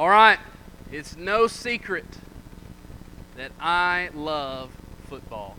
All 0.00 0.08
right, 0.08 0.38
it's 0.90 1.14
no 1.14 1.46
secret 1.46 2.06
that 3.36 3.52
I 3.60 4.08
love 4.14 4.70
football. 5.10 5.58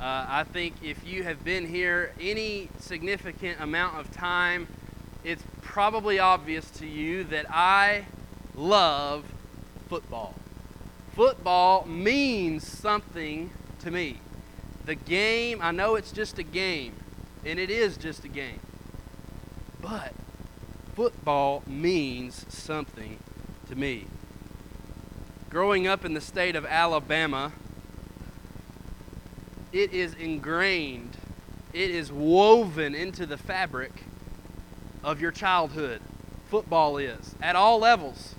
Uh, 0.00 0.24
I 0.26 0.44
think 0.44 0.76
if 0.82 1.06
you 1.06 1.22
have 1.24 1.44
been 1.44 1.68
here 1.68 2.14
any 2.18 2.70
significant 2.78 3.60
amount 3.60 3.98
of 3.98 4.10
time, 4.10 4.68
it's 5.22 5.42
probably 5.60 6.18
obvious 6.18 6.70
to 6.78 6.86
you 6.86 7.24
that 7.24 7.44
I 7.50 8.06
love 8.54 9.26
football. 9.90 10.34
Football 11.14 11.84
means 11.84 12.66
something 12.66 13.50
to 13.80 13.90
me. 13.90 14.16
The 14.86 14.94
game, 14.94 15.60
I 15.60 15.72
know 15.72 15.94
it's 15.96 16.10
just 16.10 16.38
a 16.38 16.42
game, 16.42 16.94
and 17.44 17.58
it 17.58 17.68
is 17.68 17.98
just 17.98 18.24
a 18.24 18.28
game, 18.28 18.60
but 19.82 20.14
football 20.94 21.62
means 21.66 22.46
something 22.48 23.18
to 23.68 23.76
me. 23.76 24.06
Growing 25.50 25.86
up 25.86 26.04
in 26.04 26.14
the 26.14 26.20
state 26.20 26.56
of 26.56 26.66
Alabama, 26.66 27.52
it 29.72 29.92
is 29.92 30.14
ingrained, 30.14 31.16
it 31.72 31.90
is 31.90 32.10
woven 32.10 32.94
into 32.94 33.26
the 33.26 33.36
fabric 33.36 33.92
of 35.04 35.20
your 35.20 35.30
childhood. 35.30 36.00
Football 36.50 36.98
is, 36.98 37.34
at 37.42 37.56
all 37.56 37.78
levels. 37.78 38.34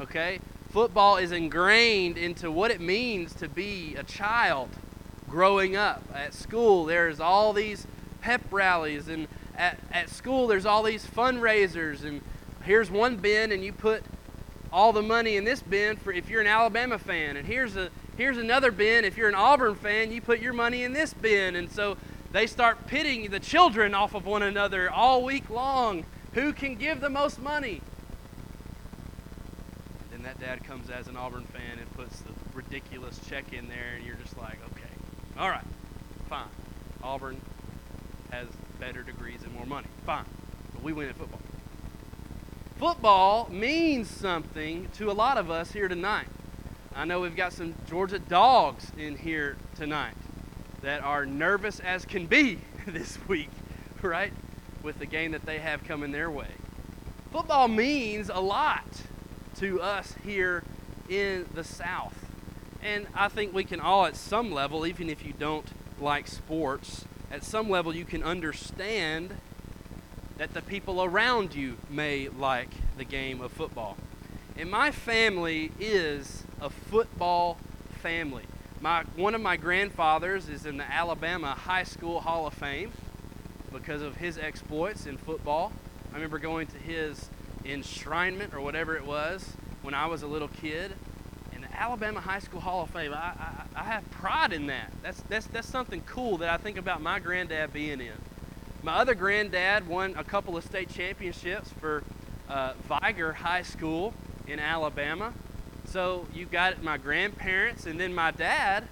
Okay? 0.00 0.40
Football 0.70 1.16
is 1.16 1.32
ingrained 1.32 2.16
into 2.16 2.50
what 2.50 2.70
it 2.70 2.80
means 2.80 3.34
to 3.34 3.48
be 3.48 3.94
a 3.96 4.02
child 4.02 4.70
growing 5.28 5.76
up. 5.76 6.02
At 6.14 6.32
school, 6.32 6.84
there's 6.84 7.20
all 7.20 7.52
these 7.52 7.86
pep 8.20 8.42
rallies, 8.50 9.08
and 9.08 9.28
at, 9.56 9.78
at 9.92 10.08
school, 10.08 10.46
there's 10.46 10.66
all 10.66 10.82
these 10.82 11.06
fundraisers, 11.06 12.04
and 12.04 12.20
here's 12.62 12.90
one 12.90 13.16
bin, 13.16 13.52
and 13.52 13.64
you 13.64 13.72
put 13.72 14.02
all 14.72 14.92
the 14.92 15.02
money 15.02 15.36
in 15.36 15.44
this 15.44 15.62
bin 15.62 15.96
for 15.96 16.12
if 16.12 16.28
you're 16.28 16.40
an 16.40 16.46
Alabama 16.46 16.98
fan, 16.98 17.36
and 17.36 17.46
here's 17.46 17.76
a 17.76 17.90
here's 18.16 18.38
another 18.38 18.70
bin. 18.70 19.04
If 19.04 19.16
you're 19.16 19.28
an 19.28 19.34
Auburn 19.34 19.74
fan, 19.74 20.12
you 20.12 20.20
put 20.20 20.40
your 20.40 20.52
money 20.52 20.82
in 20.82 20.92
this 20.92 21.14
bin, 21.14 21.56
and 21.56 21.70
so 21.70 21.96
they 22.32 22.46
start 22.46 22.86
pitting 22.86 23.30
the 23.30 23.40
children 23.40 23.94
off 23.94 24.14
of 24.14 24.26
one 24.26 24.42
another 24.42 24.90
all 24.90 25.24
week 25.24 25.50
long. 25.50 26.04
Who 26.34 26.52
can 26.52 26.76
give 26.76 27.00
the 27.00 27.10
most 27.10 27.40
money? 27.40 27.82
And 30.02 30.10
then 30.12 30.22
that 30.22 30.38
dad 30.38 30.62
comes 30.64 30.90
as 30.90 31.08
an 31.08 31.16
Auburn 31.16 31.44
fan 31.44 31.78
and 31.78 31.92
puts 31.94 32.20
the 32.20 32.32
ridiculous 32.54 33.20
check 33.28 33.52
in 33.52 33.68
there, 33.68 33.94
and 33.96 34.06
you're 34.06 34.16
just 34.16 34.38
like, 34.38 34.58
okay, 34.72 34.90
all 35.38 35.48
right, 35.48 35.64
fine. 36.28 36.48
Auburn 37.02 37.40
has 38.30 38.46
better 38.78 39.02
degrees 39.02 39.42
and 39.42 39.52
more 39.52 39.66
money. 39.66 39.88
Fine. 40.06 40.24
But 40.72 40.82
we 40.82 40.92
win 40.92 41.08
at 41.08 41.16
football. 41.16 41.40
Football 42.80 43.46
means 43.50 44.08
something 44.08 44.88
to 44.94 45.10
a 45.10 45.12
lot 45.12 45.36
of 45.36 45.50
us 45.50 45.70
here 45.70 45.86
tonight. 45.86 46.28
I 46.96 47.04
know 47.04 47.20
we've 47.20 47.36
got 47.36 47.52
some 47.52 47.74
Georgia 47.86 48.18
dogs 48.18 48.90
in 48.96 49.18
here 49.18 49.58
tonight 49.76 50.14
that 50.80 51.02
are 51.02 51.26
nervous 51.26 51.80
as 51.80 52.06
can 52.06 52.24
be 52.24 52.58
this 52.86 53.18
week, 53.28 53.50
right? 54.00 54.32
With 54.82 54.98
the 54.98 55.04
game 55.04 55.32
that 55.32 55.44
they 55.44 55.58
have 55.58 55.84
coming 55.84 56.10
their 56.10 56.30
way. 56.30 56.52
Football 57.30 57.68
means 57.68 58.30
a 58.30 58.40
lot 58.40 58.86
to 59.56 59.82
us 59.82 60.14
here 60.24 60.62
in 61.10 61.44
the 61.52 61.64
South. 61.64 62.16
And 62.82 63.06
I 63.14 63.28
think 63.28 63.52
we 63.52 63.62
can 63.62 63.80
all, 63.80 64.06
at 64.06 64.16
some 64.16 64.50
level, 64.50 64.86
even 64.86 65.10
if 65.10 65.22
you 65.22 65.34
don't 65.38 65.68
like 66.00 66.26
sports, 66.26 67.04
at 67.30 67.44
some 67.44 67.68
level 67.68 67.94
you 67.94 68.06
can 68.06 68.22
understand 68.22 69.34
that 70.40 70.54
the 70.54 70.62
people 70.62 71.04
around 71.04 71.54
you 71.54 71.76
may 71.90 72.26
like 72.30 72.70
the 72.96 73.04
game 73.04 73.42
of 73.42 73.52
football. 73.52 73.94
And 74.56 74.70
my 74.70 74.90
family 74.90 75.70
is 75.78 76.44
a 76.62 76.70
football 76.70 77.58
family. 78.02 78.44
My, 78.80 79.02
one 79.16 79.34
of 79.34 79.42
my 79.42 79.58
grandfathers 79.58 80.48
is 80.48 80.64
in 80.64 80.78
the 80.78 80.90
Alabama 80.90 81.48
High 81.48 81.82
School 81.82 82.20
Hall 82.20 82.46
of 82.46 82.54
Fame 82.54 82.90
because 83.70 84.00
of 84.00 84.16
his 84.16 84.38
exploits 84.38 85.04
in 85.04 85.18
football. 85.18 85.72
I 86.10 86.14
remember 86.14 86.38
going 86.38 86.68
to 86.68 86.78
his 86.78 87.28
enshrinement 87.66 88.54
or 88.54 88.62
whatever 88.62 88.96
it 88.96 89.04
was 89.04 89.46
when 89.82 89.92
I 89.92 90.06
was 90.06 90.22
a 90.22 90.26
little 90.26 90.48
kid. 90.48 90.92
In 91.54 91.60
the 91.60 91.70
Alabama 91.78 92.20
High 92.20 92.38
School 92.38 92.60
Hall 92.60 92.84
of 92.84 92.88
Fame, 92.88 93.12
I, 93.12 93.34
I, 93.38 93.64
I 93.76 93.84
have 93.84 94.10
pride 94.10 94.54
in 94.54 94.68
that. 94.68 94.90
That's, 95.02 95.20
that's, 95.28 95.46
that's 95.48 95.68
something 95.68 96.00
cool 96.06 96.38
that 96.38 96.48
I 96.48 96.56
think 96.56 96.78
about 96.78 97.02
my 97.02 97.18
granddad 97.18 97.74
being 97.74 98.00
in. 98.00 98.29
My 98.82 98.94
other 98.94 99.14
granddad 99.14 99.86
won 99.86 100.14
a 100.16 100.24
couple 100.24 100.56
of 100.56 100.64
state 100.64 100.88
championships 100.88 101.70
for 101.80 102.02
uh, 102.48 102.72
Vigor 102.88 103.34
High 103.34 103.60
School 103.60 104.14
in 104.46 104.58
Alabama. 104.58 105.34
So 105.84 106.26
you 106.32 106.46
got 106.46 106.82
my 106.82 106.96
grandparents, 106.96 107.84
and 107.84 108.00
then 108.00 108.14
my 108.14 108.30
dad. 108.30 108.88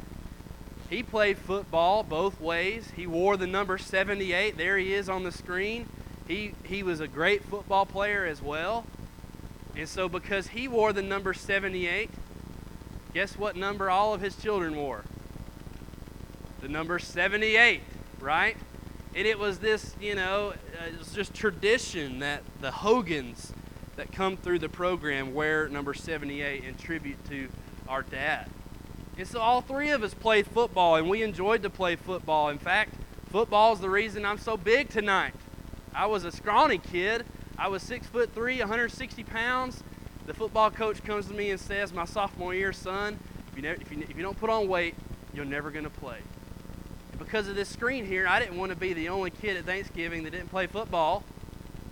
He 0.90 1.02
played 1.02 1.38
football 1.38 2.02
both 2.02 2.38
ways. 2.38 2.92
He 2.96 3.06
wore 3.06 3.38
the 3.38 3.46
number 3.46 3.78
78. 3.78 4.58
There 4.58 4.76
he 4.76 4.92
is 4.92 5.08
on 5.08 5.22
the 5.24 5.32
screen. 5.32 5.88
He, 6.26 6.52
he 6.64 6.82
was 6.82 7.00
a 7.00 7.08
great 7.08 7.42
football 7.44 7.86
player 7.86 8.26
as 8.26 8.42
well. 8.42 8.84
And 9.74 9.88
so, 9.88 10.08
because 10.08 10.48
he 10.48 10.68
wore 10.68 10.92
the 10.92 11.02
number 11.02 11.32
78, 11.32 12.10
guess 13.14 13.38
what 13.38 13.56
number 13.56 13.88
all 13.88 14.12
of 14.12 14.20
his 14.20 14.36
children 14.36 14.76
wore? 14.76 15.04
The 16.60 16.68
number 16.68 16.98
78, 16.98 17.80
right? 18.20 18.56
And 19.18 19.26
it 19.26 19.36
was 19.36 19.58
this, 19.58 19.96
you 20.00 20.14
know, 20.14 20.50
uh, 20.80 20.86
it 20.86 20.96
was 20.96 21.12
just 21.12 21.34
tradition 21.34 22.20
that 22.20 22.44
the 22.60 22.70
Hogans 22.70 23.52
that 23.96 24.12
come 24.12 24.36
through 24.36 24.60
the 24.60 24.68
program 24.68 25.34
wear 25.34 25.68
number 25.68 25.92
78 25.92 26.62
in 26.62 26.76
tribute 26.76 27.16
to 27.28 27.48
our 27.88 28.02
dad. 28.02 28.48
And 29.16 29.26
so 29.26 29.40
all 29.40 29.60
three 29.60 29.90
of 29.90 30.04
us 30.04 30.14
played 30.14 30.46
football, 30.46 30.94
and 30.94 31.10
we 31.10 31.24
enjoyed 31.24 31.64
to 31.64 31.68
play 31.68 31.96
football. 31.96 32.48
In 32.48 32.58
fact, 32.58 32.94
football 33.28 33.72
is 33.72 33.80
the 33.80 33.90
reason 33.90 34.24
I'm 34.24 34.38
so 34.38 34.56
big 34.56 34.88
tonight. 34.88 35.34
I 35.92 36.06
was 36.06 36.22
a 36.22 36.30
scrawny 36.30 36.78
kid. 36.78 37.24
I 37.58 37.66
was 37.66 37.82
six 37.82 38.06
foot 38.06 38.32
three, 38.32 38.60
160 38.60 39.24
pounds. 39.24 39.82
The 40.26 40.34
football 40.34 40.70
coach 40.70 41.02
comes 41.02 41.26
to 41.26 41.34
me 41.34 41.50
and 41.50 41.58
says, 41.58 41.92
"My 41.92 42.04
sophomore 42.04 42.54
year, 42.54 42.72
son, 42.72 43.18
if 43.50 43.56
you, 43.56 43.62
never, 43.62 43.82
if 43.82 43.90
you, 43.90 43.98
if 44.08 44.16
you 44.16 44.22
don't 44.22 44.38
put 44.38 44.48
on 44.48 44.68
weight, 44.68 44.94
you're 45.34 45.44
never 45.44 45.72
going 45.72 45.82
to 45.82 45.90
play." 45.90 46.18
Because 47.18 47.48
of 47.48 47.54
this 47.56 47.68
screen 47.68 48.06
here, 48.06 48.26
I 48.26 48.38
didn't 48.38 48.56
want 48.56 48.70
to 48.70 48.76
be 48.76 48.92
the 48.92 49.08
only 49.08 49.30
kid 49.30 49.56
at 49.56 49.64
Thanksgiving 49.64 50.22
that 50.24 50.30
didn't 50.30 50.48
play 50.48 50.66
football, 50.66 51.24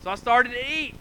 so 0.03 0.11
I 0.11 0.15
started 0.15 0.51
to 0.53 0.73
eat. 0.73 0.97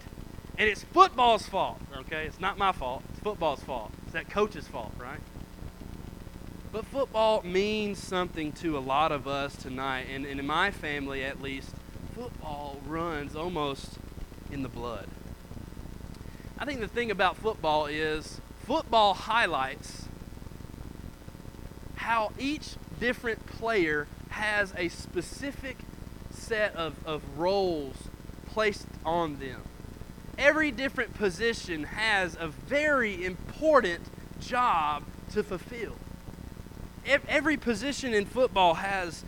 And 0.57 0.69
it's 0.69 0.83
football's 0.83 1.45
fault, 1.47 1.79
okay? 1.97 2.25
It's 2.25 2.39
not 2.39 2.57
my 2.57 2.71
fault. 2.71 3.03
It's 3.11 3.19
football's 3.19 3.61
fault. 3.61 3.91
It's 4.03 4.13
that 4.13 4.29
coach's 4.29 4.67
fault, 4.67 4.93
right? 4.97 5.19
But 6.71 6.85
football 6.85 7.41
means 7.43 7.99
something 7.99 8.51
to 8.53 8.77
a 8.77 8.79
lot 8.79 9.11
of 9.11 9.27
us 9.27 9.55
tonight, 9.55 10.07
and, 10.11 10.25
and 10.25 10.39
in 10.39 10.45
my 10.45 10.71
family 10.71 11.23
at 11.23 11.41
least, 11.41 11.69
football 12.15 12.79
runs 12.85 13.35
almost 13.35 13.97
in 14.51 14.63
the 14.63 14.69
blood. 14.69 15.07
I 16.57 16.65
think 16.65 16.79
the 16.79 16.87
thing 16.87 17.11
about 17.11 17.35
football 17.37 17.85
is 17.85 18.39
football 18.65 19.13
highlights 19.13 20.05
how 21.95 22.31
each 22.39 22.75
different 22.99 23.45
player 23.45 24.07
has 24.35 24.73
a 24.77 24.87
specific 24.89 25.77
set 26.31 26.75
of, 26.75 26.95
of 27.05 27.21
roles 27.37 27.95
placed 28.47 28.87
on 29.05 29.39
them 29.39 29.61
every 30.37 30.71
different 30.71 31.13
position 31.15 31.83
has 31.83 32.37
a 32.39 32.47
very 32.47 33.25
important 33.25 34.01
job 34.39 35.03
to 35.31 35.43
fulfill. 35.43 35.93
Every 37.27 37.55
position 37.55 38.13
in 38.13 38.25
football 38.25 38.75
has, 38.75 39.23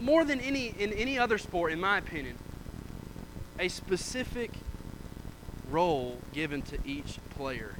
more 0.00 0.24
than 0.24 0.40
any 0.40 0.68
in 0.78 0.92
any 0.92 1.18
other 1.18 1.38
sport, 1.38 1.72
in 1.72 1.80
my 1.80 1.98
opinion, 1.98 2.36
a 3.58 3.68
specific 3.68 4.52
role 5.70 6.18
given 6.32 6.62
to 6.62 6.78
each 6.84 7.18
player. 7.30 7.74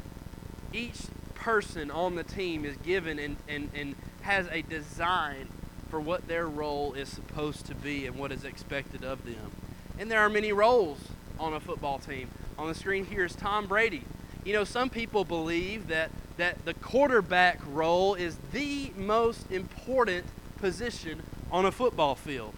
Each 0.72 1.02
person 1.34 1.90
on 1.90 2.16
the 2.16 2.24
team 2.24 2.64
is 2.64 2.76
given 2.78 3.18
and, 3.18 3.36
and, 3.48 3.70
and 3.74 3.94
has 4.22 4.46
a 4.50 4.62
design 4.62 5.48
for 5.90 6.00
what 6.00 6.28
their 6.28 6.46
role 6.46 6.92
is 6.94 7.08
supposed 7.08 7.66
to 7.66 7.74
be 7.74 8.06
and 8.06 8.16
what 8.16 8.32
is 8.32 8.44
expected 8.44 9.04
of 9.04 9.24
them. 9.24 9.50
And 9.98 10.10
there 10.10 10.20
are 10.20 10.30
many 10.30 10.52
roles 10.52 10.98
on 11.38 11.52
a 11.52 11.60
football 11.60 11.98
team 11.98 12.28
on 12.58 12.68
the 12.68 12.74
screen 12.74 13.06
here 13.06 13.24
is 13.24 13.34
Tom 13.34 13.66
Brady. 13.66 14.02
You 14.44 14.52
know, 14.52 14.64
some 14.64 14.90
people 14.90 15.24
believe 15.24 15.88
that, 15.88 16.10
that 16.36 16.64
the 16.64 16.74
quarterback 16.74 17.58
role 17.66 18.14
is 18.14 18.36
the 18.52 18.92
most 18.96 19.50
important 19.50 20.26
position 20.58 21.22
on 21.50 21.64
a 21.64 21.72
football 21.72 22.14
field. 22.14 22.54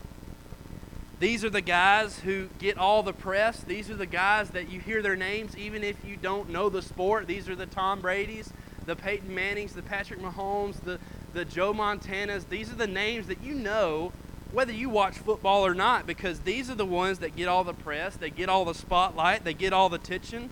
These 1.20 1.44
are 1.44 1.50
the 1.50 1.60
guys 1.60 2.18
who 2.20 2.48
get 2.58 2.76
all 2.76 3.04
the 3.04 3.12
press. 3.12 3.60
These 3.60 3.90
are 3.90 3.94
the 3.94 4.06
guys 4.06 4.50
that 4.50 4.70
you 4.70 4.80
hear 4.80 5.02
their 5.02 5.14
names 5.14 5.56
even 5.56 5.84
if 5.84 5.96
you 6.04 6.16
don't 6.16 6.50
know 6.50 6.68
the 6.68 6.82
sport. 6.82 7.28
These 7.28 7.48
are 7.48 7.54
the 7.54 7.66
Tom 7.66 8.00
Brady's, 8.00 8.52
the 8.86 8.96
Peyton 8.96 9.32
Mannings, 9.32 9.72
the 9.72 9.82
Patrick 9.82 10.20
Mahomes, 10.20 10.80
the, 10.80 10.98
the 11.32 11.44
Joe 11.44 11.72
Montanas. 11.72 12.48
These 12.48 12.70
are 12.70 12.76
the 12.76 12.86
names 12.86 13.26
that 13.26 13.42
you 13.42 13.54
know 13.54 14.12
whether 14.52 14.72
you 14.72 14.90
watch 14.90 15.16
football 15.16 15.64
or 15.64 15.74
not, 15.74 16.06
because 16.06 16.40
these 16.40 16.70
are 16.70 16.74
the 16.74 16.86
ones 16.86 17.20
that 17.20 17.34
get 17.34 17.48
all 17.48 17.64
the 17.64 17.72
press, 17.72 18.16
they 18.16 18.28
get 18.28 18.50
all 18.50 18.66
the 18.66 18.74
spotlight, 18.74 19.44
they 19.44 19.54
get 19.54 19.72
all 19.72 19.88
the 19.88 19.96
attention. 19.96 20.50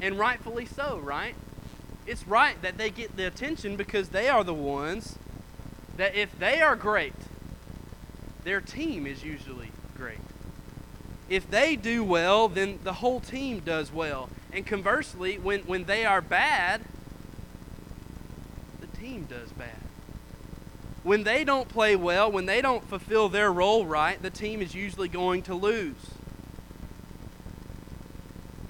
And 0.00 0.18
rightfully 0.18 0.66
so, 0.66 0.98
right? 0.98 1.34
It's 2.06 2.26
right 2.28 2.60
that 2.62 2.78
they 2.78 2.90
get 2.90 3.16
the 3.16 3.26
attention 3.26 3.76
because 3.76 4.10
they 4.10 4.28
are 4.28 4.44
the 4.44 4.54
ones 4.54 5.18
that 5.96 6.14
if 6.14 6.38
they 6.38 6.60
are 6.60 6.76
great, 6.76 7.14
their 8.44 8.60
team 8.60 9.06
is 9.06 9.24
usually 9.24 9.70
great. 9.96 10.18
If 11.28 11.50
they 11.50 11.74
do 11.74 12.04
well, 12.04 12.48
then 12.48 12.78
the 12.84 12.94
whole 12.94 13.20
team 13.20 13.60
does 13.60 13.92
well. 13.92 14.28
And 14.52 14.66
conversely, 14.66 15.38
when, 15.38 15.60
when 15.60 15.84
they 15.84 16.04
are 16.04 16.20
bad, 16.20 16.82
the 18.80 18.86
team 18.98 19.26
does 19.28 19.50
bad. 19.52 19.83
When 21.04 21.22
they 21.22 21.44
don't 21.44 21.68
play 21.68 21.96
well, 21.96 22.32
when 22.32 22.46
they 22.46 22.62
don't 22.62 22.82
fulfill 22.88 23.28
their 23.28 23.52
role 23.52 23.84
right, 23.84 24.20
the 24.20 24.30
team 24.30 24.62
is 24.62 24.74
usually 24.74 25.08
going 25.08 25.42
to 25.42 25.54
lose. 25.54 25.94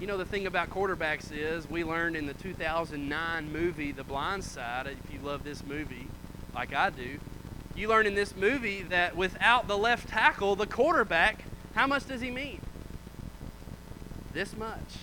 You 0.01 0.07
know, 0.07 0.17
the 0.17 0.25
thing 0.25 0.45
about 0.45 0.69
quarterbacks 0.69 1.31
is 1.31 1.69
we 1.69 1.85
learned 1.85 2.17
in 2.17 2.27
the 2.27 2.33
2009 2.33 3.51
movie, 3.53 3.93
The 3.93 4.03
Blind 4.03 4.43
Side, 4.43 4.87
if 4.87 5.13
you 5.13 5.19
love 5.25 5.45
this 5.45 5.63
movie 5.63 6.07
like 6.53 6.73
I 6.73 6.89
do, 6.89 7.19
you 7.73 7.87
learn 7.87 8.05
in 8.05 8.15
this 8.15 8.35
movie 8.35 8.81
that 8.83 9.15
without 9.15 9.69
the 9.69 9.77
left 9.77 10.09
tackle, 10.09 10.57
the 10.57 10.67
quarterback, 10.67 11.45
how 11.73 11.87
much 11.87 12.05
does 12.05 12.19
he 12.19 12.31
mean? 12.31 12.59
This 14.33 14.57
much. 14.57 14.97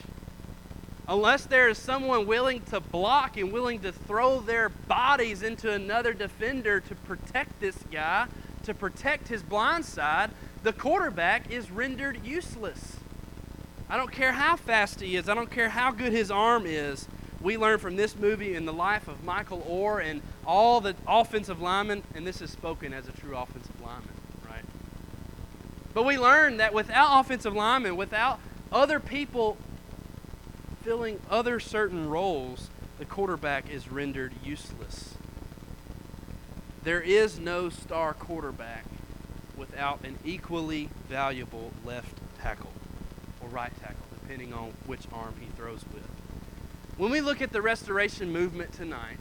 Unless 1.08 1.46
there 1.46 1.68
is 1.68 1.78
someone 1.78 2.26
willing 2.26 2.60
to 2.70 2.80
block 2.80 3.36
and 3.36 3.52
willing 3.52 3.80
to 3.80 3.92
throw 3.92 4.40
their 4.40 4.68
bodies 4.68 5.42
into 5.42 5.70
another 5.70 6.12
defender 6.12 6.80
to 6.80 6.94
protect 6.94 7.60
this 7.60 7.76
guy, 7.90 8.26
to 8.62 8.72
protect 8.72 9.28
his 9.28 9.42
blind 9.42 9.84
side, 9.84 10.30
the 10.62 10.72
quarterback 10.72 11.50
is 11.50 11.70
rendered 11.70 12.24
useless. 12.24 12.96
I 13.90 13.96
don't 13.96 14.12
care 14.12 14.32
how 14.32 14.56
fast 14.56 15.00
he 15.00 15.16
is, 15.16 15.28
I 15.28 15.34
don't 15.34 15.50
care 15.50 15.68
how 15.68 15.90
good 15.90 16.12
his 16.12 16.30
arm 16.30 16.64
is. 16.66 17.08
We 17.40 17.56
learn 17.56 17.80
from 17.80 17.96
this 17.96 18.16
movie 18.16 18.54
in 18.54 18.64
the 18.64 18.72
life 18.72 19.08
of 19.08 19.24
Michael 19.24 19.66
Oher 19.68 20.02
and 20.02 20.22
all 20.46 20.80
the 20.80 20.94
offensive 21.08 21.60
linemen, 21.60 22.04
and 22.14 22.24
this 22.24 22.40
is 22.40 22.50
spoken 22.50 22.94
as 22.94 23.08
a 23.08 23.12
true 23.12 23.36
offensive 23.36 23.80
lineman, 23.80 24.14
right? 24.48 24.64
But 25.92 26.04
we 26.04 26.16
learn 26.16 26.58
that 26.58 26.72
without 26.72 27.18
offensive 27.18 27.54
linemen, 27.54 27.96
without 27.96 28.38
other 28.70 29.00
people 29.00 29.56
filling 30.82 31.20
other 31.30 31.60
certain 31.60 32.08
roles, 32.08 32.68
the 32.98 33.04
quarterback 33.04 33.70
is 33.70 33.90
rendered 33.90 34.32
useless. 34.44 35.14
There 36.82 37.00
is 37.00 37.38
no 37.38 37.70
star 37.70 38.12
quarterback 38.12 38.84
without 39.56 40.04
an 40.04 40.18
equally 40.24 40.88
valuable 41.08 41.70
left 41.84 42.18
tackle 42.40 42.72
or 43.40 43.48
right 43.48 43.72
tackle, 43.80 44.06
depending 44.20 44.52
on 44.52 44.72
which 44.86 45.02
arm 45.12 45.34
he 45.40 45.46
throws 45.56 45.84
with. 45.92 46.02
When 46.96 47.10
we 47.10 47.20
look 47.20 47.40
at 47.40 47.52
the 47.52 47.62
restoration 47.62 48.32
movement 48.32 48.72
tonight, 48.72 49.18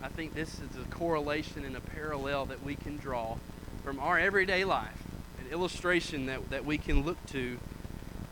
I 0.00 0.08
think 0.08 0.34
this 0.34 0.60
is 0.60 0.70
a 0.80 0.88
correlation 0.88 1.64
and 1.64 1.76
a 1.76 1.80
parallel 1.80 2.46
that 2.46 2.62
we 2.64 2.76
can 2.76 2.96
draw 2.96 3.38
from 3.82 3.98
our 3.98 4.18
everyday 4.18 4.64
life, 4.64 5.02
an 5.40 5.50
illustration 5.50 6.26
that, 6.26 6.50
that 6.50 6.64
we 6.64 6.78
can 6.78 7.04
look 7.04 7.24
to 7.26 7.58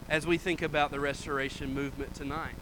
as 0.09 0.27
we 0.27 0.39
think 0.39 0.63
about 0.63 0.91
the 0.91 1.01
restoration 1.01 1.73
movement 1.75 2.15
tonight. 2.15 2.55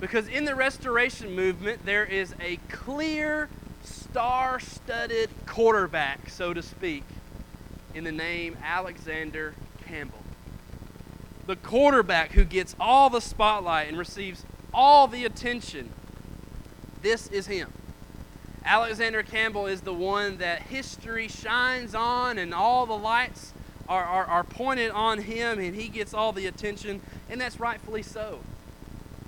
Because 0.00 0.28
in 0.28 0.44
the 0.44 0.54
restoration 0.54 1.34
movement, 1.34 1.86
there 1.86 2.04
is 2.04 2.34
a 2.40 2.56
clear, 2.68 3.48
star 3.82 4.60
studded 4.60 5.30
quarterback, 5.46 6.28
so 6.28 6.52
to 6.52 6.62
speak, 6.62 7.04
in 7.94 8.04
the 8.04 8.12
name 8.12 8.56
Alexander 8.62 9.54
Campbell. 9.86 10.22
The 11.46 11.56
quarterback 11.56 12.32
who 12.32 12.44
gets 12.44 12.74
all 12.80 13.08
the 13.10 13.20
spotlight 13.20 13.88
and 13.88 13.98
receives 13.98 14.44
all 14.72 15.06
the 15.06 15.24
attention. 15.24 15.90
This 17.02 17.28
is 17.28 17.46
him. 17.46 17.72
Alexander 18.64 19.22
Campbell 19.22 19.66
is 19.66 19.82
the 19.82 19.92
one 19.92 20.38
that 20.38 20.62
history 20.62 21.28
shines 21.28 21.94
on, 21.94 22.38
and 22.38 22.54
all 22.54 22.86
the 22.86 22.96
lights 22.96 23.52
are, 23.88 24.04
are, 24.04 24.24
are 24.24 24.44
pointed 24.44 24.90
on 24.90 25.18
him, 25.18 25.58
and 25.58 25.74
he 25.74 25.88
gets 25.88 26.14
all 26.14 26.32
the 26.32 26.46
attention, 26.46 27.00
and 27.28 27.40
that's 27.40 27.60
rightfully 27.60 28.02
so. 28.02 28.40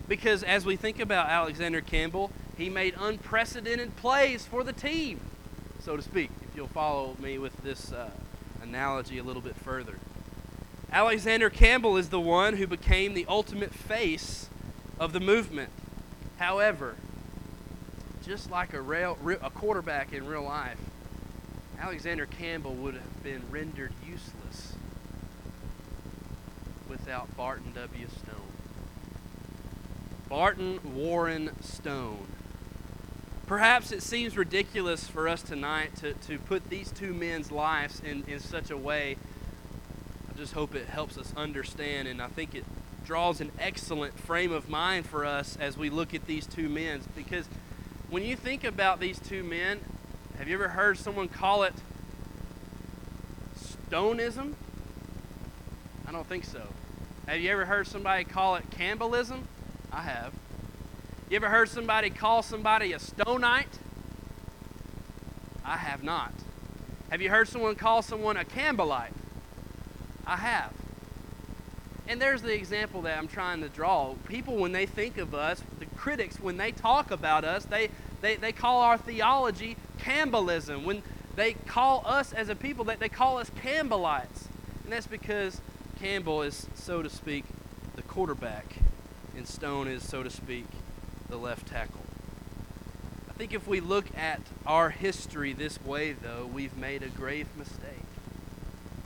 Because 0.08 0.43
as 0.43 0.64
we 0.64 0.76
think 0.76 1.00
about 1.00 1.29
Alexander 1.29 1.81
Campbell, 1.81 2.31
he 2.56 2.70
made 2.70 2.94
unprecedented 2.99 3.97
plays 3.97 4.47
for 4.47 4.64
the 4.64 4.73
team, 4.73 5.20
so 5.81 5.97
to 5.97 6.03
speak, 6.03 6.31
if 6.43 6.56
you'll 6.56 6.69
follow 6.69 7.17
me 7.20 7.38
with 7.38 7.56
this 7.62 7.93
uh, 7.93 8.11
analogy 8.62 9.19
a 9.19 9.23
little 9.23 9.43
bit 9.43 9.56
further. 9.56 9.99
Alexander 10.91 11.50
Campbell 11.50 11.97
is 11.97 12.08
the 12.08 12.20
one 12.20 12.56
who 12.56 12.67
became 12.67 13.14
the 13.14 13.26
ultimate 13.29 13.75
face 13.75 14.49
of 14.99 15.12
the 15.12 15.20
movement. 15.20 15.70
However, 16.38 16.97
just 18.25 18.50
like 18.50 18.73
a, 18.73 18.81
rail, 18.81 19.19
a 19.43 19.50
quarterback 19.50 20.12
in 20.12 20.26
real 20.26 20.43
life, 20.43 20.79
Alexander 21.81 22.26
Campbell 22.26 22.75
would 22.75 22.94
have 22.94 23.23
been 23.23 23.43
rendered 23.50 23.93
useless 24.06 24.75
without 26.88 27.34
Barton 27.37 27.73
W. 27.75 28.06
Stone. 28.08 28.52
Barton 30.28 30.81
Warren 30.94 31.50
Stone. 31.62 32.26
Perhaps 33.46 33.93
it 33.93 34.02
seems 34.02 34.37
ridiculous 34.37 35.06
for 35.06 35.28
us 35.28 35.43
tonight 35.43 35.94
to, 35.96 36.14
to 36.14 36.38
put 36.38 36.69
these 36.69 36.90
two 36.90 37.12
men's 37.12 37.52
lives 37.52 38.00
in, 38.00 38.25
in 38.26 38.40
such 38.40 38.70
a 38.70 38.76
way. 38.76 39.17
I 40.29 40.37
just 40.37 40.55
hope 40.55 40.75
it 40.75 40.87
helps 40.87 41.17
us 41.17 41.32
understand, 41.37 42.08
and 42.08 42.20
I 42.20 42.26
think 42.29 42.55
it 42.55 42.64
draws 43.05 43.40
an 43.40 43.52
excellent 43.61 44.19
frame 44.19 44.50
of 44.50 44.69
mind 44.69 45.06
for 45.06 45.25
us 45.25 45.56
as 45.61 45.76
we 45.79 45.90
look 45.90 46.12
at 46.12 46.26
these 46.26 46.44
two 46.44 46.69
men 46.69 47.00
because 47.14 47.46
when 48.11 48.25
you 48.25 48.34
think 48.34 48.64
about 48.64 48.99
these 48.99 49.19
two 49.20 49.44
men, 49.44 49.81
have 50.38 50.49
you 50.49 50.55
ever 50.55 50.69
heard 50.69 50.99
someone 50.99 51.29
call 51.29 51.62
it 51.62 51.75
stoneism? 53.59 54.55
I 56.06 56.12
don't 56.12 56.27
think 56.27 56.44
so. 56.44 56.62
Have 57.27 57.41
you 57.41 57.50
ever 57.50 57.65
heard 57.65 57.87
somebody 57.87 58.25
call 58.25 58.56
it 58.56 58.71
Campbellism? 58.71 59.41
I 59.93 60.03
have. 60.03 60.33
You 61.29 61.37
ever 61.37 61.49
heard 61.49 61.69
somebody 61.69 62.11
call 62.11 62.43
somebody 62.43 62.93
a 62.93 62.99
stonite? 62.99 63.79
I 65.65 65.77
have 65.79 66.05
not. 66.05 66.33
Have 67.11 67.21
you 67.21 67.31
heard 67.31 67.49
someone 67.49 67.75
call 67.75 68.03
someone 68.03 68.37
a 68.37 68.44
Campbellite? 68.44 69.12
I 70.27 70.37
have. 70.37 70.73
And 72.09 72.21
there's 72.21 72.43
the 72.43 72.55
example 72.55 73.03
that 73.03 73.19
I'm 73.19 73.27
trying 73.27 73.62
to 73.62 73.69
draw. 73.69 74.15
People, 74.29 74.56
when 74.56 74.73
they 74.73 74.87
think 74.87 75.19
of 75.19 75.35
us, 75.35 75.62
the 75.81 75.87
critics, 75.97 76.39
when 76.39 76.56
they 76.56 76.71
talk 76.71 77.10
about 77.10 77.44
us, 77.44 77.65
they, 77.65 77.89
they, 78.20 78.37
they 78.37 78.53
call 78.53 78.82
our 78.82 78.96
theology 78.96 79.77
Campbellism. 79.98 80.84
When 80.84 81.03
they 81.34 81.55
call 81.55 82.03
us 82.06 82.32
as 82.32 82.48
a 82.48 82.55
people, 82.55 82.84
that 82.86 83.00
they 83.00 83.08
call 83.08 83.38
us 83.38 83.50
Campbellites. 83.62 84.46
And 84.84 84.93
that's 84.93 85.06
because 85.06 85.60
Campbell 86.00 86.43
is, 86.43 86.67
so 86.74 87.03
to 87.03 87.10
speak, 87.10 87.44
the 87.96 88.03
quarterback, 88.03 88.76
and 89.36 89.46
Stone 89.46 89.88
is, 89.88 90.06
so 90.06 90.22
to 90.22 90.31
speak, 90.31 90.67
the 91.29 91.36
left 91.36 91.67
tackle. 91.67 92.03
I 93.29 93.32
think 93.32 93.53
if 93.53 93.67
we 93.67 93.81
look 93.81 94.06
at 94.17 94.41
our 94.67 94.91
history 94.91 95.53
this 95.53 95.82
way, 95.82 96.12
though, 96.12 96.48
we've 96.53 96.76
made 96.76 97.03
a 97.03 97.08
grave 97.08 97.48
mistake. 97.58 98.05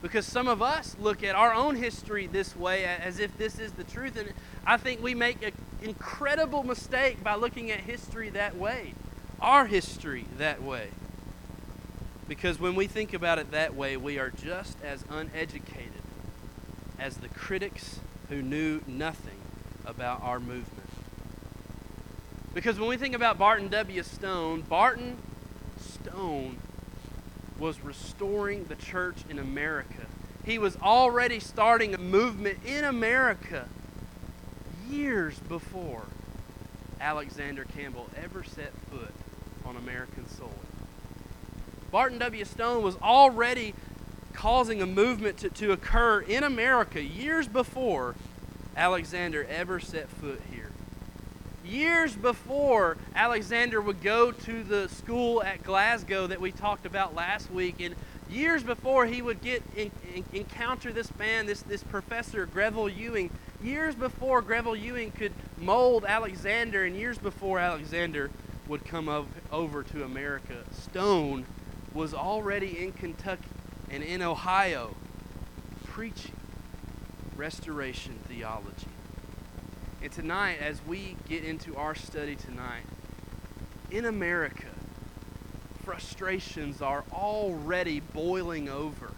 Because 0.02 0.24
some 0.24 0.48
of 0.48 0.62
us 0.62 0.96
look 1.00 1.22
at 1.22 1.34
our 1.34 1.52
own 1.52 1.76
history 1.76 2.26
this 2.26 2.56
way 2.56 2.84
as 2.84 3.18
if 3.18 3.36
this 3.36 3.58
is 3.58 3.72
the 3.72 3.84
truth. 3.84 4.16
And 4.16 4.32
I 4.64 4.76
think 4.76 5.02
we 5.02 5.14
make 5.14 5.42
an 5.42 5.52
incredible 5.82 6.62
mistake 6.62 7.22
by 7.22 7.34
looking 7.34 7.70
at 7.70 7.80
history 7.80 8.30
that 8.30 8.56
way, 8.56 8.94
our 9.40 9.66
history 9.66 10.26
that 10.38 10.62
way. 10.62 10.88
Because 12.28 12.60
when 12.60 12.74
we 12.74 12.86
think 12.86 13.12
about 13.12 13.38
it 13.38 13.50
that 13.50 13.74
way, 13.74 13.96
we 13.96 14.18
are 14.18 14.30
just 14.30 14.76
as 14.84 15.04
uneducated 15.10 16.02
as 16.98 17.16
the 17.16 17.28
critics 17.28 17.98
who 18.28 18.42
knew 18.42 18.80
nothing 18.86 19.38
about 19.84 20.22
our 20.22 20.38
movement. 20.38 20.88
Because 22.54 22.78
when 22.78 22.88
we 22.88 22.96
think 22.96 23.14
about 23.14 23.38
Barton 23.38 23.68
W. 23.68 24.02
Stone, 24.02 24.62
Barton 24.62 25.16
Stone 25.78 26.58
was 27.58 27.80
restoring 27.80 28.64
the 28.64 28.74
church 28.76 29.18
in 29.28 29.38
America. 29.38 30.06
He 30.44 30.58
was 30.58 30.76
already 30.76 31.40
starting 31.40 31.94
a 31.94 31.98
movement 31.98 32.58
in 32.64 32.84
America 32.84 33.68
years 34.88 35.38
before 35.40 36.04
Alexander 37.00 37.64
Campbell 37.64 38.08
ever 38.16 38.42
set 38.42 38.72
foot 38.90 39.12
American 39.82 40.28
soil. 40.28 40.48
Barton 41.90 42.18
W. 42.18 42.44
Stone 42.44 42.82
was 42.82 42.96
already 42.96 43.74
causing 44.32 44.80
a 44.80 44.86
movement 44.86 45.38
to, 45.38 45.50
to 45.50 45.72
occur 45.72 46.20
in 46.20 46.44
America 46.44 47.02
years 47.02 47.48
before 47.48 48.14
Alexander 48.76 49.46
ever 49.50 49.80
set 49.80 50.08
foot 50.08 50.40
here 50.52 50.70
years 51.70 52.14
before 52.14 52.96
Alexander 53.14 53.80
would 53.80 54.02
go 54.02 54.32
to 54.32 54.64
the 54.64 54.88
school 54.88 55.42
at 55.42 55.62
Glasgow 55.62 56.26
that 56.26 56.40
we 56.40 56.50
talked 56.50 56.84
about 56.84 57.14
last 57.14 57.50
week, 57.50 57.80
and 57.80 57.94
years 58.28 58.62
before 58.62 59.06
he 59.06 59.22
would 59.22 59.40
get 59.40 59.62
in, 59.76 59.90
in, 60.14 60.24
encounter 60.32 60.92
this 60.92 61.16
man, 61.18 61.46
this, 61.46 61.62
this 61.62 61.82
professor, 61.84 62.46
Greville 62.46 62.88
Ewing, 62.88 63.30
years 63.62 63.94
before 63.94 64.42
Greville 64.42 64.76
Ewing 64.76 65.12
could 65.12 65.32
mold 65.58 66.04
Alexander, 66.04 66.84
and 66.84 66.96
years 66.96 67.18
before 67.18 67.58
Alexander 67.58 68.30
would 68.70 68.84
come 68.84 69.26
over 69.50 69.82
to 69.82 70.04
America, 70.04 70.62
Stone 70.70 71.44
was 71.92 72.14
already 72.14 72.84
in 72.84 72.92
Kentucky 72.92 73.42
and 73.90 74.00
in 74.00 74.22
Ohio 74.22 74.94
preaching 75.86 76.36
restoration 77.36 78.14
theology. 78.28 78.86
And 80.00 80.12
tonight, 80.12 80.58
as 80.60 80.80
we 80.86 81.16
get 81.28 81.42
into 81.42 81.74
our 81.74 81.96
study 81.96 82.36
tonight, 82.36 82.84
in 83.90 84.04
America, 84.04 84.68
frustrations 85.84 86.80
are 86.80 87.02
already 87.12 87.98
boiling 87.98 88.68
over 88.68 89.10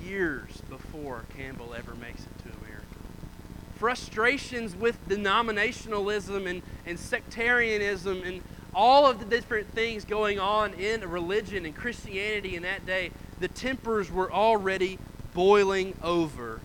years 0.00 0.60
before 0.70 1.24
Campbell 1.36 1.74
ever 1.76 1.96
makes 1.96 2.22
it 2.22 2.38
to 2.38 2.44
America. 2.44 2.63
Frustrations 3.76 4.76
with 4.76 4.96
denominationalism 5.08 6.48
and, 6.48 6.62
and 6.86 6.98
sectarianism 6.98 8.22
and 8.22 8.42
all 8.74 9.06
of 9.06 9.18
the 9.18 9.24
different 9.24 9.70
things 9.72 10.04
going 10.04 10.38
on 10.38 10.74
in 10.74 11.08
religion 11.08 11.64
and 11.64 11.74
Christianity 11.74 12.56
in 12.56 12.62
that 12.62 12.84
day, 12.86 13.10
the 13.40 13.48
tempers 13.48 14.10
were 14.10 14.32
already 14.32 14.98
boiling 15.32 15.94
over 16.02 16.60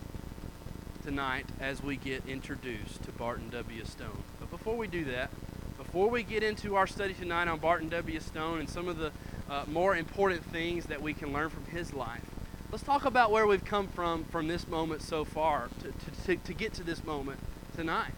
tonight 1.04 1.46
as 1.60 1.82
we 1.82 1.96
get 1.96 2.22
introduced 2.28 3.02
to 3.04 3.12
Barton 3.12 3.48
W. 3.50 3.84
Stone. 3.84 4.22
But 4.38 4.50
before 4.50 4.76
we 4.76 4.86
do 4.86 5.04
that, 5.06 5.30
before 5.78 6.08
we 6.08 6.22
get 6.22 6.42
into 6.42 6.76
our 6.76 6.86
study 6.86 7.14
tonight 7.14 7.48
on 7.48 7.58
Barton 7.58 7.88
W. 7.88 8.20
Stone 8.20 8.60
and 8.60 8.68
some 8.68 8.86
of 8.86 8.98
the 8.98 9.10
uh, 9.48 9.64
more 9.66 9.96
important 9.96 10.44
things 10.44 10.86
that 10.86 11.02
we 11.02 11.12
can 11.12 11.32
learn 11.32 11.50
from 11.50 11.64
his 11.64 11.92
life, 11.92 12.24
let's 12.70 12.84
talk 12.84 13.04
about 13.04 13.30
where 13.32 13.46
we've 13.46 13.64
come 13.64 13.88
from 13.88 14.24
from 14.24 14.46
this 14.46 14.68
moment 14.68 15.02
so 15.02 15.24
far 15.24 15.68
to, 15.82 16.09
to, 16.30 16.36
to, 16.36 16.54
get 16.54 16.72
to 16.74 16.84
this 16.84 17.02
moment 17.02 17.40
tonight. 17.74 18.12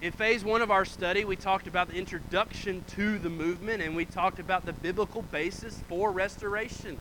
In 0.00 0.12
phase 0.12 0.42
one 0.42 0.62
of 0.62 0.70
our 0.70 0.86
study, 0.86 1.26
we 1.26 1.36
talked 1.36 1.66
about 1.66 1.90
the 1.90 1.96
introduction 1.96 2.82
to 2.96 3.18
the 3.18 3.28
movement 3.28 3.82
and 3.82 3.94
we 3.94 4.06
talked 4.06 4.38
about 4.38 4.64
the 4.64 4.72
biblical 4.72 5.20
basis 5.20 5.78
for 5.86 6.10
restoration. 6.10 6.98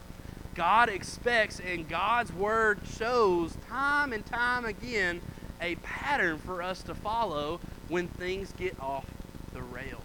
God 0.53 0.89
expects 0.89 1.61
and 1.61 1.87
God's 1.87 2.33
word 2.33 2.79
shows 2.97 3.55
time 3.69 4.11
and 4.11 4.25
time 4.25 4.65
again 4.65 5.21
a 5.61 5.75
pattern 5.75 6.39
for 6.39 6.61
us 6.61 6.83
to 6.83 6.93
follow 6.93 7.61
when 7.87 8.09
things 8.09 8.51
get 8.57 8.77
off 8.81 9.05
the 9.53 9.61
rails. 9.61 10.01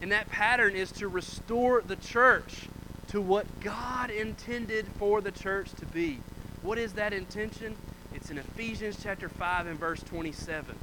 And 0.00 0.12
that 0.12 0.28
pattern 0.28 0.76
is 0.76 0.92
to 0.92 1.08
restore 1.08 1.82
the 1.82 1.96
church 1.96 2.68
to 3.08 3.20
what 3.20 3.46
God 3.60 4.10
intended 4.10 4.86
for 4.98 5.20
the 5.20 5.32
church 5.32 5.72
to 5.80 5.86
be. 5.86 6.20
What 6.62 6.78
is 6.78 6.92
that 6.92 7.12
intention? 7.12 7.74
In 8.30 8.38
Ephesians 8.38 8.96
chapter 9.02 9.28
5 9.28 9.66
and 9.66 9.76
verse 9.76 10.04
27. 10.04 10.76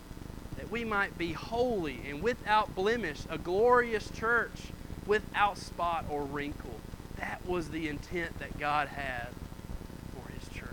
That 0.58 0.70
we 0.70 0.84
might 0.84 1.18
be 1.18 1.32
holy 1.32 2.02
and 2.10 2.22
without 2.22 2.76
blemish, 2.76 3.20
a 3.30 3.38
glorious 3.38 4.10
church 4.10 4.64
without 5.06 5.58
spot 5.58 6.04
or 6.10 6.24
wrinkle. 6.24 6.76
That 7.18 7.46
was 7.46 7.70
the 7.70 7.88
intent 7.88 8.38
that 8.40 8.60
God 8.60 8.90
had 8.90 9.30
for 10.14 10.30
his 10.34 10.50
church. 10.50 10.68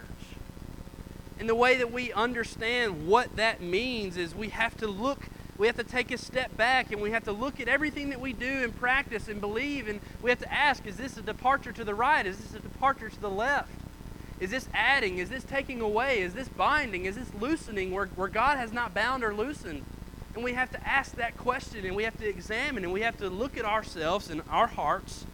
And 1.39 1.49
the 1.49 1.55
way 1.55 1.77
that 1.77 1.93
we 1.93 2.13
understand 2.13 3.07
what 3.07 3.37
that 3.37 3.61
means 3.61 4.17
is 4.17 4.35
we 4.35 4.49
have 4.49 4.77
to 4.79 4.89
look 4.89 5.29
we 5.57 5.69
have 5.69 5.77
to 5.77 5.85
take 5.85 6.11
a 6.11 6.19
step 6.19 6.57
back 6.57 6.91
and 6.91 7.01
we 7.01 7.13
have 7.13 7.23
to 7.27 7.33
look 7.33 7.61
at 7.61 7.69
everything 7.69 8.11
that 8.11 8.21
we 8.21 8.33
do 8.33 8.65
and 8.65 8.77
practice 8.77 9.29
and 9.29 9.41
believe. 9.41 9.87
And 9.87 10.01
we 10.21 10.31
have 10.31 10.41
to 10.41 10.53
ask 10.53 10.85
is 10.85 10.97
this 10.97 11.17
a 11.17 11.23
departure 11.23 11.71
to 11.71 11.85
the 11.85 11.95
right? 11.95 12.27
Is 12.27 12.39
this 12.39 12.55
a 12.55 12.59
departure 12.59 13.09
to 13.09 13.21
the 13.21 13.31
left? 13.31 13.71
Is 14.45 14.51
this 14.51 14.69
adding? 14.75 15.17
Is 15.17 15.31
this 15.31 15.43
taking 15.43 15.81
away? 15.81 16.21
Is 16.21 16.35
this 16.35 16.49
binding? 16.49 17.07
Is 17.07 17.17
this 17.17 17.33
loosening 17.41 17.93
where, 17.93 18.07
where 18.09 18.29
God 18.29 18.59
has 18.59 18.73
not 18.73 18.93
bound 18.93 19.25
or 19.25 19.35
loosened? 19.35 19.85
And 20.35 20.45
we 20.45 20.53
have 20.53 20.71
to 20.73 20.87
ask 20.87 21.17
that 21.17 21.37
question 21.39 21.87
and 21.87 21.97
we 21.97 22.05
have 22.05 22.19
to 22.19 22.29
examine 22.29 22.85
and 22.85 22.93
we 22.93 23.01
have 23.01 23.17
to 23.19 23.31
look 23.31 23.57
at 23.57 23.65
ourselves 23.65 24.29
and 24.29 24.43
our 24.51 24.67
hearts 24.67 25.25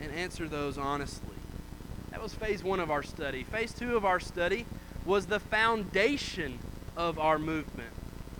and 0.00 0.12
answer 0.12 0.46
those 0.46 0.78
honestly. 0.78 1.36
That 2.12 2.22
was 2.22 2.34
phase 2.34 2.62
one 2.62 2.78
of 2.78 2.88
our 2.88 3.02
study. 3.02 3.42
Phase 3.42 3.72
two 3.72 3.96
of 3.96 4.04
our 4.04 4.20
study 4.20 4.64
was 5.04 5.26
the 5.26 5.40
foundation 5.40 6.60
of 6.96 7.18
our 7.18 7.38
movement 7.38 7.90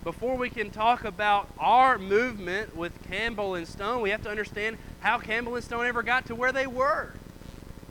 before 0.07 0.37
we 0.37 0.49
can 0.49 0.69
talk 0.69 1.03
about 1.03 1.49
our 1.59 1.97
movement 1.97 2.73
with 2.77 2.93
Campbell 3.09 3.55
and 3.55 3.67
Stone, 3.67 4.01
we 4.01 4.11
have 4.11 4.23
to 4.23 4.29
understand 4.29 4.77
how 5.01 5.19
Campbell 5.19 5.55
and 5.55 5.65
Stone 5.65 5.85
ever 5.85 6.01
got 6.01 6.27
to 6.27 6.33
where 6.33 6.53
they 6.53 6.65
were. 6.65 7.11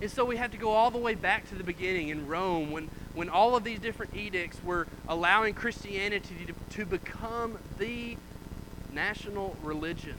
And 0.00 0.10
so 0.10 0.24
we 0.24 0.36
have 0.36 0.50
to 0.52 0.58
go 0.58 0.70
all 0.70 0.90
the 0.90 0.98
way 0.98 1.14
back 1.14 1.48
to 1.48 1.54
the 1.54 1.64
beginning 1.64 2.10
in 2.10 2.26
Rome 2.26 2.70
when, 2.70 2.90
when 3.14 3.30
all 3.30 3.56
of 3.56 3.64
these 3.64 3.78
different 3.78 4.14
edicts 4.14 4.62
were 4.62 4.86
allowing 5.08 5.54
Christianity 5.54 6.46
to, 6.46 6.76
to 6.76 6.84
become 6.84 7.58
the 7.78 8.16
national 8.92 9.56
religion, 9.62 10.16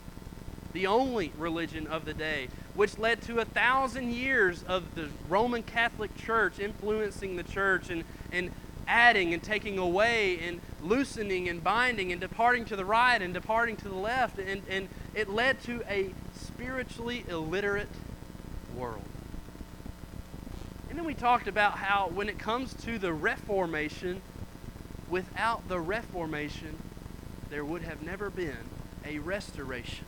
the 0.74 0.88
only 0.88 1.32
religion 1.38 1.86
of 1.88 2.06
the 2.06 2.14
day, 2.14 2.48
which 2.74 2.98
led 2.98 3.22
to 3.24 3.40
a 3.40 3.46
thousand 3.46 4.14
years 4.14 4.64
of 4.64 4.96
the 4.96 5.10
Roman 5.30 5.62
Catholic 5.62 6.16
Church 6.16 6.60
influencing 6.60 7.36
the 7.36 7.44
church 7.44 7.90
and, 7.92 8.04
and 8.32 8.52
adding 8.88 9.34
and 9.34 9.44
taking 9.44 9.78
away 9.78 10.40
and 10.40 10.60
loosening 10.82 11.50
and 11.50 11.64
binding 11.64 12.12
and 12.12 12.22
departing 12.22 12.66
to 12.66 12.76
the 12.76 12.86
right 12.86 13.22
and 13.22 13.34
departing 13.34 13.76
to 13.76 13.90
the 13.90 13.96
left. 13.96 14.40
And, 14.40 14.64
and 14.70 14.90
it 15.14 15.30
led 15.30 15.62
to 15.64 15.84
a 15.88 16.12
spiritually 16.36 17.26
illiterate 17.28 17.90
world. 18.76 19.07
Then 20.98 21.06
we 21.06 21.14
talked 21.14 21.48
about 21.48 21.74
how 21.74 22.08
when 22.08 22.28
it 22.28 22.40
comes 22.40 22.74
to 22.86 22.98
the 22.98 23.14
Reformation, 23.14 24.20
without 25.08 25.70
the 25.70 25.80
Reformation, 25.80 26.76
there 27.52 27.64
would 27.64 27.84
have 27.84 28.02
never 28.02 28.32
been 28.32 28.58
a 29.06 29.20
restoration. 29.20 30.08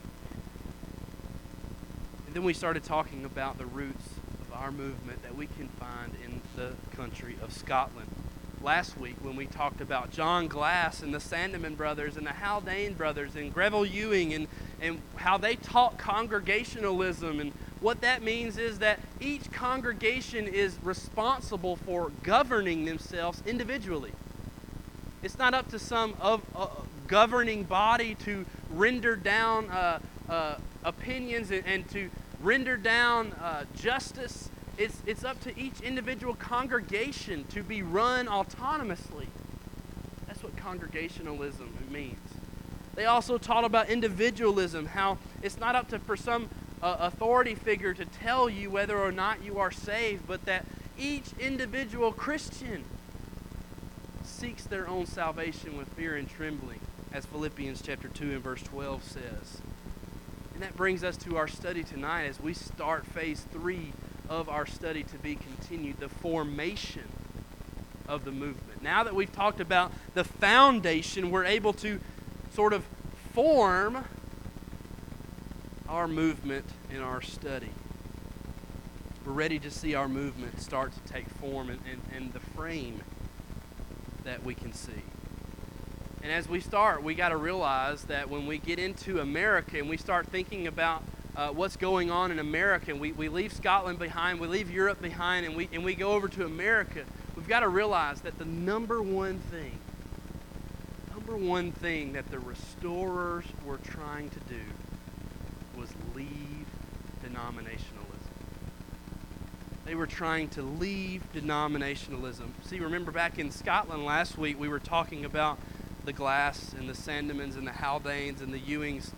And 2.26 2.36
then 2.36 2.44
we 2.44 2.56
started 2.56 2.84
talking 2.84 3.24
about 3.24 3.60
the 3.60 3.68
roots 3.68 4.04
of 4.42 4.52
our 4.52 4.72
movement 4.72 5.22
that 5.22 5.36
we 5.36 5.46
can 5.46 5.68
find 5.68 6.12
in 6.26 6.42
the 6.56 6.72
country 6.98 7.36
of 7.44 7.54
Scotland 7.54 8.10
last 8.64 8.98
week 8.98 9.16
when 9.22 9.36
we 9.36 9.46
talked 9.46 9.82
about 9.82 10.10
John 10.10 10.48
Glas 10.48 11.04
and 11.04 11.14
the 11.14 11.20
Sandeman 11.20 11.78
brothers 11.78 12.18
and 12.18 12.26
the 12.26 12.34
Haldane 12.34 12.94
brothers 12.94 13.36
and 13.36 13.54
Greville 13.54 13.86
Ewing 13.86 14.34
and, 14.34 14.48
and 14.82 15.02
how 15.18 15.38
they 15.38 15.56
taught 15.56 16.00
congregationalism. 16.00 17.40
And 17.40 17.54
what 17.82 18.02
that 18.02 18.22
means 18.22 18.58
is 18.58 18.80
that 18.80 19.00
each 19.20 19.52
congregation 19.52 20.48
is 20.48 20.78
responsible 20.84 21.76
for 21.78 22.12
governing 22.24 22.86
themselves 22.86 23.42
individually. 23.46 24.12
It's 25.24 25.38
not 25.38 25.54
up 25.54 25.70
to 25.70 25.80
some 25.80 26.16
of, 26.20 26.42
uh, 26.56 26.68
governing 27.08 27.64
body 27.64 28.16
to 28.16 28.46
render 28.72 29.16
down 29.16 29.70
uh, 29.70 30.00
uh, 30.30 30.56
opinions 30.84 31.52
and, 31.52 31.64
and, 31.66 31.90
to 31.90 32.10
render 32.42 32.78
down 32.78 33.34
uh, 33.34 33.64
justice 33.76 34.50
it's, 34.80 35.04
it's 35.06 35.26
up 35.26 35.42
to 35.42 35.60
each 35.60 35.82
individual 35.82 36.36
congregation 36.36 37.44
to 37.50 37.62
be 37.62 37.84
run 37.84 38.28
autonomously. 38.28 39.28
That's 40.26 40.42
what 40.42 40.56
congregationalism 40.56 41.70
means. 41.92 42.18
They 42.96 43.04
also 43.04 43.38
taught 43.38 43.66
about 43.66 43.90
individualism, 43.90 44.86
how 44.86 45.18
it's 45.44 45.60
not 45.60 45.76
up 45.76 45.90
to 45.90 46.00
for 46.00 46.16
some 46.16 46.50
uh, 46.82 46.98
authority 47.00 47.56
figure 47.56 47.94
to 47.94 48.06
tell 48.06 48.50
you 48.50 48.70
whether 48.70 48.98
or 48.98 49.12
not 49.12 49.44
you 49.44 49.58
are 49.60 49.72
saved, 49.72 50.28
but 50.28 50.46
that 50.46 50.66
each 50.98 51.28
individual 51.40 52.12
Christian 52.12 52.84
seeks 54.24 54.64
their 54.64 54.88
own 54.88 55.06
salvation 55.06 55.78
with 55.78 55.88
fear 55.90 56.16
and 56.16 56.30
trembling, 56.30 56.80
as 57.12 57.26
Philippians 57.26 57.82
chapter 57.82 58.08
2 58.08 58.32
and 58.32 58.44
verse 58.44 58.62
12 58.64 59.04
says. 59.04 59.62
And 60.54 60.64
that 60.64 60.76
brings 60.76 61.04
us 61.04 61.18
to 61.18 61.38
our 61.38 61.48
study 61.48 61.84
tonight 61.84 62.26
as 62.26 62.40
we 62.40 62.54
start 62.54 63.06
phase 63.06 63.46
3 63.52 63.94
of 64.30 64.50
our 64.50 64.66
study 64.66 65.04
to 65.04 65.18
be 65.18 65.36
continued 65.36 66.00
the 66.00 66.10
formation 66.10 67.08
of 68.08 68.26
the 68.26 68.32
movement. 68.32 68.82
Now 68.82 69.04
that 69.04 69.16
we've 69.16 69.32
talked 69.32 69.60
about 69.60 69.92
the 70.14 70.24
foundation, 70.24 71.32
we're 71.32 71.46
able 71.46 71.74
to 71.74 72.00
sort 72.54 72.74
of 72.74 72.84
form 73.34 74.06
our 75.90 76.08
movement 76.08 76.66
in 76.92 77.02
our 77.02 77.22
study. 77.22 77.72
We're 79.26 79.32
ready 79.34 79.58
to 79.60 79.72
see 79.72 79.96
our 79.96 80.08
movement 80.08 80.62
start 80.62 80.94
to 80.94 81.12
take 81.12 81.28
form 81.28 81.70
and, 81.70 81.80
and, 81.92 82.02
and 82.16 82.34
the 82.34 82.40
frame 82.40 83.02
that 84.24 84.44
we 84.44 84.54
can 84.54 84.72
see. 84.72 85.02
And 86.22 86.32
as 86.32 86.48
we 86.48 86.60
start, 86.60 87.02
we 87.04 87.16
got 87.16 87.30
to 87.30 87.38
realize 87.38 88.04
that 88.04 88.30
when 88.30 88.46
we 88.46 88.60
get 88.60 88.78
into 88.78 89.20
America 89.20 89.80
and 89.80 89.90
we 89.90 89.98
start 89.98 90.28
thinking 90.28 90.68
about 90.68 91.04
uh, 91.36 91.50
what's 91.50 91.76
going 91.76 92.12
on 92.12 92.32
in 92.32 92.38
America. 92.38 92.92
And 92.92 93.00
we, 93.00 93.12
we 93.14 93.28
leave 93.28 93.52
Scotland 93.52 93.98
behind, 93.98 94.40
we 94.40 94.48
leave 94.48 94.70
Europe 94.70 95.02
behind, 95.02 95.46
and 95.46 95.56
we, 95.56 95.70
and 95.74 95.84
we 95.84 95.96
go 95.96 96.12
over 96.12 96.28
to 96.28 96.46
America. 96.46 97.04
We've 97.36 97.48
got 97.48 97.62
to 97.62 97.70
realize 97.70 98.22
that 98.22 98.38
the 98.38 98.46
number 98.46 99.02
one 99.02 99.40
thing, 99.52 99.80
number 101.12 101.36
one 101.36 101.72
thing 101.72 102.14
that 102.14 102.30
the 102.30 102.40
restorers 102.40 103.46
were 103.66 103.78
trying 103.78 104.30
to 104.30 104.40
do 104.42 104.62
denominationalism. 107.50 107.86
They 109.86 109.96
were 109.96 110.08
trying 110.08 110.50
to 110.50 110.62
leave 110.62 111.24
denominationalism. 111.34 112.50
See, 112.64 112.80
remember 112.80 113.12
back 113.12 113.40
in 113.40 113.52
Scotland 113.52 114.06
last 114.06 114.38
week, 114.38 114.60
we 114.60 114.68
were 114.68 114.80
talking 114.80 115.26
about 115.26 115.58
the 116.06 116.14
Glas 116.14 116.74
and 116.78 116.88
the 116.88 116.94
Sandemans 116.94 117.58
and 117.58 117.66
the 117.66 117.72
Haldanes 117.72 118.42
and 118.42 118.54
the 118.54 118.60
Ewings, 118.60 119.12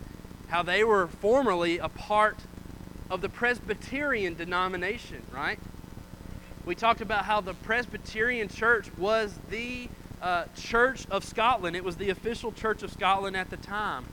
how 0.48 0.62
they 0.62 0.82
were 0.82 1.06
formerly 1.06 1.78
a 1.78 1.88
part 1.88 2.38
of 3.10 3.20
the 3.20 3.28
Presbyterian 3.28 4.34
denomination, 4.34 5.22
right? 5.32 5.58
We 6.64 6.74
talked 6.74 7.00
about 7.00 7.24
how 7.24 7.40
the 7.40 7.54
Presbyterian 7.54 8.48
Church 8.48 8.88
was 8.96 9.38
the 9.50 9.88
uh, 10.22 10.44
Church 10.56 11.06
of 11.10 11.24
Scotland. 11.24 11.76
It 11.76 11.84
was 11.84 11.96
the 11.96 12.10
official 12.10 12.52
Church 12.52 12.82
of 12.82 12.92
Scotland 12.92 13.36
at 13.36 13.50
the 13.50 13.56
time. 13.56 14.06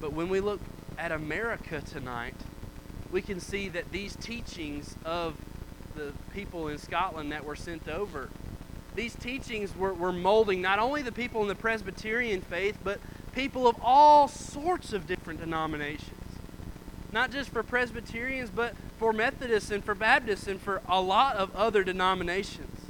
But 0.00 0.12
when 0.12 0.28
we 0.28 0.40
look 0.40 0.60
at 0.98 1.10
America 1.10 1.80
tonight, 1.80 2.34
we 3.12 3.22
can 3.22 3.40
see 3.40 3.68
that 3.68 3.90
these 3.92 4.16
teachings 4.16 4.96
of 5.04 5.34
the 5.96 6.12
people 6.32 6.68
in 6.68 6.78
Scotland 6.78 7.32
that 7.32 7.44
were 7.44 7.56
sent 7.56 7.88
over, 7.88 8.28
these 8.94 9.14
teachings 9.14 9.76
were, 9.76 9.94
were 9.94 10.12
molding 10.12 10.60
not 10.60 10.78
only 10.78 11.02
the 11.02 11.12
people 11.12 11.42
in 11.42 11.48
the 11.48 11.54
Presbyterian 11.54 12.40
faith, 12.40 12.78
but 12.82 13.00
people 13.32 13.66
of 13.66 13.76
all 13.82 14.28
sorts 14.28 14.92
of 14.92 15.06
different 15.06 15.40
denominations. 15.40 16.10
Not 17.12 17.32
just 17.32 17.50
for 17.50 17.62
Presbyterians, 17.62 18.50
but 18.50 18.74
for 18.98 19.12
Methodists 19.12 19.70
and 19.70 19.84
for 19.84 19.94
Baptists 19.94 20.46
and 20.46 20.60
for 20.60 20.80
a 20.88 21.00
lot 21.00 21.36
of 21.36 21.54
other 21.56 21.82
denominations. 21.82 22.80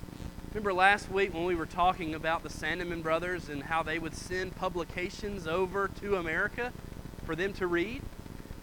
Remember 0.53 0.73
last 0.75 1.11
week 1.11 1.33
when 1.33 1.45
we 1.45 1.55
were 1.55 1.65
talking 1.65 2.15
about 2.15 2.43
the 2.43 2.49
Sandeman 2.49 3.03
brothers 3.03 3.49
and 3.49 3.63
how 3.63 3.83
they 3.83 3.99
would 3.99 4.15
send 4.15 4.57
publications 4.57 5.47
over 5.47 5.89
to 6.01 6.17
America 6.17 6.73
for 7.25 7.37
them 7.37 7.53
to 7.55 7.67
read? 7.67 8.03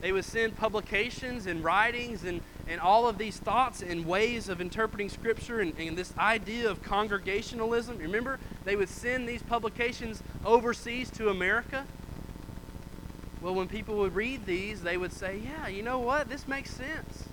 They 0.01 0.11
would 0.11 0.25
send 0.25 0.55
publications 0.55 1.47
and 1.47 1.63
writings 1.63 2.23
and, 2.23 2.41
and 2.67 2.79
all 2.79 3.07
of 3.07 3.17
these 3.17 3.37
thoughts 3.37 3.81
and 3.81 4.05
ways 4.05 4.47
of 4.47 4.61
interpreting 4.61 5.09
Scripture 5.09 5.59
and, 5.59 5.77
and 5.79 5.97
this 5.97 6.15
idea 6.17 6.69
of 6.69 6.83
congregationalism. 6.83 7.97
Remember, 7.97 8.39
they 8.63 8.75
would 8.75 8.89
send 8.89 9.27
these 9.27 9.41
publications 9.41 10.21
overseas 10.45 11.09
to 11.11 11.29
America. 11.29 11.85
Well, 13.41 13.55
when 13.55 13.67
people 13.67 13.97
would 13.97 14.15
read 14.15 14.45
these, 14.45 14.81
they 14.81 14.97
would 14.97 15.13
say, 15.13 15.39
Yeah, 15.43 15.67
you 15.67 15.81
know 15.81 15.99
what? 15.99 16.29
This 16.29 16.47
makes 16.47 16.71
sense. 16.71 17.25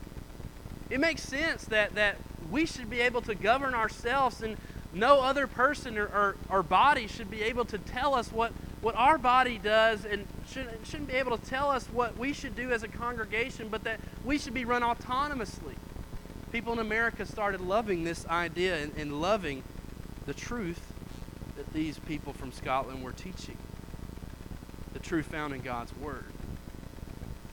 It 0.91 1.01
makes 1.01 1.23
sense 1.23 1.65
that, 1.67 1.95
that 1.95 2.17
we 2.51 2.67
should 2.67 2.91
be 2.91 3.01
able 3.01 3.23
to 3.23 3.35
govern 3.35 3.75
ourselves, 3.75 4.43
and 4.43 4.57
no 4.93 5.21
other 5.21 5.47
person 5.47 5.99
or, 5.99 6.07
or, 6.07 6.37
or 6.49 6.63
body 6.63 7.07
should 7.09 7.31
be 7.31 7.43
able 7.43 7.65
to 7.67 7.79
tell 7.79 8.15
us 8.15 8.31
what, 8.31 8.53
what 8.81 8.95
our 8.95 9.19
body 9.19 9.59
does 9.59 10.05
and 10.05 10.27
shouldn't, 10.55 10.87
shouldn't 10.87 11.09
be 11.09 11.17
able 11.17 11.37
to 11.37 11.45
tell 11.45 11.71
us 11.71 11.87
what 11.93 12.17
we 12.17 12.33
should 12.33 12.55
do 12.55 12.71
as 12.71 12.85
a 12.85 12.89
congregation, 12.89 13.69
but 13.69 13.83
that 13.85 13.99
we 14.25 14.39
should 14.39 14.55
be 14.55 14.65
run 14.65 14.83
autonomously. 14.83 15.75
People 16.53 16.73
in 16.73 16.79
America 16.79 17.27
started 17.27 17.61
loving 17.61 18.05
this 18.05 18.25
idea 18.27 18.77
and, 18.77 18.97
and 18.97 19.21
loving 19.21 19.65
the 20.27 20.35
truth 20.35 20.93
that 21.57 21.73
these 21.73 21.99
people 21.99 22.33
from 22.33 22.53
Scotland 22.53 23.03
were 23.03 23.13
teaching 23.13 23.57
the 24.93 25.01
truth 25.01 25.27
found 25.27 25.53
in 25.53 25.61
God's 25.61 25.93
Word. 25.97 26.25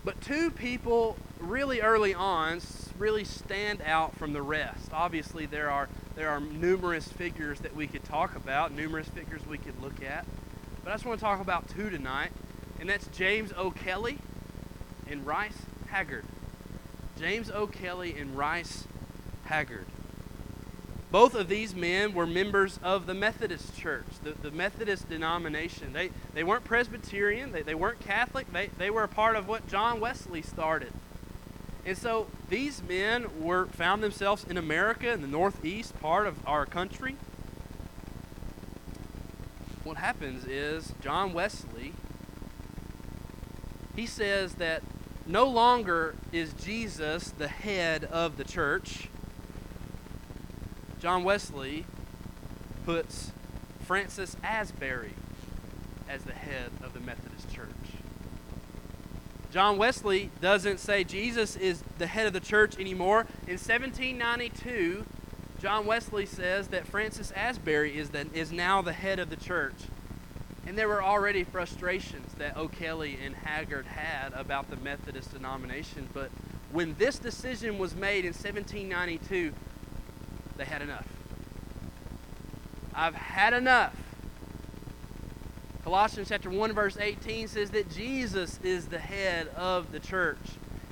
But 0.05 0.21
two 0.21 0.51
people 0.51 1.17
really 1.39 1.81
early 1.81 2.13
on 2.13 2.61
really 2.99 3.23
stand 3.23 3.81
out 3.81 4.15
from 4.15 4.31
the 4.31 4.43
rest. 4.43 4.93
Obviously, 4.93 5.47
there 5.47 5.71
are, 5.71 5.89
there 6.15 6.29
are 6.29 6.39
numerous 6.39 7.07
figures 7.07 7.59
that 7.61 7.75
we 7.75 7.87
could 7.87 8.03
talk 8.03 8.35
about, 8.35 8.71
numerous 8.71 9.07
figures 9.09 9.41
we 9.47 9.57
could 9.57 9.81
look 9.81 10.03
at. 10.03 10.23
But 10.83 10.91
I 10.91 10.93
just 10.93 11.05
want 11.05 11.19
to 11.19 11.23
talk 11.23 11.41
about 11.41 11.67
two 11.69 11.89
tonight, 11.89 12.31
and 12.81 12.89
that's 12.89 13.05
James 13.15 13.53
O'Kelly 13.55 14.17
and 15.07 15.25
Rice 15.25 15.57
Haggard. 15.87 16.25
James 17.17 17.51
O'Kelly 17.51 18.17
and 18.17 18.35
Rice 18.35 18.85
Haggard. 19.45 19.85
Both 21.11 21.35
of 21.35 21.47
these 21.47 21.75
men 21.75 22.13
were 22.13 22.25
members 22.25 22.79
of 22.81 23.05
the 23.05 23.13
Methodist 23.13 23.77
Church, 23.77 24.07
the, 24.23 24.31
the 24.31 24.49
Methodist 24.49 25.07
denomination. 25.09 25.93
They, 25.93 26.09
they 26.33 26.43
weren't 26.43 26.63
Presbyterian, 26.63 27.51
they, 27.51 27.61
they 27.61 27.75
weren't 27.75 27.99
Catholic, 27.99 28.51
they, 28.51 28.67
they 28.79 28.89
were 28.89 29.03
a 29.03 29.07
part 29.07 29.35
of 29.35 29.47
what 29.47 29.67
John 29.67 29.99
Wesley 29.99 30.41
started. 30.41 30.91
And 31.85 31.97
so 31.97 32.27
these 32.49 32.81
men 32.81 33.27
were 33.39 33.67
found 33.67 34.01
themselves 34.01 34.43
in 34.49 34.57
America, 34.57 35.11
in 35.11 35.21
the 35.21 35.27
northeast 35.27 35.99
part 36.01 36.25
of 36.25 36.35
our 36.47 36.65
country. 36.65 37.15
What 39.83 39.97
happens 39.97 40.45
is 40.45 40.93
John 41.01 41.33
Wesley 41.33 41.93
he 44.01 44.07
says 44.07 44.55
that 44.55 44.81
no 45.27 45.45
longer 45.45 46.15
is 46.31 46.53
Jesus 46.53 47.29
the 47.37 47.47
head 47.47 48.03
of 48.05 48.35
the 48.35 48.43
church. 48.43 49.09
John 50.99 51.23
Wesley 51.23 51.85
puts 52.83 53.31
Francis 53.85 54.35
Asbury 54.43 55.13
as 56.09 56.23
the 56.23 56.33
head 56.33 56.71
of 56.81 56.93
the 56.93 56.99
Methodist 56.99 57.53
Church. 57.53 57.67
John 59.53 59.77
Wesley 59.77 60.31
doesn't 60.41 60.79
say 60.79 61.03
Jesus 61.03 61.55
is 61.55 61.83
the 61.99 62.07
head 62.07 62.25
of 62.25 62.33
the 62.33 62.39
church 62.39 62.79
anymore. 62.79 63.27
In 63.45 63.59
1792, 63.59 65.05
John 65.61 65.85
Wesley 65.85 66.25
says 66.25 66.69
that 66.69 66.87
Francis 66.87 67.31
Asbury 67.35 67.95
is, 67.95 68.09
the, 68.09 68.25
is 68.33 68.51
now 68.51 68.81
the 68.81 68.93
head 68.93 69.19
of 69.19 69.29
the 69.29 69.35
church. 69.35 69.75
And 70.67 70.77
there 70.77 70.87
were 70.87 71.03
already 71.03 71.43
frustrations 71.43 72.33
that 72.35 72.55
O'Kelly 72.55 73.17
and 73.23 73.35
Haggard 73.35 73.85
had 73.85 74.33
about 74.33 74.69
the 74.69 74.77
Methodist 74.77 75.33
denomination, 75.33 76.07
but 76.13 76.29
when 76.71 76.95
this 76.97 77.17
decision 77.17 77.77
was 77.77 77.95
made 77.95 78.25
in 78.25 78.33
1792, 78.33 79.53
they 80.57 80.65
had 80.65 80.81
enough. 80.81 81.07
I've 82.93 83.15
had 83.15 83.53
enough. 83.53 83.95
Colossians 85.83 86.29
chapter 86.29 86.49
1 86.49 86.73
verse 86.73 86.97
18 86.97 87.47
says 87.47 87.71
that 87.71 87.89
Jesus 87.89 88.59
is 88.63 88.87
the 88.87 88.99
head 88.99 89.47
of 89.55 89.91
the 89.91 89.99
church 89.99 90.37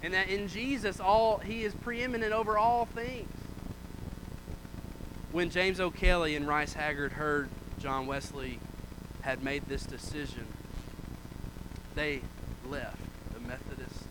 and 0.02 0.14
that 0.14 0.30
in 0.30 0.48
Jesus 0.48 1.00
all 1.00 1.38
he 1.38 1.64
is 1.64 1.74
preeminent 1.76 2.34
over 2.34 2.58
all 2.58 2.86
things. 2.86 3.30
When 5.32 5.52
James 5.52 5.80
O'Kelly 5.80 6.36
and 6.36 6.48
Rice 6.48 6.74
Haggard 6.74 7.14
heard 7.14 7.50
John 7.78 8.08
Wesley 8.08 8.60
had 9.22 9.44
made 9.44 9.68
this 9.68 9.84
decision, 9.84 10.46
they 11.96 12.22
left 12.68 13.02
the 13.34 13.40
Methodist 13.40 14.06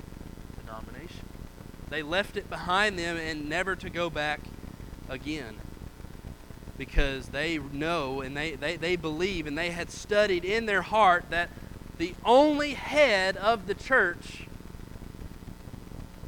denomination. 0.61 1.27
They 1.89 2.03
left 2.03 2.37
it 2.37 2.51
behind 2.51 2.99
them 2.99 3.17
and 3.17 3.49
never 3.49 3.75
to 3.77 3.89
go 3.89 4.11
back 4.11 4.41
again 5.09 5.57
because 6.77 7.29
they 7.29 7.59
know 7.59 8.21
and 8.21 8.37
they, 8.37 8.53
they, 8.53 8.77
they 8.77 8.97
believe 8.97 9.47
and 9.47 9.59
they 9.59 9.71
had 9.71 9.91
studied 9.91 10.45
in 10.45 10.67
their 10.67 10.83
heart 10.83 11.25
that 11.31 11.51
the 11.99 12.15
only 12.25 12.75
head 12.75 13.37
of 13.37 13.67
the 13.67 13.75
church 13.75 14.47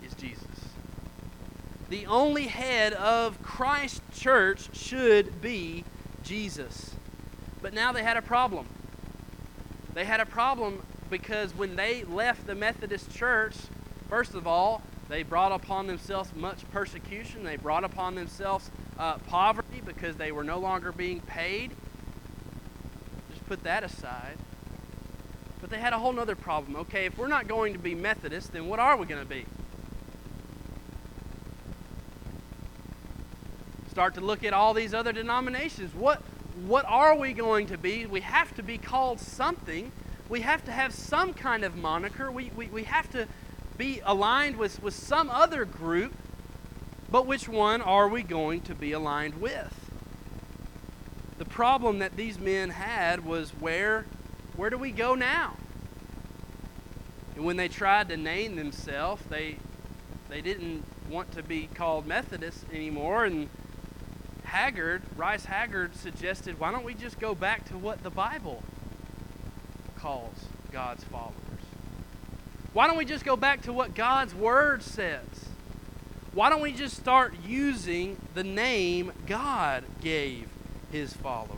is 0.05 0.13
Jesus. 0.15 0.45
The 1.89 2.07
only 2.07 2.49
head 2.49 2.93
of 2.95 3.41
Christ's 3.43 4.01
church 4.19 4.75
should 4.75 5.41
be 5.41 5.85
Jesus. 6.25 6.97
But 7.63 7.75
now 7.75 7.93
they 7.93 8.03
had 8.03 8.17
a 8.17 8.23
problem. 8.23 8.67
They 9.95 10.05
had 10.05 10.21
a 10.21 10.27
problem 10.27 10.83
because 11.11 11.55
when 11.57 11.77
they 11.77 12.05
left 12.05 12.47
the 12.47 12.55
Methodist 12.55 13.11
church, 13.15 13.57
first 14.09 14.35
of 14.35 14.47
all, 14.47 14.83
they 15.09 15.25
brought 15.25 15.53
upon 15.53 15.89
themselves 15.89 16.33
much 16.35 16.59
persecution. 16.71 17.43
They 17.43 17.57
brought 17.57 17.83
upon 17.83 18.15
themselves 18.15 18.71
uh, 18.99 19.19
poverty 19.19 19.83
because 19.85 20.17
they 20.17 20.31
were 20.31 20.45
no 20.45 20.59
longer 20.59 20.93
being 20.93 21.21
paid. 21.21 21.73
Just 23.31 23.45
put 23.47 23.65
that 23.65 23.83
aside. 23.83 24.39
But 25.61 25.71
they 25.71 25.79
had 25.79 25.93
a 25.93 25.99
whole 25.99 26.19
other 26.19 26.37
problem. 26.37 26.77
Okay, 26.77 27.07
if 27.07 27.19
we're 27.19 27.27
not 27.27 27.49
going 27.49 27.73
to 27.73 27.79
be 27.79 27.95
Methodist, 27.95 28.53
then 28.53 28.69
what 28.69 28.79
are 28.79 28.97
we 28.97 29.07
going 29.07 29.21
to 29.21 29.29
be? 29.29 29.45
Start 33.91 34.15
to 34.15 34.21
look 34.21 34.45
at 34.45 34.53
all 34.53 34.73
these 34.73 34.95
other 34.95 35.13
denominations. 35.13 35.93
What, 35.95 36.23
what 36.67 36.85
are 36.87 37.17
we 37.17 37.33
going 37.33 37.67
to 37.69 37.79
be? 37.79 38.07
We 38.07 38.21
have 38.21 38.55
to 38.57 38.63
be 38.63 38.79
called 38.79 39.21
something. 39.21 39.93
We 40.29 40.41
have 40.41 40.65
to 40.67 40.73
have 40.73 40.95
some 40.95 41.35
kind 41.35 41.65
of 41.65 41.77
moniker. 41.77 42.31
We, 42.31 42.51
we, 42.57 42.67
we 42.67 42.85
have 42.85 43.11
to 43.13 43.27
be 43.77 44.01
aligned 44.05 44.57
with, 44.57 44.83
with 44.83 44.95
some 44.95 45.31
other 45.31 45.65
group 45.65 46.13
but 47.11 47.27
which 47.27 47.49
one 47.49 47.83
are 47.83 48.09
we 48.09 48.23
going 48.23 48.61
to 48.63 48.75
be 48.75 48.93
aligned 48.93 49.41
with? 49.41 49.91
The 51.39 51.45
problem 51.45 51.99
that 51.99 52.17
these 52.17 52.39
men 52.39 52.71
had 52.71 53.25
was 53.25 53.51
where 53.51 54.07
where 54.57 54.71
do 54.71 54.79
we 54.79 54.91
go 54.91 55.15
now? 55.15 55.57
And 57.35 57.45
when 57.45 57.57
they 57.57 57.69
tried 57.69 58.09
to 58.11 58.17
name 58.17 58.57
themselves, 58.57 59.23
they 59.29 59.57
they 60.29 60.41
didn't 60.41 60.85
want 61.09 61.33
to 61.33 61.43
be 61.43 61.69
called 61.75 62.07
Methodists 62.07 62.65
anymore 62.73 63.25
and 63.25 63.49
Haggard, 64.51 65.03
Rice 65.17 65.45
Haggard 65.45 65.95
suggested, 65.97 66.59
why 66.59 66.73
don't 66.73 66.85
we 66.85 66.95
just 66.95 67.19
go 67.19 67.35
back 67.35 67.69
to 67.69 67.79
what 67.79 68.03
the 68.03 68.11
Bible 68.11 68.63
calls 69.97 70.47
God's 70.73 71.05
followers? 71.05 71.35
Why 72.73 72.87
don't 72.87 72.97
we 72.97 73.05
just 73.05 73.25
go 73.25 73.37
back 73.37 73.63
to 73.63 73.73
what 73.73 73.95
God's 73.95 74.35
word 74.35 74.83
says? 74.83 75.51
why 76.33 76.49
don't 76.49 76.61
we 76.61 76.73
just 76.73 76.97
start 76.97 77.35
using 77.45 78.17
the 78.35 78.45
name 78.45 79.13
God 79.27 79.85
gave 80.01 80.49
his 80.93 81.13
followers? 81.13 81.57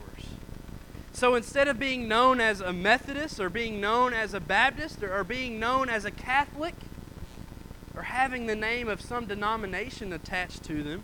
So 1.13 1.35
instead 1.35 1.69
of 1.69 1.79
being 1.79 2.09
known 2.09 2.41
as 2.41 2.63
a 2.63 2.73
Methodist 2.73 3.39
or 3.39 3.51
being 3.51 3.81
known 3.81 4.15
as 4.15 4.33
a 4.33 4.41
Baptist 4.41 5.03
or, 5.03 5.23
being 5.25 5.61
known 5.61 5.91
as 5.91 6.07
a 6.07 6.11
Catholic 6.11 6.75
or 7.95 8.03
having 8.03 8.47
the 8.47 8.57
name 8.57 8.89
of 8.89 9.03
some 9.03 9.27
denomination 9.27 10.13
attached 10.13 10.63
to 10.65 10.83
them, 10.83 11.03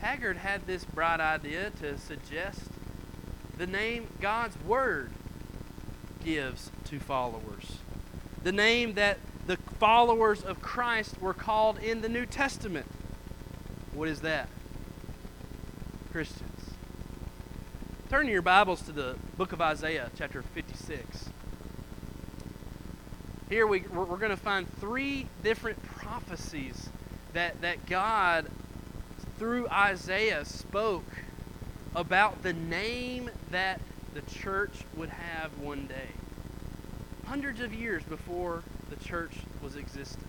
Haggard 0.00 0.38
had 0.38 0.66
this 0.66 0.84
bright 0.84 1.20
idea 1.20 1.70
to 1.80 1.98
suggest 1.98 2.60
the 3.56 3.66
name 3.66 4.06
God's 4.20 4.56
Word 4.62 5.10
gives 6.24 6.70
to 6.84 7.00
followers. 7.00 7.78
The 8.44 8.52
name 8.52 8.94
that 8.94 9.18
the 9.46 9.56
followers 9.78 10.42
of 10.42 10.60
Christ 10.62 11.20
were 11.20 11.34
called 11.34 11.78
in 11.78 12.02
the 12.02 12.08
New 12.08 12.26
Testament. 12.26 12.86
What 13.92 14.08
is 14.08 14.20
that? 14.20 14.48
Christians. 16.12 16.70
Turn 18.08 18.28
your 18.28 18.42
Bibles 18.42 18.82
to 18.82 18.92
the 18.92 19.16
book 19.36 19.52
of 19.52 19.60
Isaiah, 19.60 20.10
chapter 20.16 20.42
56. 20.42 21.30
Here 23.48 23.66
we, 23.66 23.80
we're, 23.80 24.04
going 24.16 24.30
to 24.30 24.36
find 24.36 24.68
three 24.78 25.26
different 25.42 25.82
prophecies 25.84 26.90
that, 27.32 27.60
that 27.62 27.86
God, 27.86 28.46
through 29.38 29.68
Isaiah, 29.68 30.44
spoke 30.44 31.04
about 31.94 32.42
the 32.42 32.52
name 32.52 33.30
that 33.50 33.80
the 34.14 34.22
church 34.22 34.84
would 34.96 35.10
have 35.10 35.56
one 35.58 35.86
day. 35.86 36.10
Hundreds 37.26 37.60
of 37.60 37.72
years 37.72 38.02
before 38.02 38.62
the 38.90 38.96
church 38.96 39.36
was 39.62 39.76
existent, 39.76 40.26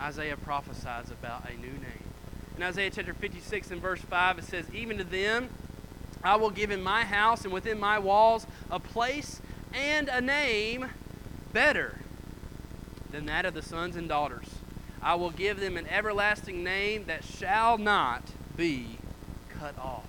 Isaiah 0.00 0.36
prophesies 0.36 1.10
about 1.10 1.48
a 1.48 1.54
new 1.54 1.72
name. 1.72 2.04
In 2.56 2.62
Isaiah 2.62 2.90
chapter 2.90 3.14
56 3.14 3.70
and 3.70 3.80
verse 3.80 4.00
5, 4.00 4.38
it 4.38 4.44
says, 4.44 4.66
Even 4.74 4.98
to 4.98 5.04
them 5.04 5.48
I 6.24 6.36
will 6.36 6.50
give 6.50 6.70
in 6.70 6.82
my 6.82 7.04
house 7.04 7.44
and 7.44 7.52
within 7.52 7.78
my 7.78 7.98
walls 7.98 8.46
a 8.70 8.80
place 8.80 9.40
and 9.72 10.08
a 10.08 10.20
name 10.20 10.86
better 11.52 11.98
than 13.10 13.26
that 13.26 13.44
of 13.44 13.54
the 13.54 13.62
sons 13.62 13.96
and 13.96 14.08
daughters. 14.08 14.48
I 15.02 15.16
will 15.16 15.30
give 15.30 15.58
them 15.58 15.76
an 15.76 15.86
everlasting 15.88 16.62
name 16.62 17.04
that 17.06 17.24
shall 17.24 17.76
not 17.76 18.22
be 18.56 18.98
cut 19.58 19.76
off. 19.78 20.04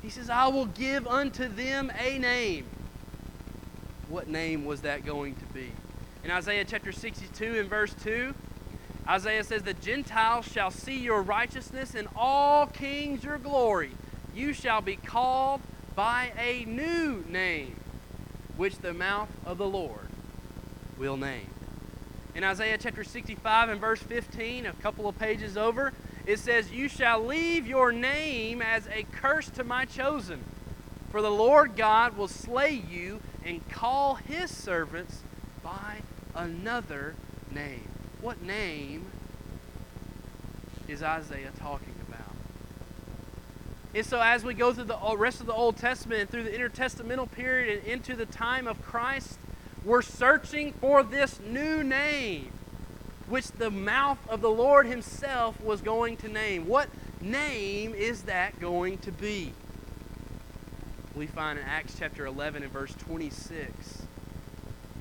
He 0.00 0.10
says, 0.10 0.30
I 0.30 0.46
will 0.46 0.66
give 0.66 1.06
unto 1.08 1.48
them 1.48 1.90
a 1.98 2.18
name. 2.18 2.66
What 4.08 4.28
name 4.28 4.64
was 4.64 4.82
that 4.82 5.04
going 5.04 5.34
to 5.34 5.44
be? 5.46 5.72
In 6.24 6.30
Isaiah 6.30 6.64
chapter 6.64 6.92
62 6.92 7.58
and 7.58 7.68
verse 7.68 7.94
2, 8.02 8.32
Isaiah 9.08 9.42
says, 9.42 9.62
The 9.62 9.74
Gentiles 9.74 10.46
shall 10.46 10.70
see 10.70 10.98
your 10.98 11.22
righteousness, 11.22 11.94
and 11.94 12.08
all 12.14 12.66
kings 12.66 13.24
your 13.24 13.38
glory. 13.38 13.90
You 14.34 14.52
shall 14.52 14.80
be 14.80 14.96
called 14.96 15.60
by 15.96 16.32
a 16.38 16.64
new 16.64 17.24
name, 17.28 17.74
which 18.56 18.78
the 18.78 18.94
mouth 18.94 19.30
of 19.44 19.58
the 19.58 19.66
Lord 19.66 20.08
will 20.96 21.16
name. 21.16 21.48
In 22.38 22.44
Isaiah 22.44 22.78
chapter 22.78 23.02
65 23.02 23.68
and 23.68 23.80
verse 23.80 23.98
15, 23.98 24.66
a 24.66 24.72
couple 24.74 25.08
of 25.08 25.18
pages 25.18 25.56
over, 25.56 25.92
it 26.24 26.38
says, 26.38 26.70
You 26.70 26.88
shall 26.88 27.20
leave 27.20 27.66
your 27.66 27.90
name 27.90 28.62
as 28.62 28.86
a 28.94 29.02
curse 29.10 29.50
to 29.50 29.64
my 29.64 29.84
chosen. 29.84 30.44
For 31.10 31.20
the 31.20 31.32
Lord 31.32 31.74
God 31.74 32.16
will 32.16 32.28
slay 32.28 32.70
you 32.70 33.18
and 33.44 33.68
call 33.70 34.14
his 34.14 34.52
servants 34.52 35.24
by 35.64 35.96
another 36.32 37.16
name. 37.50 37.88
What 38.20 38.40
name 38.40 39.06
is 40.86 41.02
Isaiah 41.02 41.50
talking 41.58 41.96
about? 42.06 42.36
And 43.96 44.06
so, 44.06 44.20
as 44.20 44.44
we 44.44 44.54
go 44.54 44.72
through 44.72 44.84
the 44.84 44.96
uh, 44.96 45.16
rest 45.16 45.40
of 45.40 45.46
the 45.46 45.54
Old 45.54 45.76
Testament 45.76 46.20
and 46.20 46.30
through 46.30 46.44
the 46.44 46.50
intertestamental 46.50 47.32
period 47.32 47.80
and 47.80 47.88
into 47.88 48.14
the 48.14 48.26
time 48.26 48.68
of 48.68 48.80
Christ, 48.80 49.40
we're 49.88 50.02
searching 50.02 50.74
for 50.74 51.02
this 51.02 51.40
new 51.40 51.82
name, 51.82 52.52
which 53.26 53.46
the 53.52 53.70
mouth 53.70 54.18
of 54.28 54.42
the 54.42 54.50
Lord 54.50 54.84
Himself 54.84 55.58
was 55.62 55.80
going 55.80 56.18
to 56.18 56.28
name. 56.28 56.68
What 56.68 56.90
name 57.22 57.94
is 57.94 58.22
that 58.22 58.60
going 58.60 58.98
to 58.98 59.10
be? 59.10 59.54
We 61.16 61.26
find 61.26 61.58
in 61.58 61.64
Acts 61.64 61.96
chapter 61.98 62.26
11 62.26 62.62
and 62.62 62.70
verse 62.70 62.94
26, 62.98 64.02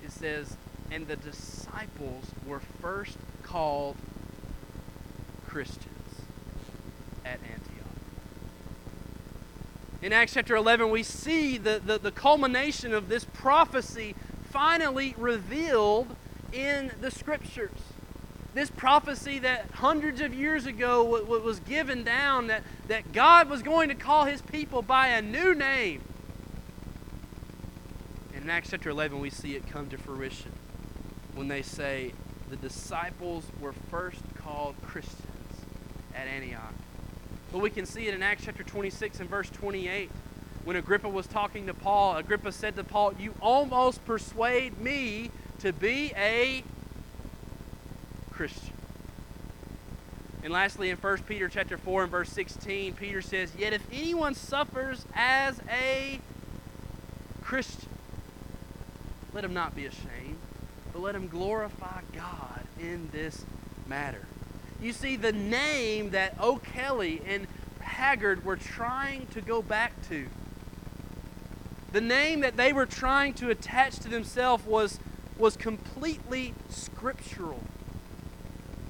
it 0.06 0.12
says, 0.12 0.56
And 0.90 1.06
the 1.06 1.18
disciples 1.18 2.24
were 2.48 2.62
first 2.82 3.18
called 3.44 3.98
Christians 5.48 6.22
at 7.26 7.42
Antioch. 7.42 7.68
In 10.02 10.14
Acts 10.14 10.34
chapter 10.34 10.56
11, 10.56 10.90
we 10.90 11.04
see 11.04 11.58
the, 11.58 11.82
the, 11.86 11.98
the 11.98 12.12
culmination 12.12 12.94
of 12.94 13.10
this 13.10 13.26
prophecy 13.26 14.16
finally 14.50 15.14
revealed 15.18 16.16
in 16.52 16.92
the 17.02 17.12
scriptures. 17.12 17.72
This 18.54 18.70
prophecy 18.72 19.40
that 19.40 19.70
hundreds 19.72 20.20
of 20.22 20.34
years 20.34 20.66
ago 20.66 21.04
was 21.04 21.60
given 21.60 22.04
down 22.04 22.48
that, 22.48 22.64
that 22.88 23.12
God 23.14 23.50
was 23.50 23.62
going 23.62 23.90
to 23.90 23.96
call 23.96 24.26
his 24.26 24.42
people 24.42 24.82
by 24.82 25.10
a 25.10 25.22
new 25.22 25.54
name. 25.54 26.02
In 28.34 28.50
Acts 28.50 28.72
chapter 28.72 28.90
11, 28.90 29.20
we 29.20 29.30
see 29.30 29.56
it 29.56 29.68
come 29.68 29.90
to 29.90 29.98
fruition 29.98 30.52
when 31.36 31.48
they 31.48 31.62
say 31.62 32.14
the 32.50 32.56
disciples 32.56 33.46
were 33.60 33.74
first 33.92 34.22
called 34.36 34.76
Christians 34.82 35.22
at 36.16 36.28
Antioch. 36.28 36.74
But 37.52 37.60
we 37.60 37.70
can 37.70 37.86
see 37.86 38.08
it 38.08 38.14
in 38.14 38.24
Acts 38.24 38.46
chapter 38.46 38.64
26 38.64 39.20
and 39.20 39.30
verse 39.30 39.50
28 39.50 40.10
when 40.68 40.76
Agrippa 40.76 41.08
was 41.08 41.26
talking 41.28 41.68
to 41.68 41.74
Paul, 41.74 42.18
Agrippa 42.18 42.52
said 42.52 42.76
to 42.76 42.84
Paul, 42.84 43.14
You 43.18 43.34
almost 43.40 44.06
persuade 44.06 44.82
me 44.82 45.32
to 45.60 45.72
be 45.72 46.12
a 46.18 46.62
Christian. 48.32 48.74
And 50.44 50.52
lastly, 50.52 50.90
in 50.90 50.98
1 50.98 51.20
Peter 51.20 51.48
chapter 51.48 51.78
4 51.78 52.04
and 52.04 52.12
verse 52.12 52.28
16, 52.32 52.96
Peter 52.96 53.22
says, 53.22 53.54
Yet 53.58 53.72
if 53.72 53.82
anyone 53.94 54.36
suffers 54.36 55.06
as 55.16 55.62
a 55.72 56.20
Christian, 57.42 57.88
let 59.34 59.46
him 59.46 59.54
not 59.54 59.74
be 59.74 59.86
ashamed, 59.86 60.36
but 60.92 61.02
let 61.02 61.16
him 61.16 61.30
glorify 61.30 62.02
God 62.14 62.66
in 62.78 63.08
this 63.14 63.46
matter. 63.88 64.26
You 64.82 64.92
see, 64.92 65.16
the 65.16 65.32
name 65.32 66.10
that 66.10 66.38
O'Kelly 66.42 67.22
and 67.26 67.48
Haggard 67.80 68.44
were 68.44 68.58
trying 68.58 69.28
to 69.28 69.40
go 69.40 69.62
back 69.62 69.94
to 70.10 70.28
the 71.98 72.02
name 72.02 72.42
that 72.42 72.56
they 72.56 72.72
were 72.72 72.86
trying 72.86 73.34
to 73.34 73.50
attach 73.50 73.98
to 73.98 74.08
themselves 74.08 74.64
was, 74.68 75.00
was 75.36 75.58
completely 75.58 76.54
scriptural. 76.70 77.60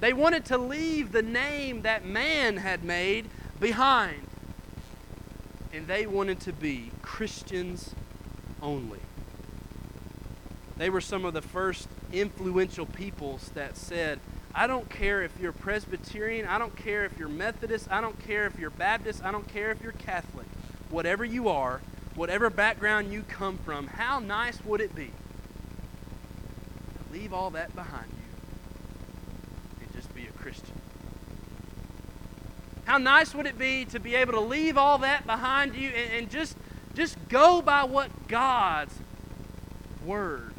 They 0.00 0.12
wanted 0.12 0.44
to 0.44 0.58
leave 0.58 1.12
the 1.12 1.22
name 1.22 1.80
that 1.82 2.04
man 2.04 2.58
had 2.58 2.84
made 2.84 3.30
behind. 3.58 4.26
And 5.72 5.86
they 5.86 6.06
wanted 6.06 6.38
to 6.40 6.52
be 6.52 6.90
Christians 7.00 7.94
only. 8.60 9.00
They 10.76 10.90
were 10.90 11.00
some 11.00 11.24
of 11.24 11.32
the 11.32 11.40
first 11.40 11.88
influential 12.12 12.84
peoples 12.84 13.52
that 13.54 13.78
said, 13.78 14.20
I 14.54 14.66
don't 14.66 14.90
care 14.90 15.22
if 15.22 15.32
you're 15.40 15.52
Presbyterian, 15.52 16.46
I 16.46 16.58
don't 16.58 16.76
care 16.76 17.06
if 17.06 17.18
you're 17.18 17.28
Methodist, 17.28 17.88
I 17.90 18.02
don't 18.02 18.22
care 18.26 18.44
if 18.44 18.58
you're 18.58 18.68
Baptist, 18.68 19.24
I 19.24 19.32
don't 19.32 19.48
care 19.48 19.70
if 19.70 19.82
you're 19.82 19.92
Catholic. 19.92 20.46
Whatever 20.90 21.24
you 21.24 21.48
are, 21.48 21.80
whatever 22.18 22.50
background 22.50 23.12
you 23.12 23.22
come 23.28 23.56
from, 23.58 23.86
how 23.86 24.18
nice 24.18 24.62
would 24.64 24.80
it 24.80 24.94
be 24.94 25.06
to 25.06 27.12
leave 27.12 27.32
all 27.32 27.50
that 27.50 27.74
behind 27.76 28.10
you 28.10 29.84
and 29.84 29.94
just 29.94 30.12
be 30.16 30.26
a 30.26 30.32
Christian? 30.32 30.74
How 32.84 32.98
nice 32.98 33.34
would 33.34 33.46
it 33.46 33.56
be 33.56 33.84
to 33.86 34.00
be 34.00 34.16
able 34.16 34.32
to 34.32 34.40
leave 34.40 34.76
all 34.76 34.98
that 34.98 35.26
behind 35.26 35.76
you 35.76 35.90
and, 35.90 36.12
and 36.12 36.30
just, 36.30 36.56
just 36.94 37.16
go 37.28 37.62
by 37.62 37.84
what 37.84 38.26
God's 38.26 38.94
Word 40.04 40.54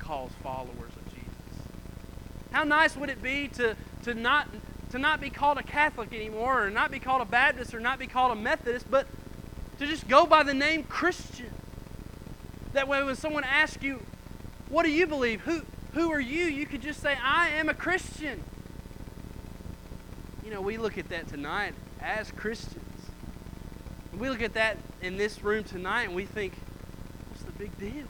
calls 0.00 0.32
followers 0.42 0.90
of 0.96 1.04
Jesus? 1.10 1.62
How 2.50 2.64
nice 2.64 2.96
would 2.96 3.10
it 3.10 3.22
be 3.22 3.46
to, 3.48 3.76
to, 4.02 4.14
not, 4.14 4.48
to 4.90 4.98
not 4.98 5.20
be 5.20 5.30
called 5.30 5.58
a 5.58 5.62
Catholic 5.62 6.12
anymore, 6.12 6.66
or 6.66 6.70
not 6.70 6.90
be 6.90 6.98
called 6.98 7.22
a 7.22 7.26
Baptist, 7.26 7.74
or 7.74 7.80
not 7.80 8.00
be 8.00 8.08
called 8.08 8.32
a 8.32 8.40
Methodist, 8.40 8.90
but 8.90 9.06
to 9.78 9.86
just 9.86 10.08
go 10.08 10.26
by 10.26 10.42
the 10.42 10.54
name 10.54 10.84
Christian. 10.84 11.50
That 12.72 12.88
way, 12.88 13.02
when 13.02 13.16
someone 13.16 13.44
asks 13.44 13.82
you, 13.82 14.02
What 14.68 14.84
do 14.84 14.90
you 14.90 15.06
believe? 15.06 15.42
Who, 15.42 15.62
who 15.94 16.12
are 16.12 16.20
you? 16.20 16.44
You 16.44 16.66
could 16.66 16.82
just 16.82 17.00
say, 17.00 17.16
I 17.22 17.48
am 17.50 17.68
a 17.68 17.74
Christian. 17.74 18.42
You 20.44 20.50
know, 20.50 20.60
we 20.60 20.76
look 20.76 20.98
at 20.98 21.08
that 21.08 21.28
tonight 21.28 21.74
as 22.00 22.30
Christians. 22.32 22.80
We 24.18 24.28
look 24.28 24.42
at 24.42 24.54
that 24.54 24.76
in 25.02 25.16
this 25.16 25.42
room 25.42 25.64
tonight 25.64 26.04
and 26.04 26.14
we 26.14 26.24
think, 26.24 26.54
What's 27.30 27.42
the 27.42 27.52
big 27.52 27.78
deal? 27.78 28.06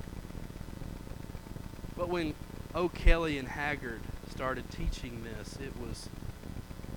But 1.96 2.08
when 2.08 2.34
O'Kelly 2.74 3.38
and 3.38 3.48
Haggard 3.48 4.00
started 4.30 4.70
teaching 4.70 5.22
this, 5.24 5.56
it 5.62 5.72
was 5.80 6.08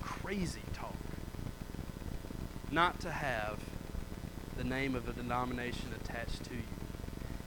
crazy 0.02 0.60
talk 0.74 0.94
not 2.70 3.00
to 3.00 3.10
have 3.10 3.58
the 4.58 4.64
name 4.64 4.96
of 4.96 5.08
a 5.08 5.12
denomination 5.12 5.86
attached 5.94 6.42
to 6.42 6.54
you. 6.54 6.62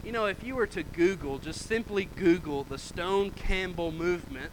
You 0.04 0.14
know, 0.14 0.28
if 0.28 0.44
you 0.44 0.56
were 0.56 0.66
to 0.68 0.82
Google, 0.82 1.40
just 1.40 1.68
simply 1.68 2.06
Google 2.06 2.64
the 2.64 2.78
Stone 2.78 3.32
Campbell 3.32 3.92
movement, 3.92 4.52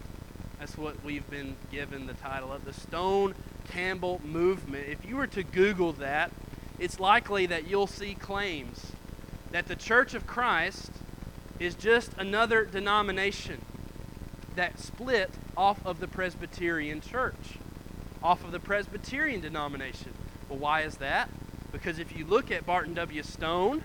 that's 0.59 0.77
what 0.77 1.01
we've 1.01 1.27
been 1.29 1.55
given 1.71 2.05
the 2.05 2.13
title 2.13 2.51
of, 2.51 2.65
the 2.65 2.73
Stone 2.73 3.33
Campbell 3.69 4.19
movement. 4.25 4.89
If 4.89 5.05
you 5.07 5.15
were 5.15 5.27
to 5.27 5.41
Google 5.41 5.93
that, 5.93 6.31
it's 6.77 6.99
likely 6.99 7.45
that 7.45 7.65
you'll 7.67 7.87
see 7.87 8.13
claims 8.13 8.91
that 9.51 9.67
the 9.67 9.75
Church 9.77 10.13
of 10.13 10.27
Christ 10.27 10.91
is 11.59 11.75
just 11.75 12.11
another 12.17 12.65
denomination 12.65 13.61
that 14.57 14.79
split 14.79 15.31
off 15.55 15.83
of 15.85 16.01
the 16.01 16.07
Presbyterian 16.09 16.99
Church, 16.99 17.57
off 18.21 18.43
of 18.43 18.51
the 18.51 18.59
Presbyterian 18.59 19.39
denomination. 19.39 20.11
Well, 20.49 20.59
why 20.59 20.81
is 20.81 20.97
that? 20.97 21.29
Because 21.79 21.97
if 21.97 22.17
you 22.17 22.25
look 22.25 22.51
at 22.51 22.65
Barton 22.65 22.93
W. 22.95 23.23
Stone, 23.23 23.83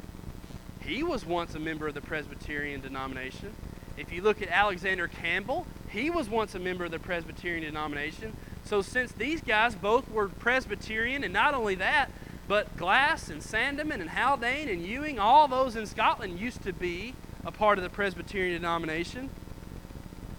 he 0.80 1.04
was 1.04 1.24
once 1.24 1.54
a 1.54 1.60
member 1.60 1.86
of 1.86 1.94
the 1.94 2.00
Presbyterian 2.00 2.80
denomination. 2.80 3.54
If 3.96 4.12
you 4.12 4.20
look 4.20 4.42
at 4.42 4.48
Alexander 4.48 5.06
Campbell, 5.06 5.64
he 5.88 6.10
was 6.10 6.28
once 6.28 6.56
a 6.56 6.58
member 6.58 6.84
of 6.84 6.90
the 6.90 6.98
Presbyterian 6.98 7.62
denomination. 7.62 8.36
So, 8.64 8.82
since 8.82 9.12
these 9.12 9.40
guys 9.40 9.76
both 9.76 10.10
were 10.10 10.28
Presbyterian, 10.28 11.22
and 11.22 11.32
not 11.32 11.54
only 11.54 11.76
that, 11.76 12.10
but 12.48 12.76
Glas 12.76 13.28
and 13.28 13.40
Sandeman 13.40 14.00
and 14.00 14.10
Haldane 14.10 14.68
and 14.68 14.84
Ewing, 14.84 15.20
all 15.20 15.46
those 15.46 15.76
in 15.76 15.86
Scotland 15.86 16.40
used 16.40 16.62
to 16.64 16.72
be 16.72 17.14
a 17.44 17.52
part 17.52 17.78
of 17.78 17.84
the 17.84 17.90
Presbyterian 17.90 18.60
denomination. 18.60 19.30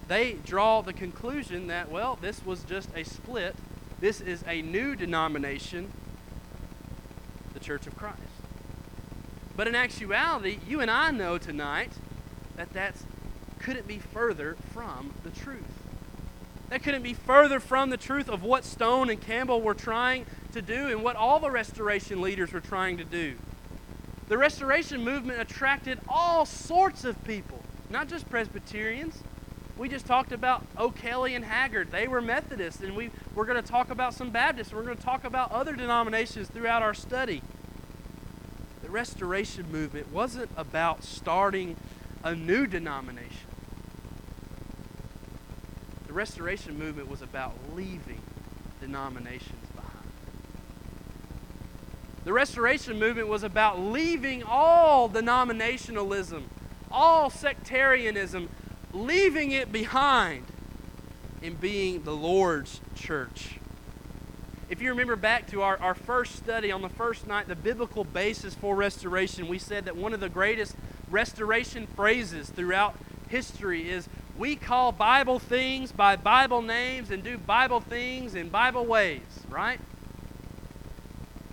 They 0.10 0.34
draw 0.46 0.82
the 0.82 0.94
conclusion 0.94 1.68
that, 1.68 1.90
well, 1.90 2.18
this 2.20 2.46
was 2.46 2.64
just 2.64 2.90
a 2.96 3.06
split. 3.06 3.56
This 4.02 4.20
is 4.20 4.44
a 4.46 4.62
new 4.62 4.96
denomination, 4.96 5.92
Church 7.66 7.88
of 7.88 7.98
Christ. 7.98 8.20
But 9.56 9.68
in 9.68 9.74
actuality, 9.74 10.60
you 10.68 10.82
and 10.82 10.92
I 10.92 11.10
know 11.10 11.40
tonight 11.40 11.92
that 12.58 12.72
that's 12.74 13.04
couldn't 13.60 13.88
be 13.88 13.98
further 13.98 14.56
from 14.72 15.12
the 15.24 15.32
truth. 15.32 15.64
That 16.70 16.84
couldn't 16.84 17.02
be 17.02 17.16
further 17.16 17.60
from 17.60 17.90
the 17.90 17.98
truth 17.98 18.30
of 18.30 18.44
what 18.44 18.64
Stone 18.64 19.10
and 19.10 19.20
Campbell 19.20 19.62
were 19.62 19.74
trying 19.74 20.28
to 20.54 20.62
do 20.62 20.88
and 20.90 21.04
what 21.04 21.16
all 21.16 21.40
the 21.40 21.50
restoration 21.50 22.22
leaders 22.22 22.54
were 22.54 22.60
trying 22.60 22.98
to 22.98 23.04
do. 23.04 23.36
The 24.28 24.38
restoration 24.38 25.04
movement 25.04 25.42
attracted 25.42 26.00
all 26.08 26.46
sorts 26.46 27.04
of 27.04 27.24
people, 27.24 27.64
not 27.90 28.08
just 28.08 28.30
Presbyterians. 28.30 29.24
We 29.78 29.90
just 29.90 30.06
talked 30.06 30.32
about 30.32 30.66
O'Kelly 30.78 31.36
and 31.36 31.44
Haggard. 31.44 31.92
They 31.92 32.08
were 32.08 32.22
Methodists, 32.22 32.82
and 32.82 32.96
we, 32.96 33.10
we're 33.34 33.46
going 33.46 33.62
to 33.62 33.68
talk 33.68 33.90
about 33.90 34.14
some 34.14 34.30
Baptists. 34.30 34.72
We're 34.72 34.84
going 34.84 34.98
to 34.98 35.04
talk 35.04 35.24
about 35.24 35.52
other 35.52 35.76
denominations 35.76 36.48
throughout 36.48 36.82
our 36.82 36.94
study. 36.94 37.42
The 38.86 38.92
restoration 38.92 39.72
movement 39.72 40.14
wasn't 40.14 40.52
about 40.56 41.04
starting 41.04 41.76
a 42.24 42.36
new 42.36 42.68
denomination. 42.68 43.50
The 46.06 46.14
restoration 46.14 46.78
movement 46.78 47.10
was 47.10 47.24
about 47.24 47.56
leaving 47.74 48.22
denominations 48.80 49.68
behind. 49.76 50.12
the 52.26 52.32
Restoration 52.32 53.00
movement 53.00 53.28
was 53.28 53.42
about 53.42 53.80
leaving 53.80 54.44
all 54.44 55.10
denominationalism, 55.10 56.44
all 56.92 57.32
sectarianism, 57.32 58.50
leaving 58.94 59.52
it 59.52 59.72
behind 59.72 60.46
and 61.42 61.60
being 61.60 62.04
the 62.04 62.16
Lord's 62.16 62.82
church. 62.94 63.55
If 64.76 64.82
you 64.82 64.90
remember 64.90 65.16
back 65.16 65.50
to 65.52 65.62
our, 65.62 65.78
our 65.78 65.96
first 65.96 66.36
study 66.36 66.70
on 66.70 66.82
the 66.82 66.90
first 66.90 67.28
night, 67.28 67.48
the 67.48 67.56
biblical 67.56 68.04
basis 68.04 68.54
for 68.54 68.76
restoration, 68.76 69.48
we 69.48 69.58
said 69.58 69.86
that 69.86 69.96
one 69.96 70.14
of 70.14 70.20
the 70.20 70.28
greatest 70.28 70.76
restoration 71.10 71.88
phrases 71.88 72.50
throughout 72.50 72.94
history 73.30 73.90
is 73.90 74.10
we 74.38 74.58
call 74.58 74.92
Bible 74.92 75.40
things 75.40 75.94
by 75.94 76.18
Bible 76.18 76.62
names 76.62 77.10
and 77.10 77.24
do 77.24 77.38
Bible 77.38 77.80
things 77.80 78.36
in 78.36 78.50
Bible 78.50 78.86
ways, 78.86 79.22
right? 79.50 79.80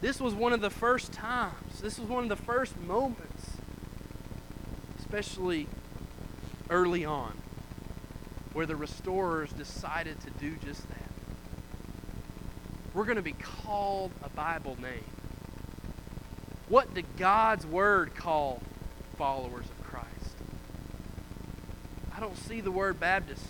This 0.00 0.18
was 0.18 0.34
one 0.34 0.52
of 0.52 0.60
the 0.60 0.68
first 0.68 1.12
times, 1.12 1.80
this 1.80 2.00
was 2.00 2.08
one 2.08 2.24
of 2.24 2.28
the 2.28 2.34
first 2.34 2.76
moments, 2.80 3.52
especially 4.98 5.68
early 6.68 7.04
on, 7.04 7.36
where 8.52 8.66
the 8.66 8.74
restorers 8.74 9.52
decided 9.52 10.20
to 10.22 10.30
do 10.30 10.56
just. 10.56 10.82
We're 12.94 13.04
going 13.04 13.16
to 13.16 13.22
be 13.22 13.32
called 13.32 14.10
a 14.22 14.28
Bible 14.28 14.76
name. 14.80 15.04
What 16.68 16.94
did 16.94 17.06
God's 17.16 17.66
Word 17.66 18.14
call 18.14 18.60
followers 19.16 19.66
of 19.66 19.84
Christ? 19.84 20.36
I 22.14 22.20
don't 22.20 22.36
see 22.36 22.60
the 22.60 22.70
word 22.70 23.00
Baptist. 23.00 23.44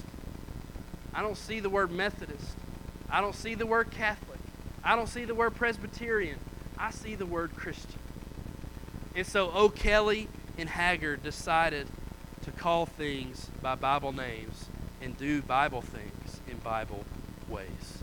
I 1.12 1.22
don't 1.22 1.37
see 1.37 1.61
the 1.61 1.68
word 1.68 1.90
Methodist. 1.90 2.57
I 3.11 3.20
don't 3.20 3.35
see 3.35 3.55
the 3.55 3.66
word 3.66 3.90
Catholic. 3.90 4.38
I 4.85 4.96
don't 4.96 5.09
see 5.09 5.24
the 5.24 5.35
word 5.35 5.55
Presbyterian. 5.55 6.38
I 6.78 6.90
see 6.90 7.14
the 7.14 7.26
word 7.26 7.55
Christian. 7.55 7.98
And 9.14 9.26
so 9.26 9.50
O'Kelly 9.55 10.28
and 10.57 10.68
Haggard 10.68 11.22
decided 11.22 11.87
to 12.42 12.50
call 12.50 12.87
things 12.87 13.50
by 13.61 13.74
Bible 13.74 14.12
names 14.12 14.68
and 15.00 15.16
do 15.18 15.42
Bible 15.42 15.83
things 15.83 16.40
in 16.48 16.57
Bible 16.59 17.05
ways. 17.48 18.02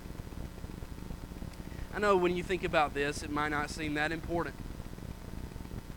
I 1.94 2.00
know 2.00 2.16
when 2.16 2.36
you 2.36 2.44
think 2.44 2.64
about 2.64 2.94
this, 2.94 3.24
it 3.24 3.32
might 3.32 3.50
not 3.50 3.70
seem 3.70 3.96
that 3.96 4.12
important. 4.12 4.56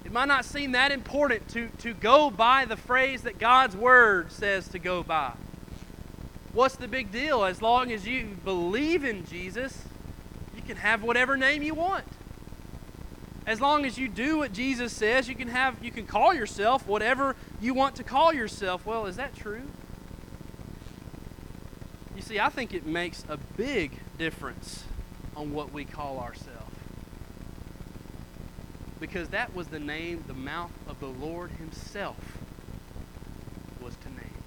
It 0.05 0.12
might 0.12 0.28
not 0.28 0.44
seem 0.44 0.72
that 0.72 0.90
important 0.90 1.48
to, 1.50 1.68
to 1.78 1.94
go 1.94 2.31
by 2.31 2.64
the 2.64 2.76
phrase 2.76 3.22
that 3.22 3.38
God's 3.38 3.76
Word 3.76 4.33
says 4.33 4.68
to 4.68 4.78
go 4.78 5.02
by. 5.02 5.33
What's 6.52 6.76
the 6.76 6.88
big 6.88 7.11
deal? 7.12 7.44
As 7.44 7.62
long 7.62 7.92
as 7.92 8.07
you 8.07 8.37
believe 8.44 9.05
in 9.05 9.24
Jesus, 9.26 9.85
you 10.55 10.62
can 10.62 10.76
have 10.76 11.02
whatever 11.02 11.37
name 11.37 11.62
you 11.62 11.74
want. 11.74 12.05
As 13.46 13.61
long 13.61 13.85
as 13.85 13.98
you 13.98 14.09
do 14.09 14.38
what 14.38 14.52
Jesus 14.52 14.92
says, 14.92 15.28
you 15.28 15.35
can 15.35 15.48
have 15.48 15.83
you 15.83 15.90
can 15.90 16.07
call 16.07 16.33
yourself 16.33 16.87
whatever 16.87 17.35
you 17.61 17.74
want 17.74 17.96
to 17.96 18.05
call 18.05 18.33
yourself. 18.33 18.87
Well, 18.87 19.07
is 19.07 19.16
that 19.16 19.35
true? 19.35 19.62
You 22.14 22.22
see, 22.22 22.38
I 22.38 22.50
think 22.50 22.72
it 22.72 22.87
makes 22.87 23.24
a 23.28 23.37
big 23.37 23.98
difference 24.18 24.85
on 25.37 25.53
what 25.53 25.73
we 25.73 25.85
call 25.85 26.18
ourselves. 26.18 26.77
Because 29.01 29.29
that 29.29 29.55
was 29.55 29.68
the 29.68 29.81
name 29.81 30.25
the 30.27 30.35
mouth 30.35 30.71
of 30.88 31.01
the 31.01 31.09
Lord 31.09 31.51
himself 31.53 32.38
was 33.83 33.97
to 33.97 34.09
name. 34.11 34.42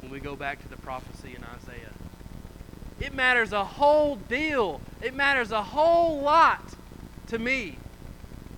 When 0.00 0.10
we 0.10 0.20
go 0.20 0.34
back 0.34 0.60
to 0.62 0.68
the 0.68 0.76
prophecy 0.76 1.34
in 1.36 1.44
Isaiah 1.44 1.92
it 3.00 3.14
matters 3.14 3.52
a 3.52 3.64
whole 3.64 4.16
deal. 4.16 4.80
It 5.02 5.14
matters 5.14 5.50
a 5.52 5.62
whole 5.62 6.20
lot 6.20 6.74
to 7.28 7.38
me 7.38 7.76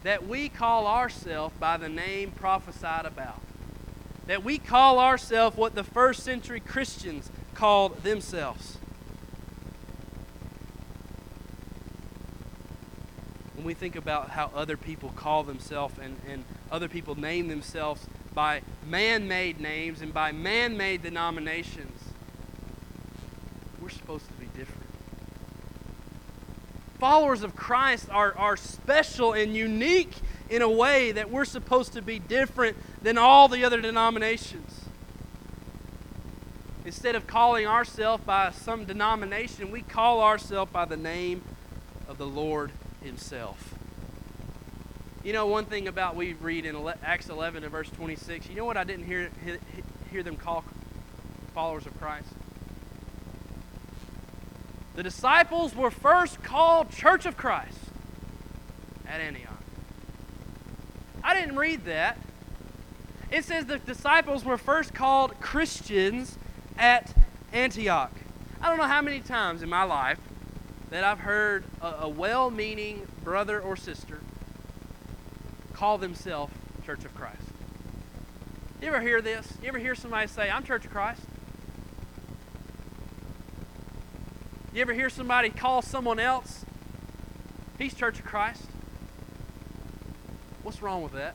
that 0.02 0.26
we 0.26 0.48
call 0.48 0.86
ourselves 0.86 1.54
by 1.58 1.76
the 1.76 1.88
name 1.88 2.30
prophesied 2.30 3.06
about. 3.06 3.40
That 4.26 4.44
we 4.44 4.58
call 4.58 4.98
ourselves 4.98 5.56
what 5.56 5.74
the 5.74 5.84
first 5.84 6.22
century 6.22 6.60
Christians 6.60 7.30
called 7.54 8.02
themselves. 8.02 8.78
We 13.66 13.74
think 13.74 13.96
about 13.96 14.30
how 14.30 14.50
other 14.54 14.76
people 14.76 15.12
call 15.16 15.42
themselves 15.42 15.94
and, 16.00 16.16
and 16.28 16.44
other 16.70 16.88
people 16.88 17.16
name 17.16 17.48
themselves 17.48 18.06
by 18.32 18.62
man 18.86 19.26
made 19.26 19.60
names 19.60 20.00
and 20.00 20.14
by 20.14 20.30
man 20.30 20.76
made 20.76 21.02
denominations, 21.02 22.00
we're 23.80 23.90
supposed 23.90 24.26
to 24.28 24.32
be 24.34 24.46
different. 24.56 24.84
Followers 27.00 27.42
of 27.42 27.56
Christ 27.56 28.08
are, 28.10 28.36
are 28.38 28.56
special 28.56 29.32
and 29.32 29.56
unique 29.56 30.14
in 30.48 30.62
a 30.62 30.70
way 30.70 31.10
that 31.12 31.30
we're 31.30 31.44
supposed 31.44 31.92
to 31.94 32.02
be 32.02 32.20
different 32.20 32.76
than 33.02 33.18
all 33.18 33.48
the 33.48 33.64
other 33.64 33.80
denominations. 33.80 34.82
Instead 36.84 37.16
of 37.16 37.26
calling 37.26 37.66
ourselves 37.66 38.22
by 38.24 38.52
some 38.52 38.84
denomination, 38.84 39.72
we 39.72 39.82
call 39.82 40.20
ourselves 40.20 40.70
by 40.70 40.84
the 40.84 40.96
name 40.96 41.42
of 42.08 42.16
the 42.16 42.26
Lord 42.26 42.70
Himself. 43.06 43.74
You 45.24 45.32
know, 45.32 45.46
one 45.46 45.64
thing 45.64 45.88
about 45.88 46.14
we 46.16 46.34
read 46.34 46.66
in 46.66 46.76
Acts 47.02 47.28
11 47.28 47.62
and 47.62 47.72
verse 47.72 47.88
26, 47.90 48.48
you 48.48 48.56
know 48.56 48.64
what 48.64 48.76
I 48.76 48.84
didn't 48.84 49.06
hear, 49.06 49.30
hear 50.10 50.22
them 50.22 50.36
call 50.36 50.64
followers 51.54 51.86
of 51.86 51.98
Christ? 51.98 52.28
The 54.94 55.02
disciples 55.02 55.74
were 55.74 55.90
first 55.90 56.42
called 56.42 56.90
Church 56.90 57.26
of 57.26 57.36
Christ 57.36 57.78
at 59.06 59.20
Antioch. 59.20 59.62
I 61.22 61.34
didn't 61.34 61.56
read 61.56 61.84
that. 61.86 62.18
It 63.30 63.44
says 63.44 63.66
the 63.66 63.78
disciples 63.78 64.44
were 64.44 64.58
first 64.58 64.94
called 64.94 65.40
Christians 65.40 66.38
at 66.78 67.14
Antioch. 67.52 68.12
I 68.60 68.68
don't 68.68 68.78
know 68.78 68.84
how 68.84 69.02
many 69.02 69.20
times 69.20 69.62
in 69.62 69.68
my 69.68 69.82
life 69.82 70.15
that 70.90 71.04
I've 71.04 71.20
heard 71.20 71.64
a, 71.80 71.86
a 72.02 72.08
well 72.08 72.50
meaning 72.50 73.06
brother 73.24 73.60
or 73.60 73.76
sister 73.76 74.20
call 75.72 75.98
themselves 75.98 76.52
Church 76.84 77.04
of 77.04 77.14
Christ. 77.14 77.42
You 78.80 78.88
ever 78.88 79.00
hear 79.00 79.20
this? 79.20 79.52
You 79.62 79.68
ever 79.68 79.78
hear 79.78 79.94
somebody 79.94 80.26
say, 80.28 80.50
I'm 80.50 80.62
Church 80.62 80.84
of 80.84 80.90
Christ? 80.90 81.22
You 84.72 84.82
ever 84.82 84.92
hear 84.92 85.10
somebody 85.10 85.50
call 85.50 85.82
someone 85.82 86.18
else, 86.18 86.64
he's 87.78 87.94
Church 87.94 88.18
of 88.18 88.26
Christ? 88.26 88.62
What's 90.62 90.82
wrong 90.82 91.02
with 91.02 91.12
that? 91.12 91.34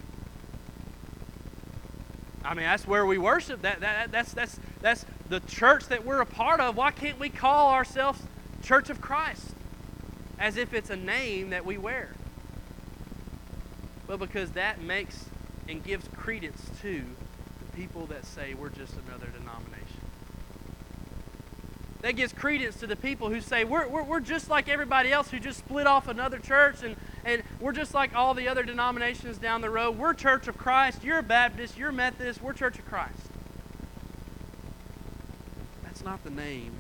I 2.43 2.53
mean, 2.53 2.65
that's 2.65 2.87
where 2.87 3.05
we 3.05 3.17
worship. 3.17 3.61
That, 3.61 3.81
that, 3.81 4.11
that's, 4.11 4.33
that's, 4.33 4.59
that's 4.81 5.05
the 5.29 5.39
church 5.41 5.87
that 5.87 6.05
we're 6.05 6.21
a 6.21 6.25
part 6.25 6.59
of. 6.59 6.75
Why 6.75 6.91
can't 6.91 7.19
we 7.19 7.29
call 7.29 7.71
ourselves 7.71 8.21
Church 8.71 8.89
of 8.89 9.01
Christ 9.01 9.49
as 10.39 10.55
if 10.55 10.73
it's 10.73 10.89
a 10.89 10.95
name 10.95 11.49
that 11.49 11.65
we 11.65 11.77
wear? 11.77 12.07
Well, 14.07 14.17
because 14.17 14.51
that 14.51 14.81
makes 14.81 15.25
and 15.67 15.84
gives 15.84 16.07
credence 16.15 16.62
to 16.81 17.03
the 17.60 17.77
people 17.77 18.05
that 18.05 18.25
say 18.25 18.53
we're 18.53 18.69
just 18.69 18.93
another 19.05 19.27
denomination. 19.27 19.99
That 21.99 22.13
gives 22.13 22.31
credence 22.31 22.77
to 22.77 22.88
the 22.88 22.95
people 22.95 23.29
who 23.29 23.41
say 23.41 23.65
we're, 23.65 23.89
we're, 23.89 24.03
we're 24.03 24.21
just 24.21 24.49
like 24.49 24.69
everybody 24.69 25.12
else 25.12 25.29
who 25.29 25.39
just 25.41 25.60
split 25.60 25.86
off 25.86 26.07
another 26.07 26.39
church 26.39 26.81
and, 26.81 26.95
and 27.25 27.43
we're 27.60 27.73
just 27.73 27.93
like 27.93 28.15
all 28.15 28.34
the 28.34 28.47
other 28.47 28.63
denominations 28.63 29.38
down 29.38 29.60
the 29.60 29.69
road. 29.69 29.97
We're 29.97 30.13
Church 30.13 30.47
of 30.47 30.57
Christ. 30.57 31.03
You're 31.03 31.21
Baptist. 31.21 31.77
You're 31.77 31.91
Methodist. 31.91 32.41
We're 32.41 32.53
Church 32.53 32.79
of 32.79 32.86
Christ. 32.86 33.19
That's 35.84 36.05
not 36.05 36.23
the 36.23 36.31
name 36.31 36.71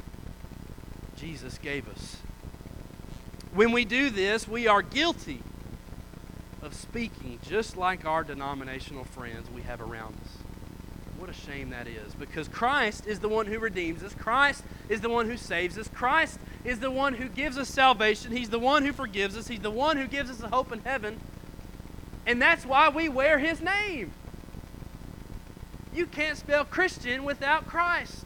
Jesus 1.21 1.59
gave 1.59 1.87
us. 1.87 2.17
When 3.53 3.71
we 3.71 3.85
do 3.85 4.09
this, 4.09 4.47
we 4.47 4.67
are 4.67 4.81
guilty 4.81 5.43
of 6.63 6.73
speaking 6.73 7.37
just 7.47 7.77
like 7.77 8.05
our 8.05 8.23
denominational 8.23 9.03
friends 9.03 9.47
we 9.51 9.61
have 9.61 9.81
around 9.81 10.15
us. 10.25 10.31
What 11.19 11.29
a 11.29 11.33
shame 11.33 11.69
that 11.69 11.87
is 11.87 12.15
because 12.15 12.47
Christ 12.47 13.05
is 13.05 13.19
the 13.19 13.29
one 13.29 13.45
who 13.45 13.59
redeems 13.59 14.01
us. 14.01 14.15
Christ 14.15 14.63
is 14.89 15.01
the 15.01 15.09
one 15.09 15.29
who 15.29 15.37
saves 15.37 15.77
us. 15.77 15.87
Christ 15.87 16.39
is 16.65 16.79
the 16.79 16.89
one 16.89 17.13
who 17.13 17.27
gives 17.29 17.55
us 17.59 17.69
salvation. 17.69 18.31
He's 18.31 18.49
the 18.49 18.57
one 18.57 18.83
who 18.83 18.91
forgives 18.91 19.37
us. 19.37 19.47
He's 19.47 19.59
the 19.59 19.69
one 19.69 19.97
who 19.97 20.07
gives 20.07 20.31
us 20.31 20.41
a 20.41 20.47
hope 20.47 20.71
in 20.71 20.79
heaven. 20.79 21.19
And 22.25 22.41
that's 22.41 22.65
why 22.65 22.89
we 22.89 23.09
wear 23.09 23.37
his 23.37 23.61
name. 23.61 24.11
You 25.93 26.07
can't 26.07 26.37
spell 26.37 26.65
Christian 26.65 27.23
without 27.23 27.67
Christ. 27.67 28.25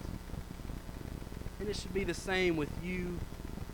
And 1.59 1.69
it 1.69 1.75
should 1.75 1.93
be 1.93 2.03
the 2.03 2.13
same 2.13 2.57
with 2.57 2.69
you 2.83 3.19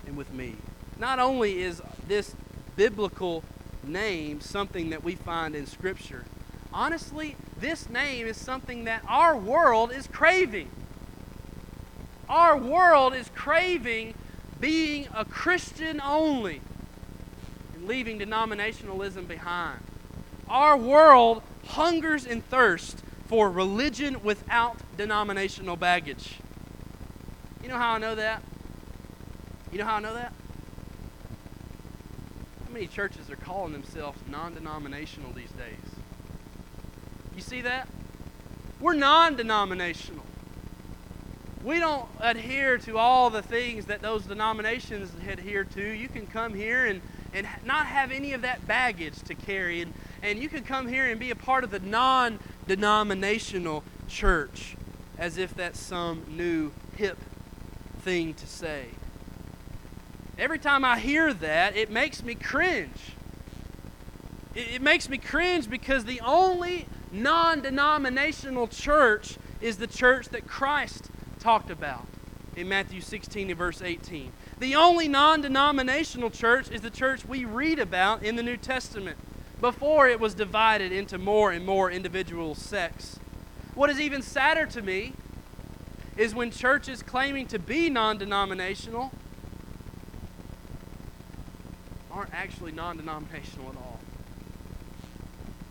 and 0.05 0.15
with 0.15 0.31
me. 0.33 0.55
Not 0.99 1.19
only 1.19 1.61
is 1.61 1.81
this 2.07 2.35
biblical 2.75 3.43
name 3.83 4.39
something 4.39 4.91
that 4.91 5.03
we 5.03 5.15
find 5.15 5.55
in 5.55 5.65
Scripture, 5.65 6.25
honestly, 6.73 7.35
this 7.59 7.89
name 7.89 8.27
is 8.27 8.37
something 8.37 8.85
that 8.85 9.03
our 9.07 9.35
world 9.35 9.91
is 9.91 10.07
craving. 10.07 10.69
Our 12.29 12.57
world 12.57 13.13
is 13.13 13.29
craving 13.35 14.13
being 14.59 15.07
a 15.13 15.25
Christian 15.25 15.99
only 16.01 16.61
and 17.73 17.87
leaving 17.87 18.19
denominationalism 18.19 19.27
behind. 19.27 19.79
Our 20.47 20.77
world 20.77 21.41
hungers 21.65 22.25
and 22.25 22.47
thirsts 22.47 23.01
for 23.25 23.49
religion 23.49 24.21
without 24.23 24.77
denominational 24.97 25.77
baggage. 25.77 26.37
You 27.61 27.69
know 27.69 27.77
how 27.77 27.93
I 27.93 27.97
know 27.99 28.15
that? 28.15 28.41
You 29.71 29.77
know 29.77 29.85
how 29.85 29.95
I 29.95 29.99
know 29.99 30.13
that? 30.13 30.33
How 32.65 32.73
many 32.73 32.87
churches 32.87 33.29
are 33.29 33.35
calling 33.35 33.71
themselves 33.71 34.19
non 34.29 34.53
denominational 34.53 35.31
these 35.31 35.51
days? 35.51 35.75
You 37.35 37.41
see 37.41 37.61
that? 37.61 37.87
We're 38.79 38.95
non 38.95 39.35
denominational. 39.35 40.25
We 41.63 41.79
don't 41.79 42.09
adhere 42.19 42.79
to 42.79 42.97
all 42.97 43.29
the 43.29 43.43
things 43.43 43.85
that 43.85 44.01
those 44.01 44.25
denominations 44.25 45.11
adhere 45.29 45.63
to. 45.63 45.89
You 45.91 46.09
can 46.09 46.25
come 46.25 46.55
here 46.55 46.87
and, 46.87 47.01
and 47.31 47.47
not 47.63 47.85
have 47.85 48.11
any 48.11 48.33
of 48.33 48.41
that 48.41 48.67
baggage 48.67 49.21
to 49.23 49.35
carry. 49.35 49.81
And, 49.81 49.93
and 50.23 50.39
you 50.39 50.49
can 50.49 50.63
come 50.63 50.87
here 50.87 51.05
and 51.05 51.19
be 51.19 51.29
a 51.29 51.35
part 51.35 51.63
of 51.63 51.69
the 51.69 51.79
non 51.79 52.39
denominational 52.67 53.83
church 54.07 54.75
as 55.19 55.37
if 55.37 55.53
that's 55.53 55.79
some 55.79 56.23
new 56.27 56.71
hip 56.95 57.17
thing 58.01 58.33
to 58.35 58.47
say. 58.47 58.85
Every 60.37 60.59
time 60.59 60.83
I 60.83 60.97
hear 60.97 61.33
that, 61.33 61.75
it 61.75 61.91
makes 61.91 62.23
me 62.23 62.35
cringe. 62.35 63.13
It, 64.55 64.75
it 64.75 64.81
makes 64.81 65.07
me 65.07 65.17
cringe 65.17 65.69
because 65.69 66.05
the 66.05 66.21
only 66.21 66.87
non 67.11 67.61
denominational 67.61 68.67
church 68.67 69.37
is 69.61 69.77
the 69.77 69.87
church 69.87 70.29
that 70.29 70.47
Christ 70.47 71.09
talked 71.39 71.69
about 71.69 72.07
in 72.55 72.67
Matthew 72.67 73.01
16 73.01 73.49
and 73.49 73.57
verse 73.57 73.81
18. 73.81 74.31
The 74.59 74.75
only 74.75 75.07
non 75.07 75.41
denominational 75.41 76.29
church 76.29 76.69
is 76.71 76.81
the 76.81 76.89
church 76.89 77.25
we 77.25 77.45
read 77.45 77.79
about 77.79 78.23
in 78.23 78.35
the 78.35 78.43
New 78.43 78.57
Testament 78.57 79.17
before 79.59 80.07
it 80.07 80.19
was 80.19 80.33
divided 80.33 80.91
into 80.91 81.17
more 81.17 81.51
and 81.51 81.65
more 81.65 81.91
individual 81.91 82.55
sects. 82.55 83.19
What 83.75 83.89
is 83.89 83.99
even 83.99 84.21
sadder 84.21 84.65
to 84.65 84.81
me 84.81 85.13
is 86.17 86.35
when 86.35 86.51
churches 86.51 87.01
claiming 87.01 87.47
to 87.47 87.59
be 87.59 87.89
non 87.89 88.17
denominational 88.17 89.11
aren't 92.11 92.33
actually 92.33 92.71
non 92.71 92.97
denominational 92.97 93.69
at 93.69 93.75
all. 93.77 93.99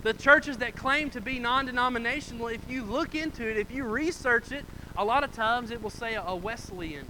The 0.03 0.15
churches 0.15 0.57
that 0.59 0.77
claim 0.77 1.11
to 1.11 1.21
be 1.21 1.39
non 1.39 1.67
denominational, 1.67 2.49
if 2.49 2.69
you 2.69 2.83
look 2.85 3.15
into 3.15 3.47
it, 3.47 3.57
if 3.59 3.71
you 3.71 3.85
research 3.85 4.51
it, 4.51 4.65
a 4.97 5.05
lot 5.05 5.25
of 5.25 5.33
times 5.33 5.71
it 5.71 5.83
will 5.83 5.91
say 5.91 6.15
a 6.15 6.35
Wesleyan 6.35 7.07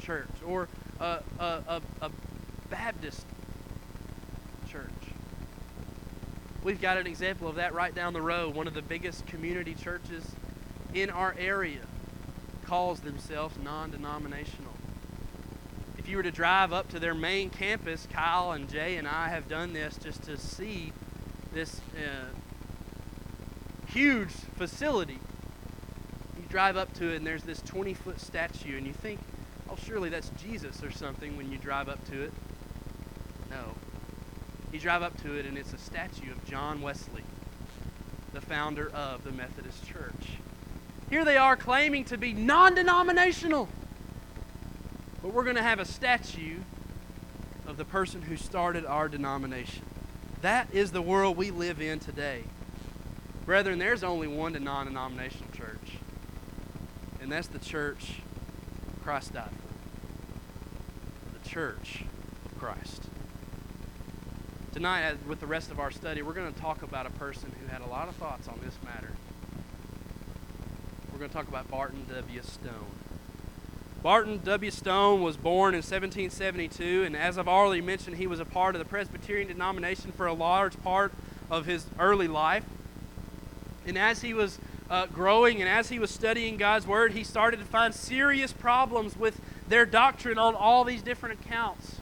church 0.00 0.28
or 0.46 0.68
a, 1.00 1.20
a, 1.38 1.44
a, 1.68 1.82
a 2.02 2.10
Baptist 2.68 3.26
church. 4.70 4.84
We've 6.62 6.80
got 6.80 6.98
an 6.98 7.06
example 7.06 7.48
of 7.48 7.56
that 7.56 7.72
right 7.72 7.94
down 7.94 8.12
the 8.12 8.20
road. 8.20 8.54
One 8.54 8.68
of 8.68 8.74
the 8.74 8.82
biggest 8.82 9.26
community 9.26 9.74
churches 9.74 10.30
in 10.92 11.08
our 11.08 11.34
area 11.38 11.80
calls 12.70 13.00
themselves 13.00 13.56
non 13.64 13.90
denominational. 13.90 14.74
If 15.98 16.08
you 16.08 16.16
were 16.16 16.22
to 16.22 16.30
drive 16.30 16.72
up 16.72 16.88
to 16.90 17.00
their 17.00 17.14
main 17.14 17.50
campus, 17.50 18.06
Kyle 18.12 18.52
and 18.52 18.70
Jay 18.70 18.94
and 18.94 19.08
I 19.08 19.28
have 19.28 19.48
done 19.48 19.72
this 19.72 19.98
just 20.00 20.22
to 20.22 20.36
see 20.36 20.92
this 21.52 21.80
uh, 21.96 22.28
huge 23.88 24.30
facility. 24.56 25.18
You 26.36 26.44
drive 26.48 26.76
up 26.76 26.94
to 26.94 27.12
it, 27.12 27.16
and 27.16 27.26
there's 27.26 27.42
this 27.42 27.60
20 27.62 27.92
foot 27.92 28.20
statue, 28.20 28.78
and 28.78 28.86
you 28.86 28.92
think, 28.92 29.18
oh, 29.68 29.76
surely 29.84 30.08
that's 30.08 30.30
Jesus 30.40 30.80
or 30.84 30.92
something 30.92 31.36
when 31.36 31.50
you 31.50 31.58
drive 31.58 31.88
up 31.88 32.08
to 32.10 32.22
it. 32.22 32.32
No. 33.50 33.74
You 34.72 34.78
drive 34.78 35.02
up 35.02 35.20
to 35.22 35.36
it, 35.36 35.44
and 35.44 35.58
it's 35.58 35.72
a 35.72 35.78
statue 35.78 36.30
of 36.30 36.44
John 36.44 36.82
Wesley, 36.82 37.24
the 38.32 38.40
founder 38.40 38.90
of 38.90 39.24
the 39.24 39.32
Methodist 39.32 39.84
Church. 39.88 40.39
Here 41.10 41.24
they 41.24 41.36
are 41.36 41.56
claiming 41.56 42.04
to 42.06 42.16
be 42.16 42.32
non 42.32 42.74
denominational. 42.76 43.68
But 45.20 45.34
we're 45.34 45.44
going 45.44 45.56
to 45.56 45.62
have 45.62 45.80
a 45.80 45.84
statue 45.84 46.60
of 47.66 47.76
the 47.76 47.84
person 47.84 48.22
who 48.22 48.36
started 48.36 48.86
our 48.86 49.08
denomination. 49.08 49.82
That 50.40 50.68
is 50.72 50.92
the 50.92 51.02
world 51.02 51.36
we 51.36 51.50
live 51.50 51.80
in 51.80 51.98
today. 51.98 52.44
Brethren, 53.44 53.78
there's 53.78 54.04
only 54.04 54.28
one 54.28 54.52
non 54.52 54.86
denominational 54.86 55.50
church, 55.52 55.98
and 57.20 57.30
that's 57.30 57.48
the 57.48 57.58
church 57.58 58.20
Christ 59.02 59.34
died 59.34 59.50
for. 59.50 61.38
The 61.42 61.48
church 61.48 62.04
of 62.46 62.58
Christ. 62.58 63.02
Tonight, 64.72 65.16
with 65.26 65.40
the 65.40 65.46
rest 65.46 65.72
of 65.72 65.80
our 65.80 65.90
study, 65.90 66.22
we're 66.22 66.32
going 66.32 66.52
to 66.52 66.60
talk 66.60 66.82
about 66.82 67.06
a 67.06 67.10
person 67.10 67.52
who 67.60 67.66
had 67.66 67.82
a 67.82 67.86
lot 67.86 68.08
of 68.08 68.14
thoughts 68.14 68.46
on 68.46 68.60
this 68.62 68.78
matter. 68.84 69.10
We're 71.20 71.26
going 71.26 71.32
to 71.32 71.36
talk 71.36 71.48
about 71.48 71.70
Barton 71.70 72.06
W. 72.08 72.40
Stone. 72.42 72.86
Barton 74.02 74.40
W. 74.42 74.70
Stone 74.70 75.22
was 75.22 75.36
born 75.36 75.74
in 75.74 75.82
1772, 75.82 77.02
and 77.02 77.14
as 77.14 77.36
I've 77.36 77.46
already 77.46 77.82
mentioned, 77.82 78.16
he 78.16 78.26
was 78.26 78.40
a 78.40 78.46
part 78.46 78.74
of 78.74 78.78
the 78.78 78.86
Presbyterian 78.86 79.48
denomination 79.48 80.12
for 80.12 80.24
a 80.24 80.32
large 80.32 80.82
part 80.82 81.12
of 81.50 81.66
his 81.66 81.84
early 81.98 82.26
life. 82.26 82.64
And 83.86 83.98
as 83.98 84.22
he 84.22 84.32
was 84.32 84.58
uh, 84.88 85.08
growing 85.08 85.60
and 85.60 85.68
as 85.68 85.90
he 85.90 85.98
was 85.98 86.10
studying 86.10 86.56
God's 86.56 86.86
Word, 86.86 87.12
he 87.12 87.22
started 87.22 87.60
to 87.60 87.66
find 87.66 87.94
serious 87.94 88.54
problems 88.54 89.14
with 89.14 89.42
their 89.68 89.84
doctrine 89.84 90.38
on 90.38 90.54
all 90.54 90.84
these 90.84 91.02
different 91.02 91.38
accounts. 91.38 91.96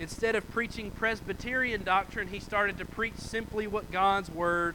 Instead 0.00 0.34
of 0.34 0.50
preaching 0.50 0.90
Presbyterian 0.90 1.84
doctrine, 1.84 2.26
he 2.26 2.40
started 2.40 2.76
to 2.78 2.84
preach 2.84 3.18
simply 3.18 3.68
what 3.68 3.92
God's 3.92 4.28
Word 4.28 4.74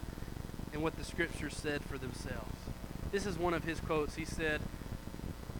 and 0.71 0.81
what 0.81 0.97
the 0.97 1.03
Scriptures 1.03 1.57
said 1.57 1.81
for 1.81 1.97
themselves. 1.97 2.60
This 3.11 3.25
is 3.25 3.37
one 3.37 3.53
of 3.53 3.63
his 3.63 3.79
quotes. 3.79 4.15
He 4.15 4.25
said, 4.25 4.61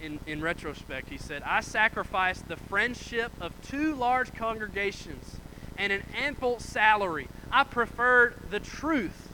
in, 0.02 0.20
in 0.26 0.42
retrospect. 0.42 1.10
He 1.10 1.18
said, 1.18 1.44
I 1.44 1.62
sacrificed 1.62 2.48
the 2.48 2.58
friendship 2.58 3.32
of 3.40 3.54
two 3.62 3.96
large 3.96 4.34
congregations 4.34 5.38
and 5.78 5.94
an 5.94 6.04
ample 6.16 6.60
salary. 6.60 7.28
I 7.52 7.64
preferred 7.64 8.36
the 8.50 8.60
truth 8.60 9.30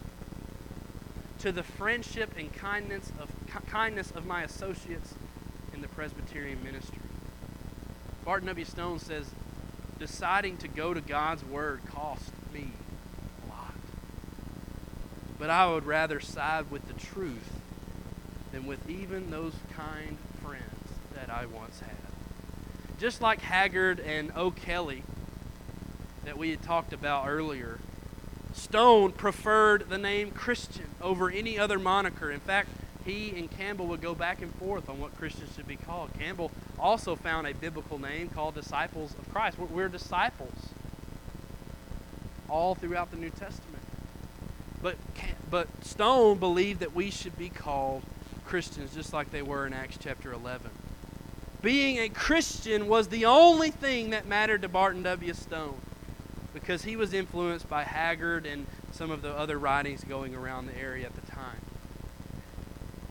to 1.39 1.51
the 1.51 1.63
friendship 1.63 2.33
and 2.37 2.51
kindness 2.53 3.11
of, 3.19 3.29
kindness 3.67 4.11
of 4.11 4.25
my 4.25 4.43
associates 4.43 5.13
in 5.73 5.81
the 5.81 5.87
Presbyterian 5.87 6.63
ministry. 6.63 6.99
Barton 8.25 8.47
W. 8.47 8.65
Stone 8.65 8.99
says, 8.99 9.25
deciding 9.99 10.57
to 10.57 10.67
go 10.67 10.93
to 10.93 11.01
God's 11.01 11.45
Word 11.45 11.81
cost 11.87 12.31
me 12.53 12.71
a 13.45 13.49
lot. 13.49 13.73
But 15.39 15.49
I 15.49 15.71
would 15.71 15.85
rather 15.85 16.19
side 16.19 16.69
with 16.71 16.87
the 16.87 16.93
truth 16.93 17.56
than 18.57 18.65
with 18.65 18.89
even 18.89 19.29
those 19.29 19.53
kind 19.75 20.17
friends 20.43 20.89
that 21.13 21.29
I 21.29 21.45
once 21.45 21.79
had. 21.79 21.91
Just 22.99 23.21
like 23.21 23.39
Haggard 23.39 23.99
and 23.99 24.31
O'Kelly 24.35 25.03
that 26.25 26.39
we 26.39 26.49
had 26.49 26.63
talked 26.63 26.91
about 26.91 27.27
earlier, 27.27 27.77
Stone 28.53 29.11
preferred 29.11 29.89
the 29.89 29.99
name 29.99 30.31
Christian 30.31 30.87
over 30.99 31.29
any 31.29 31.59
other 31.59 31.77
moniker. 31.77 32.31
In 32.31 32.39
fact, 32.39 32.69
he 33.05 33.37
and 33.37 33.51
Campbell 33.51 33.85
would 33.87 34.01
go 34.01 34.15
back 34.15 34.41
and 34.41 34.53
forth 34.55 34.89
on 34.89 34.99
what 34.99 35.15
Christians 35.17 35.55
should 35.55 35.67
be 35.67 35.75
called. 35.75 36.09
Campbell 36.17 36.49
also 36.79 37.15
found 37.15 37.45
a 37.45 37.53
biblical 37.53 37.99
name 37.99 38.27
called 38.29 38.55
disciples 38.55 39.13
of 39.19 39.31
Christ. 39.31 39.59
We're, 39.59 39.87
disciples 39.87 40.69
all 42.49 42.73
throughout 42.73 43.11
the 43.11 43.17
New 43.17 43.29
Testament. 43.29 43.83
But, 44.81 44.95
but 45.51 45.67
Stone 45.85 46.39
believed 46.39 46.79
that 46.79 46.95
we 46.95 47.11
should 47.11 47.37
be 47.37 47.49
called 47.49 48.01
Christians 48.47 48.95
just 48.95 49.11
like 49.11 49.29
they 49.29 49.41
were 49.41 49.67
in 49.67 49.73
Acts 49.73 49.97
chapter 49.99 50.31
11. 50.31 50.71
Being 51.61 51.97
a 51.99 52.07
Christian 52.07 52.87
was 52.87 53.09
the 53.09 53.25
only 53.25 53.71
thing 53.71 54.11
that 54.11 54.25
mattered 54.25 54.61
to 54.61 54.69
Barton 54.69 55.03
W. 55.03 55.33
Stone 55.33 55.75
because 56.53 56.83
he 56.83 56.95
was 56.95 57.13
influenced 57.13 57.67
by 57.67 57.83
Haggard 57.83 58.45
and 58.45 58.65
some 58.91 59.11
of 59.11 59.21
the 59.21 59.31
other 59.31 59.59
writings 59.59 60.03
going 60.05 60.33
around 60.33 60.67
the 60.67 60.77
area 60.77 61.05
at 61.05 61.13
the 61.13 61.29
time. 61.29 61.59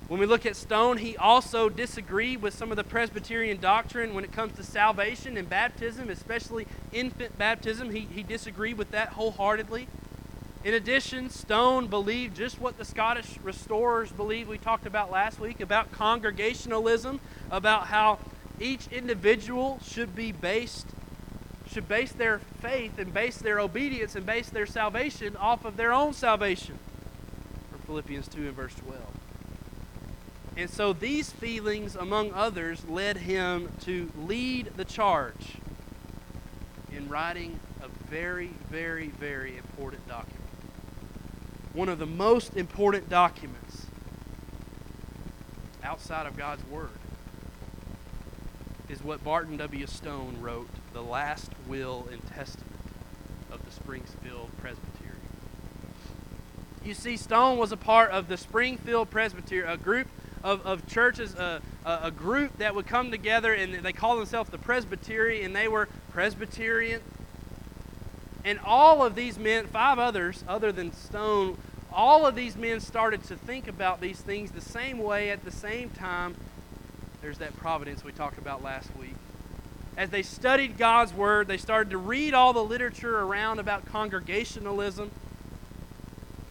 When 0.09 0.21
we 0.21 0.27
look 0.27 0.47
at 0.47 0.57
Stone, 0.57 0.99
he 0.99 1.19
also 1.19 1.69
disagreed 1.69 2.41
with 2.41 2.55
some 2.55 2.71
of 2.71 2.77
the 2.77 2.85
Presbyterian 2.85 3.61
doctrine 3.61 4.15
when 4.15 4.25
it 4.25 4.33
comes 4.33 4.57
to 4.57 4.63
salvation 4.63 5.37
and 5.37 5.51
baptism, 5.51 6.09
especially 6.09 6.67
infant 6.93 7.37
baptism. 7.37 7.91
He, 7.91 8.01
he 8.01 8.23
disagreed 8.23 8.79
with 8.79 8.91
that 8.93 9.11
wholeheartedly. 9.11 9.87
In 10.67 10.75
addition, 10.75 11.31
Stone 11.31 11.87
believed 11.87 12.37
just 12.37 12.61
what 12.61 12.77
the 12.77 12.85
Scottish 12.85 13.39
restorers 13.45 14.11
believed 14.11 14.49
we 14.49 14.59
talked 14.59 14.85
about 14.85 15.13
last 15.13 15.39
week 15.39 15.61
about 15.61 15.93
congregationalism, 15.93 17.21
about 17.53 17.87
how 17.87 18.19
each 18.59 18.89
individual 18.89 19.79
should 19.87 20.17
be 20.17 20.33
based 20.33 20.89
should 21.71 21.87
base 21.87 22.11
their 22.11 22.41
faith 22.61 22.99
and 22.99 23.15
base 23.15 23.37
their 23.37 23.61
obedience 23.61 24.17
and 24.17 24.27
base 24.27 24.51
their 24.51 24.67
salvation 24.67 25.37
off 25.37 25.65
of 25.65 25.77
their 25.77 25.93
own 25.93 26.13
salvation. 26.13 26.77
From 27.71 27.79
Philippians 27.83 28.27
2 28.27 28.49
and 28.49 28.53
verse 28.57 28.75
12. 28.75 29.01
And 30.57 30.69
so 30.69 30.93
these 30.93 31.31
feelings, 31.31 31.95
among 31.95 32.33
others, 32.33 32.85
led 32.89 33.19
him 33.19 33.69
to 33.83 34.11
lead 34.19 34.73
the 34.77 34.85
charge 34.85 35.59
in 36.91 37.09
writing 37.09 37.61
a 37.83 37.89
very, 38.09 38.51
very, 38.69 39.09
very 39.11 39.57
important 39.59 40.09
document. 40.09 40.36
One 41.77 41.91
of 41.91 41.99
the 41.99 42.07
most 42.07 42.57
important 42.57 43.11
documents 43.11 43.85
outside 45.85 46.27
of 46.27 46.35
God's 46.35 46.65
Word 46.71 46.89
is 48.89 49.05
what 49.05 49.23
Barton 49.23 49.59
W. 49.59 49.87
Stone 49.87 50.39
wrote, 50.41 50.71
The 50.95 51.03
Last 51.03 51.51
Will 51.69 52.09
and 52.11 52.27
Testament 52.29 52.73
of 53.53 53.63
the 53.67 53.71
Springfield 53.71 54.49
Presbytery. 54.59 55.21
You 56.83 56.95
see, 56.95 57.19
Stone 57.19 57.59
was 57.59 57.73
a 57.73 57.77
part 57.77 58.11
of 58.11 58.29
the 58.29 58.39
Springfield 58.39 59.11
Presbytery, 59.11 59.71
a 59.71 59.77
group 59.77 60.09
of, 60.43 60.65
of 60.65 60.87
churches, 60.87 61.35
uh, 61.35 61.61
a, 61.85 61.99
a 62.05 62.11
group 62.11 62.57
that 62.57 62.75
would 62.75 62.87
come 62.87 63.11
together 63.11 63.53
and 63.53 63.75
they 63.75 63.93
call 63.93 64.17
themselves 64.17 64.49
the 64.49 64.57
Presbytery, 64.57 65.43
and 65.43 65.55
they 65.55 65.69
were 65.69 65.91
Presbyterian. 66.11 67.03
And 68.47 68.61
all 68.65 69.05
of 69.05 69.15
these 69.15 69.39
men, 69.39 69.67
five 69.67 69.99
others 69.99 70.43
other 70.49 70.73
than 70.73 70.95
Stone, 70.95 71.59
all 71.97 72.27
of 72.27 72.35
these 72.35 72.57
men 72.57 72.79
started 72.79 73.25
to 73.25 73.37
think 73.37 73.67
about 73.67 74.03
these 74.03 74.21
things 74.21 74.51
the 74.51 74.61
same 74.61 74.99
way 74.99 75.31
at 75.31 75.43
the 75.45 75.51
same 75.51 75.89
time. 75.89 76.37
There's 77.23 77.39
that 77.39 77.57
providence 77.57 78.05
we 78.05 78.13
talked 78.13 78.37
about 78.37 78.63
last 78.63 78.95
week. 78.97 79.15
As 79.97 80.11
they 80.11 80.23
studied 80.23 80.77
God's 80.77 81.15
Word, 81.15 81.49
they 81.49 81.57
started 81.57 81.89
to 81.91 81.97
read 81.97 82.35
all 82.35 82.53
the 82.53 82.63
literature 82.63 83.19
around 83.21 83.61
about 83.61 83.87
congregationalism. 83.87 85.11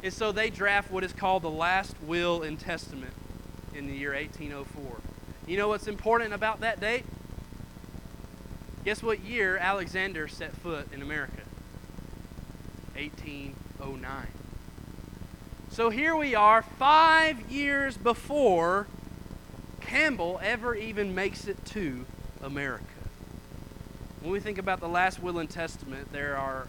And 0.01 0.11
so 0.11 0.31
they 0.31 0.49
draft 0.49 0.91
what 0.91 1.03
is 1.03 1.13
called 1.13 1.43
the 1.43 1.49
last 1.49 1.95
will 2.01 2.41
and 2.41 2.59
testament 2.59 3.13
in 3.75 3.85
the 3.85 3.93
year 3.93 4.13
1804. 4.15 4.97
You 5.45 5.57
know 5.57 5.67
what's 5.67 5.87
important 5.87 6.33
about 6.33 6.61
that 6.61 6.81
date? 6.81 7.05
Guess 8.83 9.03
what 9.03 9.19
year 9.19 9.57
Alexander 9.57 10.27
set 10.27 10.55
foot 10.55 10.91
in 10.91 11.03
America? 11.03 11.43
1809. 12.95 14.27
So 15.75 15.89
here 15.89 16.15
we 16.15 16.35
are, 16.35 16.61
five 16.61 17.51
years 17.51 17.97
before 17.97 18.87
Campbell 19.81 20.39
ever 20.41 20.73
even 20.73 21.13
makes 21.13 21.49
it 21.49 21.65
to 21.65 22.05
America. 22.41 22.85
When 24.21 24.31
we 24.31 24.39
think 24.39 24.57
about 24.57 24.79
the 24.79 24.87
last 24.87 25.21
will 25.21 25.37
and 25.37 25.49
testament, 25.49 26.13
there 26.13 26.37
are 26.37 26.67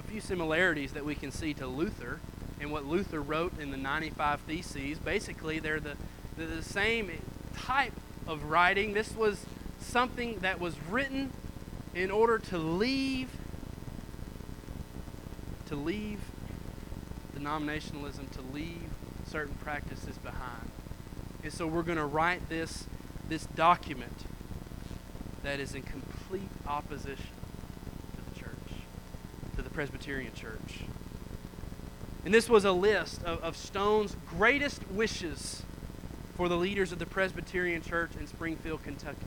a 0.00 0.02
few 0.10 0.20
similarities 0.20 0.94
that 0.94 1.04
we 1.04 1.14
can 1.14 1.30
see 1.30 1.54
to 1.54 1.68
Luther 1.68 2.18
and 2.60 2.72
what 2.72 2.84
Luther 2.84 3.22
wrote 3.22 3.56
in 3.60 3.70
the 3.70 3.76
95 3.76 4.40
Theses. 4.40 4.98
Basically, 4.98 5.60
they're 5.60 5.78
the, 5.78 5.94
the, 6.36 6.46
the 6.46 6.62
same 6.64 7.12
type 7.56 7.94
of 8.26 8.42
writing. 8.50 8.92
This 8.92 9.14
was 9.14 9.46
something 9.78 10.40
that 10.40 10.58
was 10.58 10.74
written 10.90 11.30
in 11.94 12.10
order 12.10 12.40
to 12.40 12.58
leave 12.58 13.28
to 15.68 15.76
leave 15.76 16.18
denominationalism, 17.38 18.30
to 18.32 18.42
leave 18.52 18.88
certain 19.26 19.54
practices 19.56 20.16
behind. 20.18 20.70
And 21.42 21.52
so 21.52 21.66
we're 21.66 21.82
going 21.82 21.98
to 21.98 22.06
write 22.06 22.48
this, 22.48 22.86
this 23.28 23.46
document 23.46 24.24
that 25.42 25.60
is 25.60 25.74
in 25.74 25.82
complete 25.82 26.48
opposition 26.66 27.26
to 28.16 28.34
the 28.34 28.40
church, 28.40 28.82
to 29.56 29.62
the 29.62 29.70
Presbyterian 29.70 30.34
church. 30.34 30.80
And 32.24 32.34
this 32.34 32.48
was 32.48 32.64
a 32.64 32.72
list 32.72 33.22
of, 33.22 33.42
of 33.42 33.56
Stone's 33.56 34.16
greatest 34.28 34.86
wishes 34.90 35.62
for 36.36 36.48
the 36.48 36.56
leaders 36.56 36.92
of 36.92 36.98
the 36.98 37.06
Presbyterian 37.06 37.82
church 37.82 38.10
in 38.18 38.26
Springfield, 38.26 38.82
Kentucky. 38.82 39.26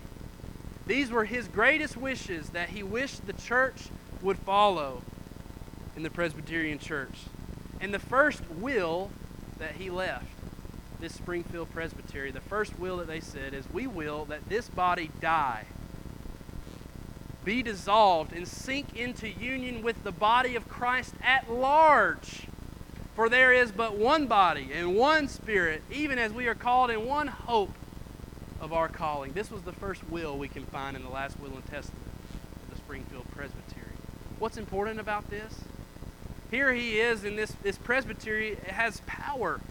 These 0.85 1.11
were 1.11 1.25
his 1.25 1.47
greatest 1.47 1.95
wishes 1.95 2.49
that 2.49 2.69
he 2.69 2.83
wished 2.83 3.25
the 3.25 3.33
church 3.33 3.87
would 4.21 4.37
follow 4.39 5.01
in 5.95 6.03
the 6.03 6.09
Presbyterian 6.09 6.79
church. 6.79 7.25
And 7.81 7.93
the 7.93 7.99
first 7.99 8.43
will 8.49 9.09
that 9.59 9.75
he 9.75 9.89
left, 9.89 10.25
this 11.01 11.15
Springfield 11.15 11.71
Presbytery, 11.71 12.31
the 12.31 12.39
first 12.39 12.79
will 12.79 12.97
that 12.97 13.07
they 13.07 13.19
said 13.19 13.53
is, 13.53 13.65
We 13.73 13.87
will 13.87 14.25
that 14.25 14.47
this 14.47 14.69
body 14.69 15.09
die, 15.19 15.65
be 17.43 17.63
dissolved, 17.63 18.33
and 18.33 18.47
sink 18.47 18.95
into 18.95 19.27
union 19.27 19.81
with 19.81 20.03
the 20.03 20.11
body 20.11 20.55
of 20.55 20.69
Christ 20.69 21.15
at 21.23 21.51
large 21.51 22.47
for 23.15 23.29
there 23.29 23.51
is 23.51 23.71
but 23.71 23.97
one 23.97 24.27
body 24.27 24.69
and 24.73 24.95
one 24.95 25.27
spirit, 25.27 25.83
even 25.91 26.17
as 26.17 26.31
we 26.31 26.47
are 26.47 26.55
called 26.55 26.89
in 26.89 27.05
one 27.05 27.27
hope 27.27 27.73
of 28.59 28.71
our 28.73 28.87
calling. 28.87 29.33
This 29.33 29.51
was 29.51 29.63
the 29.63 29.73
first 29.73 30.01
will 30.09 30.37
we 30.37 30.47
can 30.47 30.65
find 30.65 30.95
in 30.95 31.03
the 31.03 31.09
last 31.09 31.39
will 31.39 31.53
and 31.53 31.65
testament 31.67 32.05
of 32.63 32.69
the 32.69 32.77
Springfield 32.77 33.25
Presbytery. 33.35 33.93
What's 34.39 34.57
important 34.57 34.99
about 34.99 35.29
this? 35.29 35.53
Here 36.51 36.73
he 36.73 36.99
is 36.99 37.23
in 37.23 37.35
this, 37.35 37.53
this 37.63 37.77
presbytery. 37.77 38.51
It 38.51 38.67
has 38.67 39.01
power 39.07 39.61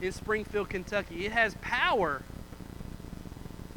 in 0.00 0.12
Springfield, 0.12 0.70
Kentucky. 0.70 1.26
It 1.26 1.32
has 1.32 1.56
power 1.60 2.22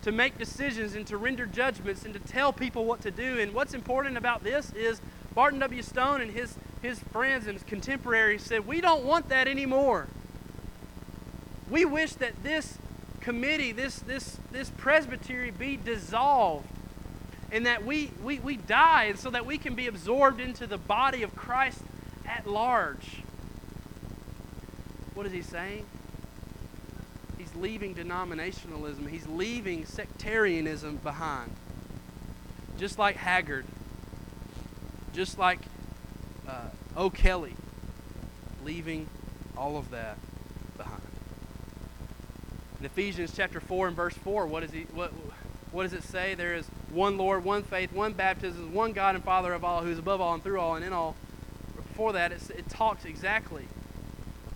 to 0.03 0.11
make 0.11 0.37
decisions 0.37 0.95
and 0.95 1.05
to 1.07 1.17
render 1.17 1.45
judgments 1.45 2.05
and 2.05 2.13
to 2.13 2.19
tell 2.19 2.53
people 2.53 2.85
what 2.85 3.01
to 3.01 3.11
do. 3.11 3.39
And 3.39 3.53
what's 3.53 3.73
important 3.73 4.17
about 4.17 4.43
this 4.43 4.71
is 4.73 5.01
Barton 5.33 5.59
W. 5.59 5.81
Stone 5.81 6.21
and 6.21 6.31
his 6.31 6.55
his 6.81 6.99
friends 7.11 7.47
and 7.47 7.55
his 7.55 7.63
contemporaries 7.63 8.43
said, 8.43 8.67
We 8.67 8.81
don't 8.81 9.03
want 9.03 9.29
that 9.29 9.47
anymore. 9.47 10.07
We 11.69 11.85
wish 11.85 12.13
that 12.13 12.43
this 12.43 12.77
committee, 13.19 13.71
this, 13.71 13.99
this, 13.99 14.37
this 14.51 14.69
presbytery 14.77 15.51
be 15.51 15.75
dissolved 15.75 16.67
and 17.51 17.65
that 17.65 17.85
we, 17.85 18.11
we, 18.23 18.39
we 18.39 18.57
die 18.57 19.05
and 19.05 19.19
so 19.19 19.29
that 19.29 19.45
we 19.45 19.57
can 19.57 19.75
be 19.75 19.87
absorbed 19.87 20.39
into 20.39 20.65
the 20.65 20.77
body 20.77 21.23
of 21.23 21.35
Christ 21.35 21.81
large. 22.47 23.21
What 25.13 25.25
is 25.25 25.31
he 25.31 25.41
saying? 25.41 25.85
He's 27.37 27.53
leaving 27.55 27.93
denominationalism, 27.93 29.09
he's 29.09 29.27
leaving 29.27 29.85
sectarianism 29.85 30.97
behind. 30.97 31.51
Just 32.77 32.99
like 32.99 33.15
Haggard, 33.15 33.65
just 35.13 35.39
like 35.39 35.59
uh, 36.47 36.69
O'Kelly, 36.95 37.55
leaving 38.63 39.07
all 39.55 39.77
of 39.77 39.89
that 39.91 40.17
behind. 40.77 41.01
In 42.79 42.85
Ephesians 42.85 43.33
chapter 43.35 43.59
4 43.59 43.87
and 43.87 43.95
verse 43.95 44.13
4, 44.13 44.45
what, 44.45 44.63
is 44.63 44.71
he, 44.71 44.81
what, 44.93 45.11
what 45.71 45.83
does 45.83 45.93
it 45.93 46.03
say? 46.03 46.35
There 46.35 46.53
is 46.53 46.67
one 46.91 47.17
Lord, 47.17 47.43
one 47.43 47.63
faith, 47.63 47.91
one 47.91 48.13
baptism, 48.13 48.73
one 48.73 48.93
God 48.93 49.15
and 49.15 49.23
Father 49.23 49.53
of 49.53 49.63
all, 49.63 49.81
who 49.81 49.89
is 49.89 49.99
above 49.99 50.21
all 50.21 50.35
and 50.35 50.43
through 50.43 50.59
all 50.59 50.75
and 50.75 50.85
in 50.85 50.93
all. 50.93 51.15
Before 51.97 52.13
that, 52.13 52.31
it 52.31 52.69
talks 52.69 53.05
exactly 53.05 53.63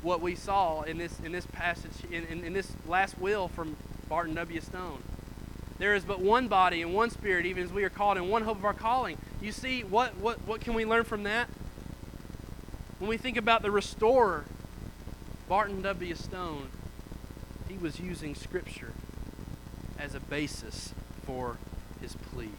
what 0.03 0.21
we 0.21 0.35
saw 0.35 0.83
in 0.83 0.99
this, 0.99 1.19
in 1.21 1.31
this 1.31 1.47
passage, 1.47 1.91
in, 2.11 2.23
in, 2.25 2.43
in 2.43 2.53
this 2.53 2.71
last 2.87 3.17
will 3.17 3.47
from 3.47 3.75
Barton 4.07 4.35
W. 4.35 4.61
Stone. 4.61 5.01
There 5.79 5.95
is 5.95 6.05
but 6.05 6.19
one 6.19 6.47
body 6.47 6.83
and 6.83 6.93
one 6.93 7.09
spirit, 7.09 7.47
even 7.47 7.63
as 7.63 7.73
we 7.73 7.83
are 7.83 7.89
called, 7.89 8.19
in 8.19 8.29
one 8.29 8.43
hope 8.43 8.57
of 8.59 8.65
our 8.65 8.75
calling. 8.75 9.17
You 9.41 9.51
see, 9.51 9.83
what, 9.83 10.15
what, 10.17 10.45
what 10.47 10.61
can 10.61 10.75
we 10.75 10.85
learn 10.85 11.03
from 11.03 11.23
that? 11.23 11.47
When 12.99 13.09
we 13.09 13.17
think 13.17 13.37
about 13.37 13.63
the 13.63 13.71
restorer, 13.71 14.45
Barton 15.49 15.81
W. 15.81 16.13
Stone, 16.13 16.67
he 17.67 17.75
was 17.75 17.99
using 17.99 18.35
Scripture 18.35 18.93
as 19.97 20.13
a 20.13 20.19
basis 20.19 20.93
for 21.25 21.57
his 22.01 22.15
plea. 22.15 22.49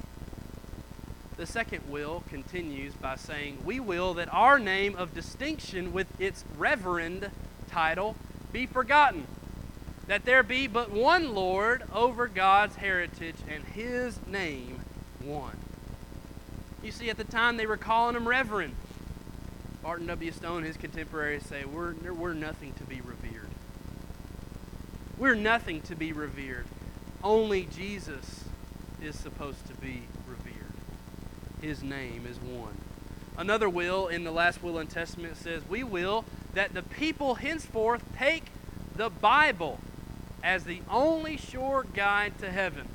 The 1.43 1.47
second 1.47 1.91
will 1.91 2.23
continues 2.29 2.95
by 2.95 3.17
saying, 3.17 3.59
We 3.65 3.81
will 3.81 4.15
that 4.15 4.33
our 4.33 4.61
name 4.61 4.95
of 4.95 5.13
distinction 5.13 5.93
with 5.93 6.07
its 6.21 6.45
reverend 6.57 7.31
title 7.69 8.15
be 8.53 8.65
forgotten, 8.65 9.27
that 10.07 10.25
there 10.25 10.45
be 10.45 10.69
but 10.69 10.93
one 10.93 11.35
Lord 11.35 11.83
over 11.93 12.29
God's 12.29 12.77
heritage, 12.77 13.35
and 13.49 13.65
his 13.65 14.25
name 14.25 14.85
one. 15.21 15.57
You 16.81 16.93
see, 16.93 17.11
at 17.11 17.17
the 17.17 17.25
time 17.25 17.57
they 17.57 17.67
were 17.67 17.77
calling 17.77 18.15
him 18.15 18.29
Reverend. 18.29 18.77
Barton 19.83 20.07
W. 20.07 20.31
Stone 20.31 20.59
and 20.59 20.67
his 20.67 20.77
contemporaries 20.77 21.45
say, 21.45 21.65
we're, 21.65 21.95
we're 22.13 22.35
nothing 22.35 22.73
to 22.75 22.85
be 22.85 23.01
revered. 23.01 23.49
We're 25.19 25.35
nothing 25.35 25.81
to 25.83 25.97
be 25.97 26.13
revered. 26.13 26.67
Only 27.21 27.65
Jesus 27.65 28.45
is 29.03 29.19
supposed 29.19 29.67
to 29.67 29.75
be. 29.75 30.03
His 31.63 31.83
name 31.85 32.27
is 32.29 32.39
one. 32.39 32.77
Another 33.39 33.69
will 33.69 34.09
in 34.09 34.25
the 34.25 34.33
last 34.33 34.63
will 34.63 34.79
and 34.79 34.91
testament 34.91 35.37
says, 35.37 35.63
We 35.69 35.85
will 35.85 36.25
that 36.55 36.75
the 36.75 36.83
people 36.83 37.37
henceforth 37.37 38.03
take 38.19 38.47
the 38.97 39.09
Bible 39.09 39.79
as 40.43 40.65
the 40.65 40.83
only 40.91 41.37
sure 41.37 41.87
guide 41.95 42.37
to 42.41 42.51
heaven. 42.51 42.89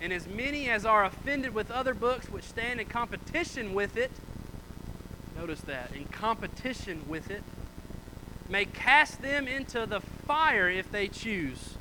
And 0.00 0.14
as 0.14 0.26
many 0.26 0.70
as 0.70 0.86
are 0.86 1.04
offended 1.04 1.54
with 1.54 1.70
other 1.70 1.92
books 1.92 2.30
which 2.30 2.44
stand 2.44 2.80
in 2.80 2.86
competition 2.86 3.74
with 3.74 3.98
it, 3.98 4.12
notice 5.36 5.60
that, 5.62 5.94
in 5.94 6.06
competition 6.06 7.02
with 7.06 7.30
it, 7.30 7.42
may 8.48 8.64
cast 8.64 9.20
them 9.20 9.46
into 9.46 9.84
the 9.84 10.00
fire 10.00 10.70
if 10.70 10.90
they 10.90 11.06
choose. 11.06 11.74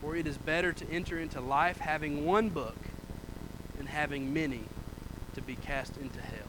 For 0.00 0.14
it 0.14 0.28
is 0.28 0.38
better 0.38 0.72
to 0.72 0.90
enter 0.90 1.18
into 1.18 1.40
life 1.40 1.78
having 1.78 2.24
one 2.24 2.50
book 2.50 2.76
having 3.98 4.32
many 4.32 4.60
to 5.34 5.42
be 5.42 5.56
cast 5.56 5.96
into 5.96 6.20
hell. 6.20 6.46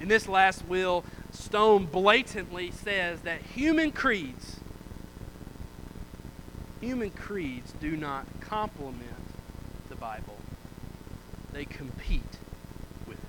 In 0.00 0.08
this 0.08 0.26
last 0.26 0.66
will, 0.66 1.04
Stone 1.30 1.86
blatantly 1.92 2.70
says 2.70 3.20
that 3.20 3.42
human 3.42 3.92
creeds, 3.92 4.56
human 6.80 7.10
creeds 7.10 7.74
do 7.78 7.98
not 7.98 8.24
complement 8.40 9.10
the 9.90 9.94
Bible. 9.94 10.38
They 11.52 11.66
compete 11.66 12.38
with 13.06 13.18
it. 13.18 13.24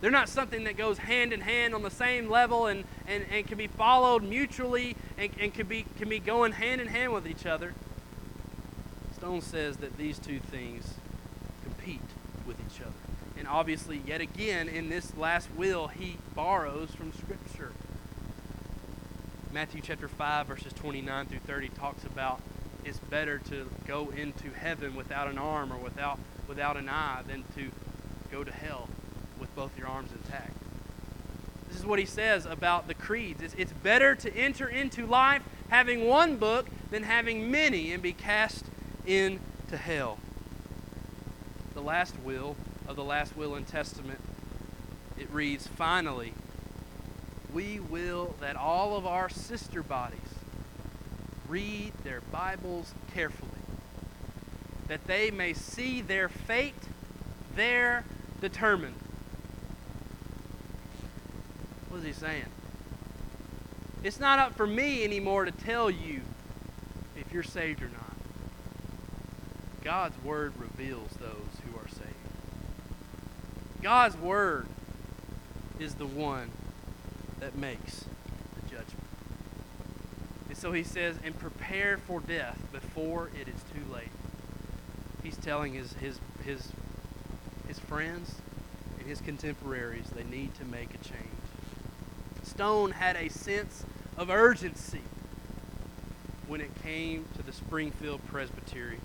They're 0.00 0.10
not 0.10 0.30
something 0.30 0.64
that 0.64 0.78
goes 0.78 0.96
hand 0.96 1.34
in 1.34 1.42
hand 1.42 1.74
on 1.74 1.82
the 1.82 1.90
same 1.90 2.30
level 2.30 2.68
and, 2.68 2.84
and, 3.06 3.26
and 3.30 3.46
can 3.46 3.58
be 3.58 3.66
followed 3.66 4.22
mutually 4.22 4.96
and, 5.18 5.30
and 5.38 5.52
can, 5.52 5.66
be, 5.66 5.84
can 5.98 6.08
be 6.08 6.20
going 6.20 6.52
hand 6.52 6.80
in 6.80 6.86
hand 6.86 7.12
with 7.12 7.26
each 7.26 7.44
other. 7.44 7.74
Stone 9.20 9.42
says 9.42 9.76
that 9.76 9.98
these 9.98 10.18
two 10.18 10.38
things 10.38 10.94
compete 11.62 12.00
with 12.46 12.56
each 12.58 12.80
other. 12.80 12.94
And 13.38 13.46
obviously, 13.46 14.00
yet 14.06 14.22
again, 14.22 14.66
in 14.66 14.88
this 14.88 15.14
last 15.14 15.50
will, 15.54 15.88
he 15.88 16.16
borrows 16.34 16.94
from 16.94 17.12
Scripture. 17.12 17.72
Matthew 19.52 19.82
chapter 19.82 20.08
5, 20.08 20.46
verses 20.46 20.72
29 20.72 21.26
through 21.26 21.38
30 21.40 21.68
talks 21.68 22.04
about 22.04 22.40
it's 22.82 22.98
better 22.98 23.36
to 23.50 23.68
go 23.86 24.08
into 24.16 24.52
heaven 24.52 24.96
without 24.96 25.28
an 25.28 25.36
arm 25.36 25.70
or 25.70 25.76
without, 25.76 26.18
without 26.48 26.78
an 26.78 26.88
eye 26.88 27.20
than 27.28 27.44
to 27.56 27.70
go 28.32 28.42
to 28.42 28.50
hell 28.50 28.88
with 29.38 29.54
both 29.54 29.76
your 29.76 29.86
arms 29.86 30.12
intact. 30.12 30.54
This 31.68 31.78
is 31.78 31.84
what 31.84 31.98
he 31.98 32.06
says 32.06 32.46
about 32.46 32.88
the 32.88 32.94
creeds. 32.94 33.42
It's, 33.42 33.54
it's 33.58 33.72
better 33.72 34.14
to 34.14 34.34
enter 34.34 34.66
into 34.66 35.04
life 35.04 35.42
having 35.68 36.06
one 36.06 36.36
book 36.36 36.68
than 36.90 37.02
having 37.02 37.50
many 37.50 37.92
and 37.92 38.02
be 38.02 38.14
cast 38.14 38.64
into 39.06 39.76
hell. 39.76 40.18
The 41.74 41.82
last 41.82 42.14
will 42.24 42.56
of 42.88 42.96
the 42.96 43.04
last 43.04 43.36
will 43.36 43.54
and 43.54 43.66
testament, 43.66 44.20
it 45.18 45.30
reads, 45.30 45.66
Finally, 45.66 46.34
we 47.52 47.80
will 47.80 48.34
that 48.40 48.56
all 48.56 48.96
of 48.96 49.06
our 49.06 49.28
sister 49.28 49.82
bodies 49.82 50.18
read 51.48 51.92
their 52.04 52.20
Bibles 52.20 52.94
carefully, 53.12 53.50
that 54.88 55.06
they 55.06 55.30
may 55.30 55.52
see 55.52 56.00
their 56.00 56.28
fate 56.28 56.74
there 57.54 58.04
determined. 58.40 58.94
What 61.88 61.98
is 61.98 62.04
he 62.04 62.12
saying? 62.12 62.44
It's 64.02 64.20
not 64.20 64.38
up 64.38 64.54
for 64.54 64.66
me 64.66 65.04
anymore 65.04 65.44
to 65.44 65.50
tell 65.50 65.90
you 65.90 66.22
if 67.16 67.32
you're 67.32 67.42
saved 67.42 67.82
or 67.82 67.88
not. 67.88 68.09
God's 69.82 70.22
Word 70.22 70.52
reveals 70.58 71.10
those 71.12 71.60
who 71.64 71.78
are 71.78 71.88
saved. 71.88 72.14
God's 73.82 74.16
Word 74.16 74.66
is 75.78 75.94
the 75.94 76.06
one 76.06 76.50
that 77.38 77.56
makes 77.56 78.04
the 78.54 78.62
judgment. 78.62 79.04
And 80.48 80.58
so 80.58 80.72
he 80.72 80.82
says, 80.82 81.16
and 81.24 81.38
prepare 81.38 81.96
for 81.96 82.20
death 82.20 82.58
before 82.72 83.30
it 83.40 83.48
is 83.48 83.62
too 83.72 83.92
late. 83.92 84.10
He's 85.22 85.36
telling 85.36 85.74
his, 85.74 85.94
his, 85.94 86.18
his, 86.44 86.72
his 87.68 87.78
friends 87.78 88.34
and 88.98 89.08
his 89.08 89.20
contemporaries 89.20 90.06
they 90.14 90.24
need 90.24 90.54
to 90.56 90.64
make 90.64 90.90
a 90.94 90.98
change. 90.98 91.26
Stone 92.42 92.92
had 92.92 93.16
a 93.16 93.28
sense 93.28 93.84
of 94.16 94.28
urgency 94.28 95.02
when 96.46 96.60
it 96.60 96.70
came 96.82 97.26
to 97.36 97.42
the 97.42 97.52
Springfield 97.52 98.20
Presbytery, 98.26 98.98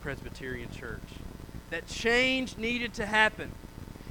Presbyterian 0.00 0.70
Church. 0.70 1.02
That 1.70 1.86
change 1.86 2.56
needed 2.56 2.94
to 2.94 3.06
happen. 3.06 3.52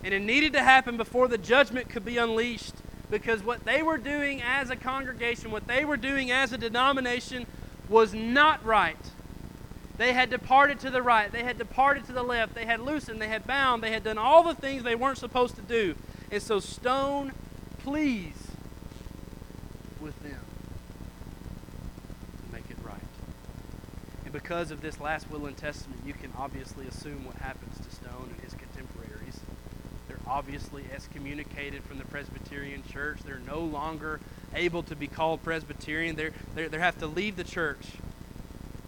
And 0.04 0.14
it 0.14 0.22
needed 0.22 0.54
to 0.54 0.64
happen 0.64 0.98
before 0.98 1.28
the 1.28 1.38
judgment 1.38 1.90
could 1.90 2.06
be 2.06 2.18
unleashed 2.18 2.76
because 3.10 3.44
what 3.44 3.66
they 3.66 3.82
were 3.82 3.98
doing 3.98 4.42
as 4.42 4.70
a 4.70 4.76
congregation, 4.76 5.52
what 5.52 5.68
they 5.68 5.84
were 5.84 5.98
doing 5.98 6.32
as 6.32 6.54
a 6.54 6.58
denomination, 6.58 7.46
was 7.90 8.14
not 8.14 8.64
right. 8.64 8.98
They 9.98 10.14
had 10.14 10.30
departed 10.30 10.80
to 10.82 10.90
the 10.90 11.02
right, 11.02 11.30
they 11.30 11.44
had 11.44 11.58
departed 11.58 12.06
to 12.06 12.14
the 12.14 12.24
left, 12.24 12.56
they 12.56 12.66
had 12.66 12.80
loosened, 12.80 13.22
they 13.22 13.28
had 13.28 13.46
bound, 13.46 13.84
they 13.84 13.92
had 13.92 14.04
done 14.04 14.18
all 14.18 14.44
the 14.44 14.56
things 14.56 14.84
they 14.84 14.96
weren't 14.96 15.18
supposed 15.18 15.56
to 15.58 15.62
do. 15.62 15.96
And 16.32 16.42
so 16.42 16.60
Stone 16.62 17.34
pleads 17.80 18.52
with 20.00 20.18
them 20.24 20.40
to 22.48 22.54
make 22.54 22.70
it 22.70 22.78
right. 22.84 22.96
And 24.24 24.34
because 24.50 24.72
of 24.72 24.82
this 24.82 25.00
last 25.00 25.30
will 25.30 25.46
and 25.46 25.56
testament, 25.56 26.02
you 26.04 26.12
can 26.12 26.34
obviously 26.36 26.88
assume 26.88 27.24
what 27.24 27.36
happens 27.36 27.78
to 27.78 27.96
Stone 27.96 28.32
and 28.32 28.42
his 28.42 28.56
contemporaries. 28.56 29.40
They're 30.08 30.18
obviously 30.26 30.86
excommunicated 30.92 31.84
from 31.84 32.00
the 32.00 32.06
Presbyterian 32.06 32.82
church. 32.92 33.20
They're 33.24 33.44
no 33.46 33.60
longer 33.60 34.20
able 34.56 34.82
to 34.82 34.96
be 34.96 35.06
called 35.06 35.44
Presbyterian. 35.44 36.16
They're, 36.16 36.32
they're, 36.56 36.68
they 36.68 36.80
have 36.80 36.98
to 36.98 37.06
leave 37.06 37.36
the 37.36 37.44
church. 37.44 37.90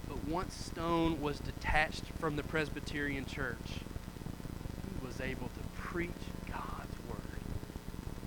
But 0.10 0.28
once 0.28 0.56
Stone 0.56 1.22
was 1.22 1.38
detached 1.38 2.06
from 2.20 2.38
the 2.38 2.44
Presbyterian 2.44 3.28
church, 3.28 3.68
he 3.68 5.06
was 5.06 5.22
able 5.22 5.50
to 5.50 5.80
preach 5.80 6.10
God's 6.50 6.98
word 7.08 7.40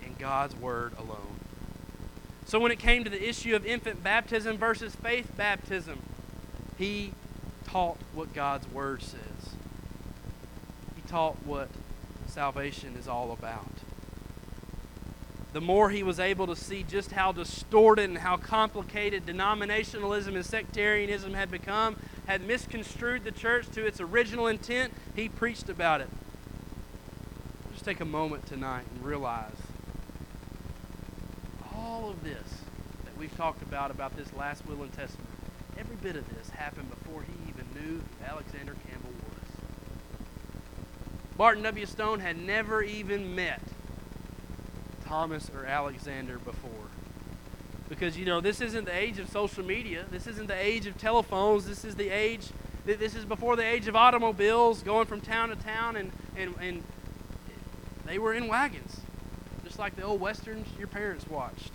and 0.04 0.16
God's 0.20 0.54
word 0.54 0.92
alone. 0.96 1.40
So 2.46 2.60
when 2.60 2.70
it 2.70 2.78
came 2.78 3.02
to 3.02 3.10
the 3.10 3.28
issue 3.28 3.56
of 3.56 3.66
infant 3.66 4.04
baptism 4.04 4.56
versus 4.56 4.94
faith 4.94 5.36
baptism, 5.36 5.98
he 6.78 7.12
taught 7.74 7.96
what 8.12 8.32
God's 8.32 8.70
word 8.70 9.02
says. 9.02 9.56
He 10.94 11.02
taught 11.08 11.44
what 11.44 11.68
salvation 12.28 12.94
is 12.96 13.08
all 13.08 13.32
about. 13.32 13.66
the 15.54 15.60
more 15.60 15.90
he 15.90 16.02
was 16.02 16.18
able 16.18 16.48
to 16.48 16.56
see 16.56 16.82
just 16.82 17.12
how 17.12 17.30
distorted 17.30 18.10
and 18.10 18.18
how 18.18 18.36
complicated 18.36 19.24
denominationalism 19.24 20.34
and 20.34 20.44
sectarianism 20.44 21.32
had 21.32 21.48
become, 21.48 21.96
had 22.26 22.44
misconstrued 22.44 23.22
the 23.22 23.30
church 23.30 23.68
to 23.70 23.86
its 23.86 24.00
original 24.00 24.48
intent, 24.48 24.92
he 25.14 25.28
preached 25.28 25.68
about 25.68 26.00
it. 26.00 26.08
Just 27.72 27.84
take 27.84 28.00
a 28.00 28.04
moment 28.04 28.46
tonight 28.46 28.84
and 28.94 29.04
realize 29.04 29.52
all 31.72 32.10
of 32.10 32.24
this 32.24 32.62
that 33.04 33.16
we've 33.16 33.36
talked 33.36 33.62
about, 33.62 33.92
about 33.92 34.16
this 34.16 34.32
last 34.34 34.66
will 34.66 34.82
and 34.82 34.92
testament, 34.92 35.30
every 35.78 35.96
bit 35.96 36.16
of 36.16 36.28
this 36.36 36.50
happened 36.50 36.90
before 36.90 37.22
he 37.22 37.43
who 37.84 38.00
Alexander 38.26 38.74
Campbell 38.88 39.10
was. 39.10 39.50
Barton 41.36 41.62
W. 41.62 41.86
Stone 41.86 42.20
had 42.20 42.40
never 42.40 42.82
even 42.82 43.34
met 43.34 43.60
Thomas 45.04 45.50
or 45.54 45.66
Alexander 45.66 46.38
before. 46.38 46.70
Because, 47.88 48.16
you 48.16 48.24
know, 48.24 48.40
this 48.40 48.60
isn't 48.60 48.86
the 48.86 48.96
age 48.96 49.18
of 49.18 49.28
social 49.28 49.64
media. 49.64 50.06
This 50.10 50.26
isn't 50.26 50.46
the 50.46 50.56
age 50.56 50.86
of 50.86 50.96
telephones. 50.96 51.66
This 51.66 51.84
is 51.84 51.94
the 51.96 52.08
age, 52.08 52.48
this 52.86 53.14
is 53.14 53.24
before 53.24 53.56
the 53.56 53.64
age 53.64 53.86
of 53.88 53.96
automobiles 53.96 54.82
going 54.82 55.06
from 55.06 55.20
town 55.20 55.50
to 55.50 55.56
town, 55.56 55.96
and, 55.96 56.10
and, 56.36 56.54
and 56.60 56.82
they 58.06 58.18
were 58.18 58.32
in 58.32 58.48
wagons, 58.48 59.00
just 59.64 59.78
like 59.78 59.96
the 59.96 60.02
old 60.02 60.20
westerns 60.20 60.66
your 60.78 60.88
parents 60.88 61.26
watched. 61.28 61.72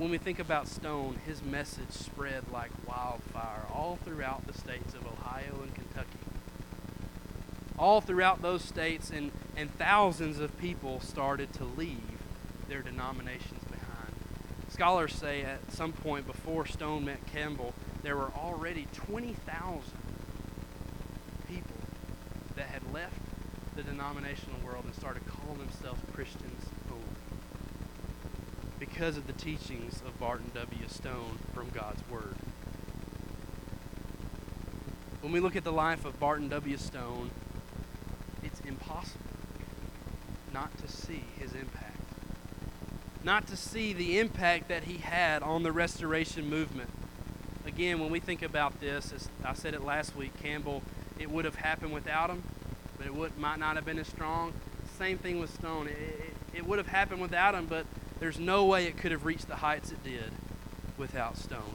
When 0.00 0.08
we 0.08 0.16
think 0.16 0.38
about 0.38 0.66
Stone, 0.66 1.18
his 1.26 1.42
message 1.42 1.90
spread 1.90 2.44
like 2.50 2.70
wildfire 2.88 3.64
all 3.70 3.98
throughout 4.02 4.46
the 4.46 4.54
states 4.54 4.94
of 4.94 5.06
Ohio 5.06 5.60
and 5.62 5.74
Kentucky. 5.74 6.08
All 7.78 8.00
throughout 8.00 8.40
those 8.40 8.64
states, 8.64 9.10
and, 9.10 9.30
and 9.58 9.70
thousands 9.76 10.38
of 10.38 10.58
people 10.58 11.00
started 11.00 11.52
to 11.52 11.64
leave 11.64 12.16
their 12.66 12.80
denominations 12.80 13.62
behind. 13.64 14.14
Scholars 14.70 15.12
say 15.12 15.42
at 15.42 15.70
some 15.70 15.92
point 15.92 16.26
before 16.26 16.64
Stone 16.64 17.04
met 17.04 17.18
Campbell, 17.26 17.74
there 18.02 18.16
were 18.16 18.32
already 18.34 18.86
20,000 18.94 19.82
people 21.46 21.76
that 22.56 22.68
had 22.68 22.90
left 22.94 23.20
the 23.76 23.82
denominational 23.82 24.60
world 24.64 24.86
and 24.86 24.94
started 24.94 25.24
calling 25.26 25.58
themselves 25.58 26.00
Christians 26.14 26.49
because 29.00 29.16
of 29.16 29.26
the 29.26 29.32
teachings 29.32 30.02
of 30.06 30.20
Barton 30.20 30.50
W. 30.54 30.86
Stone 30.86 31.38
from 31.54 31.70
God's 31.70 32.02
Word. 32.10 32.34
When 35.22 35.32
we 35.32 35.40
look 35.40 35.56
at 35.56 35.64
the 35.64 35.72
life 35.72 36.04
of 36.04 36.20
Barton 36.20 36.50
W. 36.50 36.76
Stone, 36.76 37.30
it's 38.44 38.60
impossible 38.60 39.24
not 40.52 40.76
to 40.82 40.86
see 40.86 41.24
his 41.38 41.54
impact. 41.54 41.96
Not 43.24 43.46
to 43.46 43.56
see 43.56 43.94
the 43.94 44.18
impact 44.18 44.68
that 44.68 44.84
he 44.84 44.98
had 44.98 45.42
on 45.42 45.62
the 45.62 45.72
restoration 45.72 46.50
movement. 46.50 46.90
Again, 47.64 48.00
when 48.00 48.10
we 48.10 48.20
think 48.20 48.42
about 48.42 48.82
this, 48.82 49.14
as 49.14 49.30
I 49.42 49.54
said 49.54 49.72
it 49.72 49.82
last 49.82 50.14
week, 50.14 50.32
Campbell, 50.42 50.82
it 51.18 51.30
would 51.30 51.46
have 51.46 51.54
happened 51.54 51.94
without 51.94 52.28
him, 52.28 52.42
but 52.98 53.06
it 53.06 53.14
would, 53.14 53.38
might 53.38 53.58
not 53.58 53.76
have 53.76 53.86
been 53.86 53.98
as 53.98 54.08
strong. 54.08 54.52
Same 54.98 55.16
thing 55.16 55.40
with 55.40 55.54
Stone. 55.54 55.86
It, 55.86 55.96
it, 55.96 56.34
it 56.58 56.66
would 56.66 56.76
have 56.76 56.88
happened 56.88 57.22
without 57.22 57.54
him, 57.54 57.64
but 57.64 57.86
there's 58.20 58.38
no 58.38 58.64
way 58.64 58.84
it 58.86 58.96
could 58.96 59.10
have 59.10 59.24
reached 59.24 59.48
the 59.48 59.56
heights 59.56 59.90
it 59.90 60.04
did 60.04 60.32
without 60.96 61.36
Stone. 61.36 61.74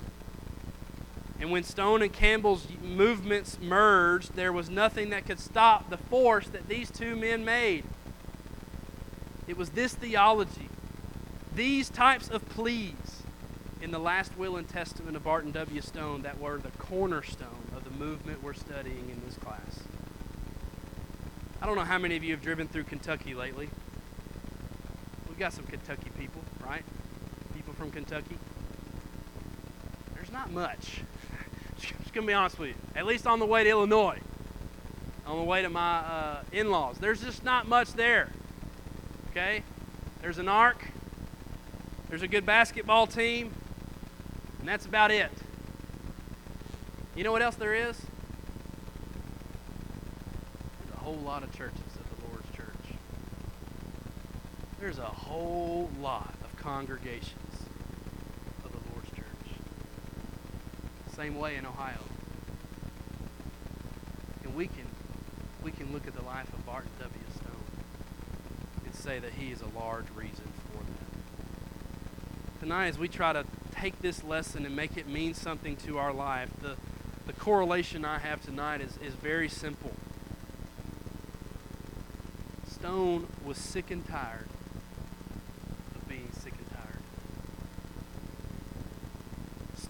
And 1.39 1.52
when 1.52 1.64
Stone 1.64 2.02
and 2.02 2.14
Campbell's 2.14 2.68
movements 2.82 3.60
merged, 3.60 4.36
there 4.36 4.54
was 4.54 4.70
nothing 4.70 5.10
that 5.10 5.26
could 5.26 5.39
stop 5.39 5.89
the 5.89 5.98
force 5.98 6.48
that 6.48 6.70
these 6.70 6.89
two 6.89 7.16
men 7.16 7.43
made. 7.43 7.84
It 9.48 9.58
was 9.58 9.72
this 9.72 9.93
theology, 9.93 10.70
these 11.54 11.89
types 11.89 12.30
of 12.30 12.48
pleas 12.50 13.24
in 13.82 13.91
the 13.91 14.00
last 14.00 14.38
will 14.38 14.56
and 14.56 14.68
testament 14.68 15.16
of 15.16 15.24
Barton 15.24 15.52
W. 15.52 15.82
Stone 15.82 16.22
that 16.22 16.39
were 16.39 16.58
the 16.58 16.72
cornerstone 16.72 17.68
of 17.76 17.84
the 17.84 17.91
movement 17.91 18.41
we're 18.41 18.54
studying 18.54 19.10
in 19.12 19.22
this 19.26 19.38
class. 19.38 19.82
I 21.62 21.66
don't 21.66 21.76
know 21.76 21.84
how 21.84 21.98
many 21.98 22.16
of 22.16 22.24
you 22.24 22.32
have 22.32 22.41
driven 22.41 22.68
through 22.68 22.84
Kentucky 22.84 23.34
lately. 23.34 23.70
We've 25.36 25.42
got 25.42 25.52
some 25.52 25.66
Kentucky 25.66 26.10
people, 26.18 26.42
right? 26.66 26.82
People 27.54 27.74
from 27.74 27.92
Kentucky. 27.92 28.38
There's 30.14 30.32
not 30.32 30.50
much. 30.50 31.02
Just 31.78 32.14
gonna 32.14 32.26
be 32.26 32.32
honest 32.32 32.58
with 32.58 32.70
you. 32.70 32.76
At 32.96 33.06
least 33.06 33.28
on 33.28 33.40
the 33.40 33.46
way 33.46 33.66
to 33.66 33.70
Illinois, 33.70 34.18
on 35.28 35.38
the 35.38 35.44
way 35.44 35.62
to 35.62 35.68
my 35.68 35.98
uh, 35.98 36.38
in-laws, 36.54 37.00
there's 37.00 37.20
just 37.20 37.44
not 37.44 37.68
much 37.68 37.92
there. 37.96 38.30
Okay? 39.32 39.64
There's 40.22 40.38
an 40.38 40.48
ark. 40.48 40.88
There's 42.08 42.22
a 42.22 42.30
good 42.30 42.46
basketball 42.46 43.06
team, 43.06 43.52
and 44.60 44.70
that's 44.70 44.86
about 44.86 45.12
it. 45.12 45.32
You 47.14 47.26
know 47.26 47.34
what 47.34 47.42
else 47.42 47.56
there 47.56 47.76
is? 47.76 47.98
There's 50.80 50.94
a 50.94 51.04
whole 51.04 51.18
lot 51.18 51.44
of 51.44 51.54
churches 51.54 51.85
there's 54.86 55.00
a 55.00 55.02
whole 55.02 55.90
lot 56.00 56.36
of 56.44 56.56
congregations 56.58 57.66
of 58.64 58.72
the 58.72 58.78
Lord's 58.94 59.10
church. 59.16 59.58
Same 61.16 61.40
way 61.40 61.56
in 61.56 61.66
Ohio. 61.66 61.98
And 64.44 64.54
we 64.54 64.68
can 64.68 64.86
we 65.64 65.72
can 65.72 65.92
look 65.92 66.06
at 66.06 66.14
the 66.14 66.22
life 66.22 66.54
of 66.54 66.64
Barton 66.68 66.92
W. 67.00 67.20
Stone 67.34 67.66
and 68.86 68.94
say 68.94 69.18
that 69.18 69.32
he 69.32 69.50
is 69.50 69.64
a 69.64 69.76
large 69.76 70.06
reason 70.16 70.46
for 70.70 70.84
that. 70.84 72.60
Tonight, 72.60 72.86
as 72.86 73.00
we 73.00 73.08
try 73.08 73.34
to 73.34 73.44
take 73.72 74.00
this 74.04 74.24
lesson 74.24 74.68
and 74.68 74.76
make 74.76 74.98
it 74.98 75.08
mean 75.08 75.34
something 75.34 75.78
to 75.78 75.98
our 75.98 76.14
life, 76.14 76.52
the, 76.62 76.76
the 77.26 77.34
correlation 77.34 78.06
I 78.06 78.20
have 78.20 78.46
tonight 78.46 78.82
is, 78.82 78.98
is 78.98 79.16
very 79.16 79.50
simple. 79.50 79.94
Stone 82.70 83.26
was 83.44 83.58
sick 83.58 83.90
and 83.90 84.08
tired 84.08 84.46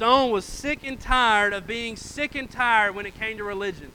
Stone 0.05 0.29
was 0.29 0.45
sick 0.45 0.81
and 0.83 0.99
tired 0.99 1.51
of 1.51 1.65
being 1.65 1.95
sick 1.95 2.35
and 2.35 2.47
tired 2.47 2.93
when 2.93 3.07
it 3.07 3.17
came 3.17 3.37
to 3.37 3.43
religion. 3.43 3.91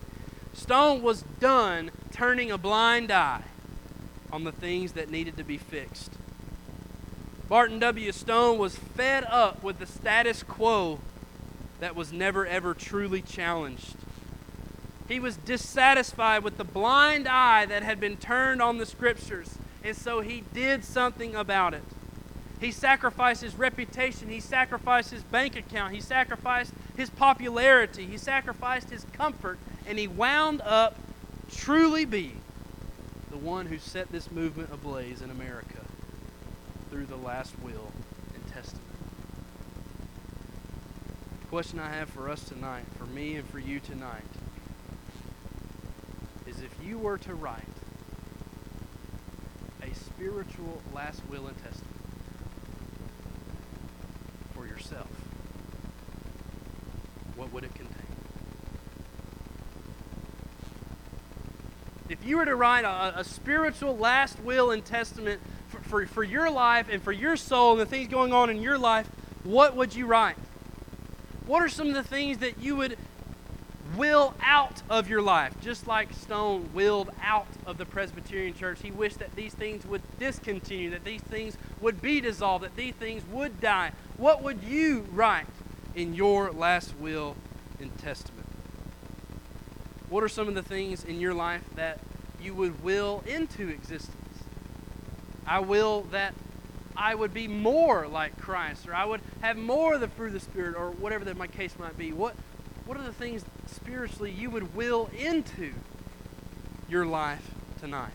Stone 0.52 1.02
was 1.02 1.22
done 1.38 1.92
turning 2.10 2.50
a 2.50 2.58
blind 2.58 3.12
eye 3.12 3.42
on 4.32 4.42
the 4.42 4.50
things 4.50 4.90
that 4.94 5.08
needed 5.08 5.36
to 5.36 5.44
be 5.44 5.56
fixed. 5.56 6.14
Barton 7.48 7.78
W. 7.78 8.10
Stone 8.10 8.58
was 8.58 8.74
fed 8.74 9.22
up 9.22 9.62
with 9.62 9.78
the 9.78 9.86
status 9.86 10.42
quo 10.42 10.98
that 11.78 11.94
was 11.94 12.12
never 12.12 12.44
ever 12.44 12.74
truly 12.74 13.22
challenged. 13.22 13.94
He 15.06 15.20
was 15.20 15.36
dissatisfied 15.36 16.42
with 16.42 16.56
the 16.56 16.64
blind 16.64 17.28
eye 17.28 17.66
that 17.66 17.84
had 17.84 18.00
been 18.00 18.16
turned 18.16 18.60
on 18.60 18.78
the 18.78 18.86
scriptures, 18.86 19.58
and 19.84 19.96
so 19.96 20.22
he 20.22 20.42
did 20.52 20.84
something 20.84 21.36
about 21.36 21.72
it. 21.72 21.84
He 22.60 22.72
sacrificed 22.72 23.40
his 23.40 23.56
reputation. 23.56 24.28
He 24.28 24.40
sacrificed 24.40 25.10
his 25.10 25.22
bank 25.22 25.56
account. 25.56 25.94
He 25.94 26.00
sacrificed 26.00 26.74
his 26.94 27.08
popularity. 27.08 28.04
He 28.04 28.18
sacrificed 28.18 28.90
his 28.90 29.06
comfort. 29.14 29.58
And 29.86 29.98
he 29.98 30.06
wound 30.06 30.60
up 30.60 30.98
truly 31.50 32.04
being 32.04 32.40
the 33.30 33.38
one 33.38 33.66
who 33.66 33.78
set 33.78 34.12
this 34.12 34.30
movement 34.30 34.68
ablaze 34.72 35.22
in 35.22 35.30
America 35.30 35.80
through 36.90 37.06
the 37.06 37.16
last 37.16 37.54
will 37.62 37.92
and 38.34 38.46
testament. 38.52 38.84
The 41.40 41.46
question 41.46 41.78
I 41.78 41.88
have 41.88 42.10
for 42.10 42.28
us 42.28 42.44
tonight, 42.44 42.84
for 42.98 43.06
me 43.06 43.36
and 43.36 43.48
for 43.48 43.58
you 43.58 43.80
tonight, 43.80 44.22
is 46.46 46.60
if 46.60 46.74
you 46.84 46.98
were 46.98 47.18
to 47.18 47.34
write 47.34 47.62
a 49.82 49.94
spiritual 49.94 50.82
last 50.92 51.22
will 51.30 51.46
and 51.46 51.56
testament, 51.62 51.96
yourself, 54.80 55.08
what 57.50 57.62
would 57.62 57.70
it 57.70 57.74
contain? 57.74 57.96
If 62.08 62.24
you 62.24 62.36
were 62.36 62.44
to 62.44 62.56
write 62.56 62.84
a, 62.84 63.20
a 63.20 63.24
spiritual 63.24 63.96
last 63.96 64.40
will 64.40 64.70
and 64.70 64.84
testament 64.84 65.40
for, 65.68 65.78
for, 65.80 66.06
for 66.06 66.24
your 66.24 66.50
life 66.50 66.86
and 66.90 67.02
for 67.02 67.12
your 67.12 67.36
soul 67.36 67.72
and 67.72 67.80
the 67.80 67.86
things 67.86 68.08
going 68.08 68.32
on 68.32 68.50
in 68.50 68.60
your 68.60 68.78
life, 68.78 69.08
what 69.44 69.76
would 69.76 69.94
you 69.94 70.06
write? 70.06 70.36
What 71.46 71.62
are 71.62 71.68
some 71.68 71.88
of 71.88 71.94
the 71.94 72.02
things 72.02 72.38
that 72.38 72.58
you 72.60 72.76
would 72.76 72.96
will 73.96 74.34
out 74.40 74.82
of 74.88 75.08
your 75.08 75.20
life, 75.20 75.52
just 75.60 75.88
like 75.88 76.12
Stone 76.12 76.70
willed 76.72 77.10
out 77.20 77.48
of 77.66 77.76
the 77.76 77.84
Presbyterian 77.84 78.54
Church. 78.54 78.80
He 78.82 78.92
wished 78.92 79.18
that 79.18 79.34
these 79.34 79.52
things 79.52 79.84
would 79.84 80.02
discontinue, 80.20 80.90
that 80.90 81.04
these 81.04 81.22
things 81.22 81.56
would 81.80 82.00
be 82.00 82.20
dissolved, 82.20 82.64
that 82.64 82.76
these 82.76 82.94
things 82.94 83.24
would 83.32 83.60
die. 83.60 83.90
What 84.16 84.44
would 84.44 84.62
you 84.62 85.06
write 85.10 85.46
in 85.94 86.14
your 86.14 86.50
last 86.50 86.96
will 86.98 87.36
and 87.80 87.96
testament? 87.98 88.46
What 90.08 90.24
are 90.24 90.28
some 90.28 90.48
of 90.48 90.54
the 90.54 90.62
things 90.62 91.04
in 91.04 91.20
your 91.20 91.34
life 91.34 91.62
that 91.76 92.00
you 92.42 92.54
would 92.54 92.82
will 92.82 93.22
into 93.26 93.68
existence? 93.68 94.16
I 95.46 95.60
will 95.60 96.02
that 96.10 96.34
I 96.96 97.14
would 97.14 97.32
be 97.32 97.48
more 97.48 98.06
like 98.06 98.38
Christ, 98.38 98.86
or 98.86 98.94
I 98.94 99.04
would 99.04 99.20
have 99.40 99.56
more 99.56 99.94
of 99.94 100.00
the 100.00 100.08
fruit 100.08 100.28
of 100.28 100.32
the 100.34 100.40
Spirit, 100.40 100.76
or 100.76 100.90
whatever 100.90 101.24
that 101.24 101.36
my 101.36 101.46
case 101.46 101.78
might 101.78 101.96
be. 101.96 102.12
What, 102.12 102.34
what 102.84 102.98
are 102.98 103.02
the 103.02 103.12
things 103.12 103.44
spiritually 103.66 104.30
you 104.30 104.50
would 104.50 104.74
will 104.74 105.08
into 105.16 105.72
your 106.88 107.06
life 107.06 107.54
tonight? 107.80 108.12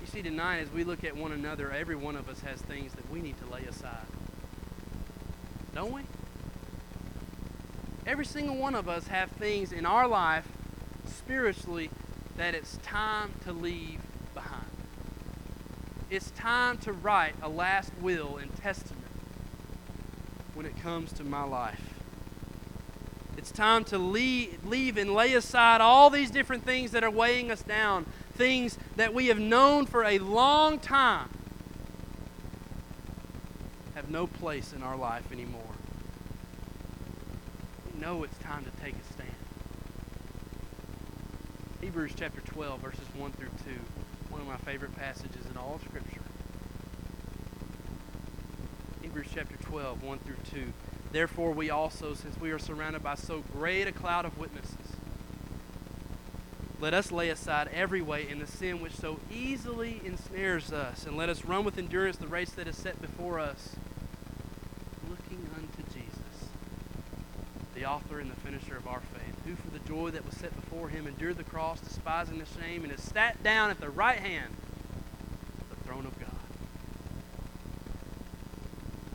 You 0.00 0.06
see, 0.06 0.22
tonight, 0.22 0.58
as 0.60 0.70
we 0.70 0.82
look 0.84 1.04
at 1.04 1.14
one 1.14 1.32
another, 1.32 1.70
every 1.70 1.96
one 1.96 2.16
of 2.16 2.28
us 2.28 2.40
has 2.40 2.60
things 2.62 2.92
that 2.94 3.10
we 3.10 3.20
need 3.20 3.38
to 3.40 3.52
lay 3.52 3.64
aside. 3.64 4.06
Don't 5.78 5.92
we? 5.92 6.02
Every 8.04 8.24
single 8.24 8.56
one 8.56 8.74
of 8.74 8.88
us 8.88 9.06
have 9.06 9.30
things 9.30 9.70
in 9.70 9.86
our 9.86 10.08
life 10.08 10.48
spiritually 11.06 11.88
that 12.36 12.52
it's 12.52 12.78
time 12.78 13.30
to 13.44 13.52
leave 13.52 14.00
behind. 14.34 14.66
It's 16.10 16.32
time 16.32 16.78
to 16.78 16.92
write 16.92 17.36
a 17.40 17.48
last 17.48 17.92
will 18.00 18.38
and 18.38 18.52
testament 18.56 19.06
when 20.54 20.66
it 20.66 20.76
comes 20.82 21.12
to 21.12 21.22
my 21.22 21.44
life. 21.44 21.94
It's 23.36 23.52
time 23.52 23.84
to 23.84 23.98
leave, 23.98 24.58
leave 24.66 24.96
and 24.96 25.14
lay 25.14 25.34
aside 25.34 25.80
all 25.80 26.10
these 26.10 26.32
different 26.32 26.64
things 26.64 26.90
that 26.90 27.04
are 27.04 27.10
weighing 27.10 27.52
us 27.52 27.62
down, 27.62 28.04
things 28.34 28.76
that 28.96 29.14
we 29.14 29.28
have 29.28 29.38
known 29.38 29.86
for 29.86 30.02
a 30.02 30.18
long 30.18 30.80
time 30.80 31.28
have 34.08 34.12
no 34.12 34.26
place 34.26 34.72
in 34.72 34.82
our 34.82 34.96
life 34.96 35.30
anymore. 35.32 35.60
We 37.92 38.00
know 38.00 38.22
it's 38.22 38.38
time 38.38 38.64
to 38.64 38.70
take 38.82 38.94
a 38.94 39.12
stand. 39.12 39.28
Hebrews 41.82 42.12
chapter 42.16 42.40
12, 42.40 42.80
verses 42.80 43.04
1 43.16 43.32
through 43.32 43.50
2, 43.66 43.72
one 44.30 44.40
of 44.40 44.46
my 44.46 44.56
favorite 44.56 44.96
passages 44.96 45.44
in 45.50 45.58
all 45.58 45.74
of 45.74 45.82
Scripture. 45.82 46.22
Hebrews 49.02 49.26
chapter 49.34 49.56
12, 49.56 50.02
1 50.02 50.18
through 50.20 50.36
2. 50.52 50.72
Therefore, 51.12 51.52
we 51.52 51.68
also, 51.68 52.14
since 52.14 52.40
we 52.40 52.50
are 52.50 52.58
surrounded 52.58 53.02
by 53.02 53.14
so 53.14 53.42
great 53.52 53.86
a 53.86 53.92
cloud 53.92 54.24
of 54.24 54.38
witnesses, 54.38 54.96
let 56.80 56.94
us 56.94 57.12
lay 57.12 57.28
aside 57.28 57.68
every 57.74 58.00
weight 58.00 58.30
and 58.30 58.40
the 58.40 58.46
sin 58.46 58.80
which 58.80 58.94
so 58.94 59.20
easily 59.30 60.00
ensnares 60.04 60.72
us, 60.72 61.04
and 61.04 61.16
let 61.16 61.28
us 61.28 61.44
run 61.44 61.64
with 61.64 61.76
endurance 61.76 62.16
the 62.16 62.28
race 62.28 62.50
that 62.52 62.68
is 62.68 62.76
set 62.76 63.02
before 63.02 63.38
us, 63.38 63.76
looking 65.08 65.48
unto 65.56 65.82
Jesus, 65.92 66.50
the 67.74 67.77
author 67.88 68.20
and 68.20 68.30
the 68.30 68.36
finisher 68.36 68.76
of 68.76 68.86
our 68.86 69.00
faith, 69.00 69.34
who 69.46 69.54
for 69.56 69.70
the 69.70 69.78
joy 69.88 70.10
that 70.10 70.24
was 70.24 70.36
set 70.36 70.54
before 70.54 70.88
him 70.88 71.06
endured 71.06 71.38
the 71.38 71.44
cross, 71.44 71.80
despising 71.80 72.38
the 72.38 72.46
shame, 72.60 72.84
and 72.84 72.92
is 72.92 73.02
sat 73.02 73.42
down 73.42 73.70
at 73.70 73.80
the 73.80 73.88
right 73.88 74.18
hand 74.18 74.54
of 75.60 75.70
the 75.70 75.84
throne 75.84 76.04
of 76.06 76.18
God. 76.20 76.28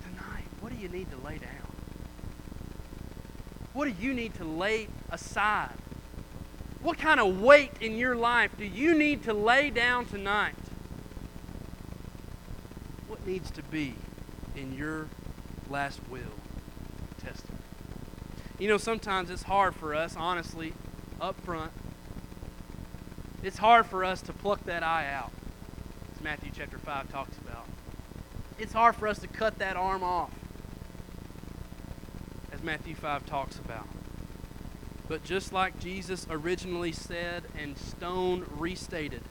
Tonight, 0.04 0.46
what 0.60 0.74
do 0.74 0.80
you 0.80 0.90
need 0.90 1.10
to 1.12 1.18
lay 1.18 1.38
down? 1.38 1.50
What 3.74 3.86
do 3.86 4.04
you 4.04 4.14
need 4.14 4.34
to 4.36 4.44
lay 4.44 4.88
aside? 5.12 5.76
What 6.82 6.98
kind 6.98 7.20
of 7.20 7.42
weight 7.42 7.72
in 7.80 7.96
your 7.98 8.16
life 8.16 8.52
do 8.58 8.66
you 8.66 8.94
need 8.94 9.24
to 9.24 9.34
lay 9.34 9.70
down 9.70 10.06
tonight? 10.06 10.56
What 13.08 13.26
needs 13.26 13.52
to 13.52 13.64
be 13.64 13.94
in 14.56 14.76
your 14.76 15.08
last 15.70 16.00
will? 16.10 16.43
You 18.64 18.70
know, 18.70 18.78
sometimes 18.78 19.30
it's 19.30 19.44
hard 19.44 19.76
for 19.76 19.94
us, 19.94 20.16
honestly, 20.16 20.72
up 21.20 21.38
front. 21.42 21.74
It's 23.44 23.58
hard 23.58 23.86
for 23.86 24.06
us 24.06 24.22
to 24.22 24.32
pluck 24.32 24.64
that 24.68 24.84
eye 24.84 25.06
out, 25.12 25.34
as 26.16 26.22
Matthew 26.22 26.50
chapter 26.56 26.78
5 26.78 27.12
talks 27.12 27.38
about. 27.40 27.66
It's 28.58 28.72
hard 28.72 28.96
for 28.96 29.10
us 29.10 29.20
to 29.20 29.28
cut 29.28 29.60
that 29.60 29.76
arm 29.76 30.02
off, 30.02 30.32
as 32.54 32.64
Matthew 32.64 32.96
5 32.96 33.26
talks 33.26 33.58
about. 33.58 33.86
But 35.10 35.26
just 35.26 35.52
like 35.52 35.78
Jesus 35.78 36.26
originally 36.30 36.94
said 36.94 37.44
and 37.62 37.78
Stone 37.78 38.46
restated, 38.50 39.24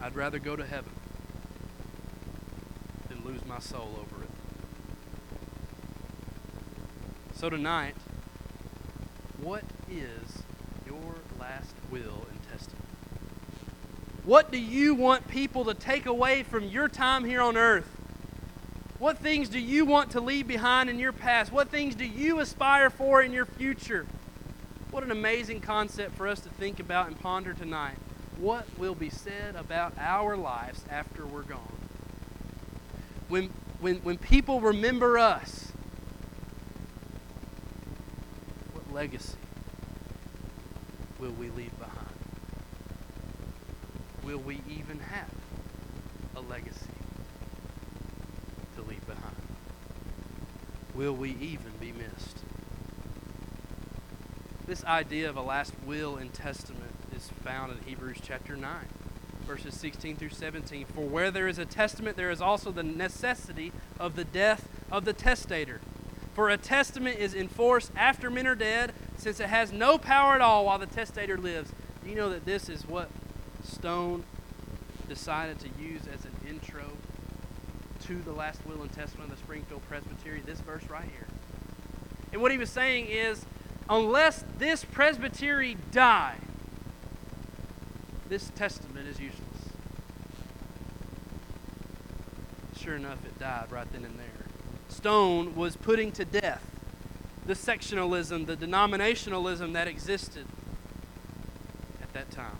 I'd 0.00 0.14
rather 0.14 0.38
go 0.38 0.54
to 0.54 0.64
heaven 0.64 0.92
than 3.08 3.24
lose 3.24 3.44
my 3.44 3.58
soul 3.58 3.98
over 4.00 4.22
it. 4.22 4.30
So 7.36 7.50
tonight, 7.50 7.96
what 9.42 9.64
is 9.90 10.42
your 10.86 11.16
last 11.40 11.74
will 11.90 12.26
and 12.30 12.42
testament? 12.50 12.84
What 14.24 14.52
do 14.52 14.58
you 14.58 14.94
want 14.94 15.26
people 15.26 15.64
to 15.64 15.74
take 15.74 16.06
away 16.06 16.44
from 16.44 16.64
your 16.68 16.88
time 16.88 17.24
here 17.24 17.42
on 17.42 17.56
earth? 17.56 17.88
What 19.00 19.18
things 19.18 19.48
do 19.48 19.58
you 19.58 19.84
want 19.84 20.12
to 20.12 20.20
leave 20.20 20.46
behind 20.46 20.88
in 20.88 21.00
your 21.00 21.12
past? 21.12 21.50
What 21.50 21.70
things 21.70 21.96
do 21.96 22.04
you 22.04 22.38
aspire 22.38 22.88
for 22.88 23.20
in 23.20 23.32
your 23.32 23.46
future? 23.46 24.06
What 24.92 25.02
an 25.02 25.10
amazing 25.10 25.60
concept 25.60 26.16
for 26.16 26.28
us 26.28 26.38
to 26.40 26.48
think 26.50 26.78
about 26.78 27.08
and 27.08 27.18
ponder 27.18 27.52
tonight. 27.52 27.96
What 28.38 28.66
will 28.78 28.94
be 28.94 29.10
said 29.10 29.56
about 29.56 29.92
our 29.98 30.36
lives 30.36 30.84
after 30.88 31.26
we're 31.26 31.42
gone? 31.42 31.72
When, 33.28 33.50
when, 33.80 33.96
when 33.96 34.18
people 34.18 34.60
remember 34.60 35.18
us, 35.18 35.72
what 38.72 38.83
legacy 38.94 39.36
will 41.18 41.32
we 41.32 41.50
leave 41.50 41.76
behind? 41.78 42.08
Will 44.22 44.38
we 44.38 44.60
even 44.68 45.00
have 45.00 45.30
a 46.36 46.40
legacy? 46.40 46.86
to 48.76 48.82
leave 48.82 49.06
behind? 49.06 49.36
Will 50.94 51.14
we 51.14 51.30
even 51.30 51.72
be 51.80 51.92
missed? 51.92 52.38
This 54.66 54.84
idea 54.84 55.28
of 55.28 55.36
a 55.36 55.42
last 55.42 55.74
will 55.84 56.16
and 56.16 56.32
testament 56.32 56.92
is 57.14 57.30
found 57.42 57.72
in 57.72 57.78
Hebrews 57.84 58.18
chapter 58.22 58.56
9, 58.56 58.76
verses 59.46 59.74
16 59.74 60.16
through 60.16 60.30
17. 60.30 60.86
For 60.86 61.04
where 61.04 61.30
there 61.30 61.48
is 61.48 61.58
a 61.58 61.66
testament, 61.66 62.16
there 62.16 62.30
is 62.30 62.40
also 62.40 62.70
the 62.70 62.82
necessity 62.82 63.72
of 63.98 64.16
the 64.16 64.24
death 64.24 64.68
of 64.90 65.04
the 65.04 65.12
testator. 65.12 65.80
For 66.34 66.50
a 66.50 66.56
testament 66.56 67.18
is 67.18 67.34
enforced 67.34 67.92
after 67.96 68.28
men 68.28 68.46
are 68.46 68.56
dead, 68.56 68.92
since 69.16 69.38
it 69.38 69.48
has 69.48 69.72
no 69.72 69.98
power 69.98 70.34
at 70.34 70.40
all 70.40 70.66
while 70.66 70.78
the 70.78 70.86
testator 70.86 71.38
lives. 71.38 71.70
Do 72.02 72.10
you 72.10 72.16
know 72.16 72.30
that 72.30 72.44
this 72.44 72.68
is 72.68 72.86
what 72.86 73.08
Stone 73.62 74.24
decided 75.08 75.58
to 75.60 75.68
use 75.80 76.02
as 76.12 76.24
an 76.24 76.32
intro 76.48 76.84
to 78.04 78.20
the 78.22 78.32
last 78.32 78.60
will 78.66 78.82
and 78.82 78.92
testament 78.92 79.30
of 79.30 79.38
the 79.38 79.44
Springfield 79.44 79.80
Presbytery, 79.88 80.42
this 80.44 80.60
verse 80.60 80.82
right 80.90 81.04
here. 81.04 81.26
And 82.32 82.42
what 82.42 82.52
he 82.52 82.58
was 82.58 82.68
saying 82.68 83.06
is, 83.06 83.46
unless 83.88 84.44
this 84.58 84.84
presbytery 84.84 85.76
die, 85.92 86.36
this 88.28 88.50
testament 88.56 89.08
is 89.08 89.20
useless. 89.20 89.40
Sure 92.76 92.96
enough, 92.96 93.24
it 93.24 93.38
died 93.38 93.70
right 93.70 93.90
then 93.92 94.04
and 94.04 94.18
there. 94.18 94.33
Stone 95.04 95.54
was 95.54 95.76
putting 95.76 96.12
to 96.12 96.24
death 96.24 96.64
the 97.44 97.54
sectionalism, 97.54 98.46
the 98.46 98.56
denominationalism 98.56 99.74
that 99.74 99.86
existed 99.86 100.46
at 102.00 102.10
that 102.14 102.30
time. 102.30 102.56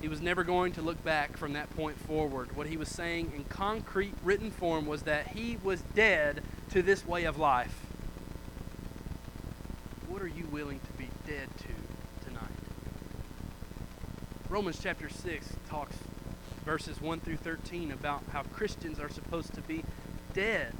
He 0.00 0.06
was 0.06 0.20
never 0.20 0.44
going 0.44 0.70
to 0.74 0.82
look 0.82 1.02
back 1.02 1.36
from 1.36 1.54
that 1.54 1.68
point 1.74 1.98
forward. 1.98 2.56
What 2.56 2.68
he 2.68 2.76
was 2.76 2.88
saying 2.88 3.32
in 3.34 3.42
concrete 3.46 4.14
written 4.22 4.52
form 4.52 4.86
was 4.86 5.02
that 5.02 5.26
he 5.26 5.58
was 5.64 5.80
dead 5.96 6.44
to 6.70 6.80
this 6.80 7.04
way 7.04 7.24
of 7.24 7.40
life. 7.40 7.84
What 10.06 10.22
are 10.22 10.28
you 10.28 10.44
willing 10.52 10.78
to 10.78 10.92
be 10.92 11.08
dead 11.26 11.48
to 11.58 12.24
tonight? 12.24 12.46
Romans 14.48 14.78
chapter 14.80 15.08
6 15.08 15.48
talks, 15.68 15.96
verses 16.64 17.00
1 17.00 17.18
through 17.18 17.38
13, 17.38 17.90
about 17.90 18.22
how 18.32 18.44
Christians 18.44 19.00
are 19.00 19.10
supposed 19.10 19.52
to 19.54 19.60
be 19.62 19.82
dead 20.36 20.72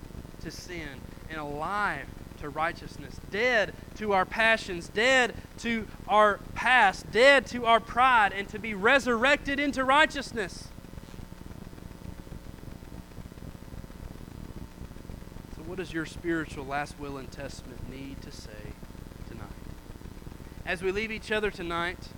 to 0.42 0.50
sin 0.50 1.00
and 1.30 1.40
alive 1.40 2.06
to 2.40 2.50
righteousness, 2.50 3.18
dead 3.30 3.72
to 3.96 4.12
our 4.12 4.26
passions, 4.26 4.88
dead 4.88 5.34
to 5.58 5.88
our 6.06 6.38
past, 6.54 7.10
dead 7.10 7.46
to 7.46 7.64
our 7.64 7.80
pride, 7.80 8.32
and 8.34 8.46
to 8.50 8.58
be 8.58 8.74
resurrected 8.74 9.58
into 9.58 9.82
righteousness. 9.82 10.68
So, 15.56 15.62
what 15.62 15.78
does 15.78 15.94
your 15.94 16.04
spiritual 16.04 16.66
last 16.66 17.00
will 17.00 17.16
and 17.16 17.32
testament 17.32 17.90
need 17.90 18.20
to 18.22 18.30
say 18.30 18.74
tonight? 19.26 19.48
As 20.66 20.82
we 20.82 20.92
leave 20.92 21.10
each 21.10 21.32
other 21.32 21.50
tonight, 21.50 22.10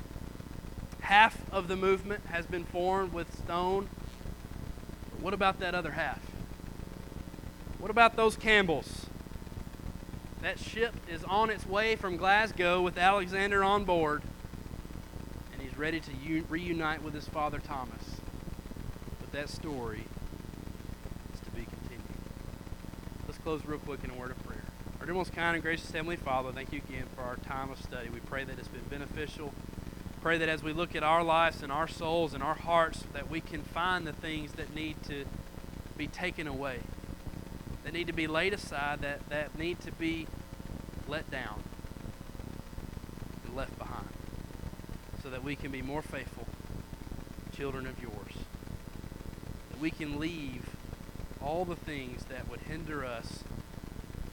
half 1.02 1.40
of 1.52 1.68
the 1.68 1.76
movement 1.76 2.26
has 2.26 2.46
been 2.46 2.64
formed 2.64 3.12
with 3.12 3.32
stone. 3.38 3.88
What 5.20 5.34
about 5.34 5.60
that 5.60 5.76
other 5.76 5.92
half? 5.92 6.27
What 7.78 7.92
about 7.92 8.16
those 8.16 8.36
Campbells? 8.36 9.06
That 10.42 10.58
ship 10.58 10.94
is 11.08 11.22
on 11.24 11.48
its 11.48 11.64
way 11.64 11.94
from 11.94 12.16
Glasgow 12.16 12.82
with 12.82 12.98
Alexander 12.98 13.62
on 13.62 13.84
board, 13.84 14.22
and 15.52 15.62
he's 15.62 15.76
ready 15.78 16.00
to 16.00 16.10
u- 16.24 16.44
reunite 16.48 17.02
with 17.02 17.14
his 17.14 17.28
father 17.28 17.58
Thomas. 17.58 18.20
But 19.20 19.32
that 19.32 19.48
story 19.48 20.04
is 21.32 21.40
to 21.40 21.50
be 21.52 21.64
continued. 21.64 22.02
Let's 23.26 23.38
close 23.38 23.64
real 23.64 23.78
quick 23.78 24.02
in 24.02 24.10
a 24.10 24.14
word 24.14 24.32
of 24.32 24.44
prayer. 24.44 24.64
Our 24.98 25.06
dear 25.06 25.14
most 25.14 25.32
kind 25.32 25.54
and 25.54 25.62
gracious 25.62 25.90
Heavenly 25.92 26.16
Father, 26.16 26.50
thank 26.50 26.72
you 26.72 26.80
again 26.88 27.04
for 27.14 27.22
our 27.22 27.36
time 27.36 27.70
of 27.70 27.80
study. 27.80 28.08
We 28.08 28.20
pray 28.20 28.42
that 28.42 28.58
it's 28.58 28.68
been 28.68 28.82
beneficial. 28.90 29.54
Pray 30.20 30.38
that 30.38 30.48
as 30.48 30.64
we 30.64 30.72
look 30.72 30.96
at 30.96 31.04
our 31.04 31.22
lives 31.22 31.62
and 31.62 31.70
our 31.70 31.86
souls 31.86 32.34
and 32.34 32.42
our 32.42 32.56
hearts, 32.56 33.04
that 33.12 33.30
we 33.30 33.40
can 33.40 33.62
find 33.62 34.04
the 34.04 34.12
things 34.12 34.52
that 34.52 34.74
need 34.74 34.96
to 35.04 35.24
be 35.96 36.08
taken 36.08 36.48
away, 36.48 36.80
that 37.88 37.94
need 37.94 38.06
to 38.06 38.12
be 38.12 38.26
laid 38.26 38.52
aside, 38.52 39.00
that, 39.00 39.26
that 39.30 39.58
need 39.58 39.80
to 39.80 39.90
be 39.92 40.26
let 41.08 41.30
down 41.30 41.62
and 43.46 43.56
left 43.56 43.78
behind, 43.78 44.10
so 45.22 45.30
that 45.30 45.42
we 45.42 45.56
can 45.56 45.70
be 45.70 45.80
more 45.80 46.02
faithful 46.02 46.46
children 47.56 47.86
of 47.86 47.98
yours. 47.98 48.44
That 49.70 49.80
we 49.80 49.90
can 49.90 50.20
leave 50.20 50.68
all 51.40 51.64
the 51.64 51.76
things 51.76 52.24
that 52.24 52.46
would 52.50 52.60
hinder 52.60 53.06
us 53.06 53.42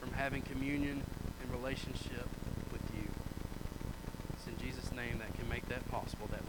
from 0.01 0.12
having 0.12 0.41
communion 0.41 1.03
and 1.41 1.51
relationship 1.53 2.28
with 2.74 2.82
you. 2.93 3.08
It's 4.34 4.47
in 4.47 4.58
Jesus' 4.58 4.91
name 4.91 5.20
that 5.20 5.34
can 5.39 5.47
make 5.47 5.66
that 5.70 5.89
possible 5.89 6.28
that. 6.32 6.45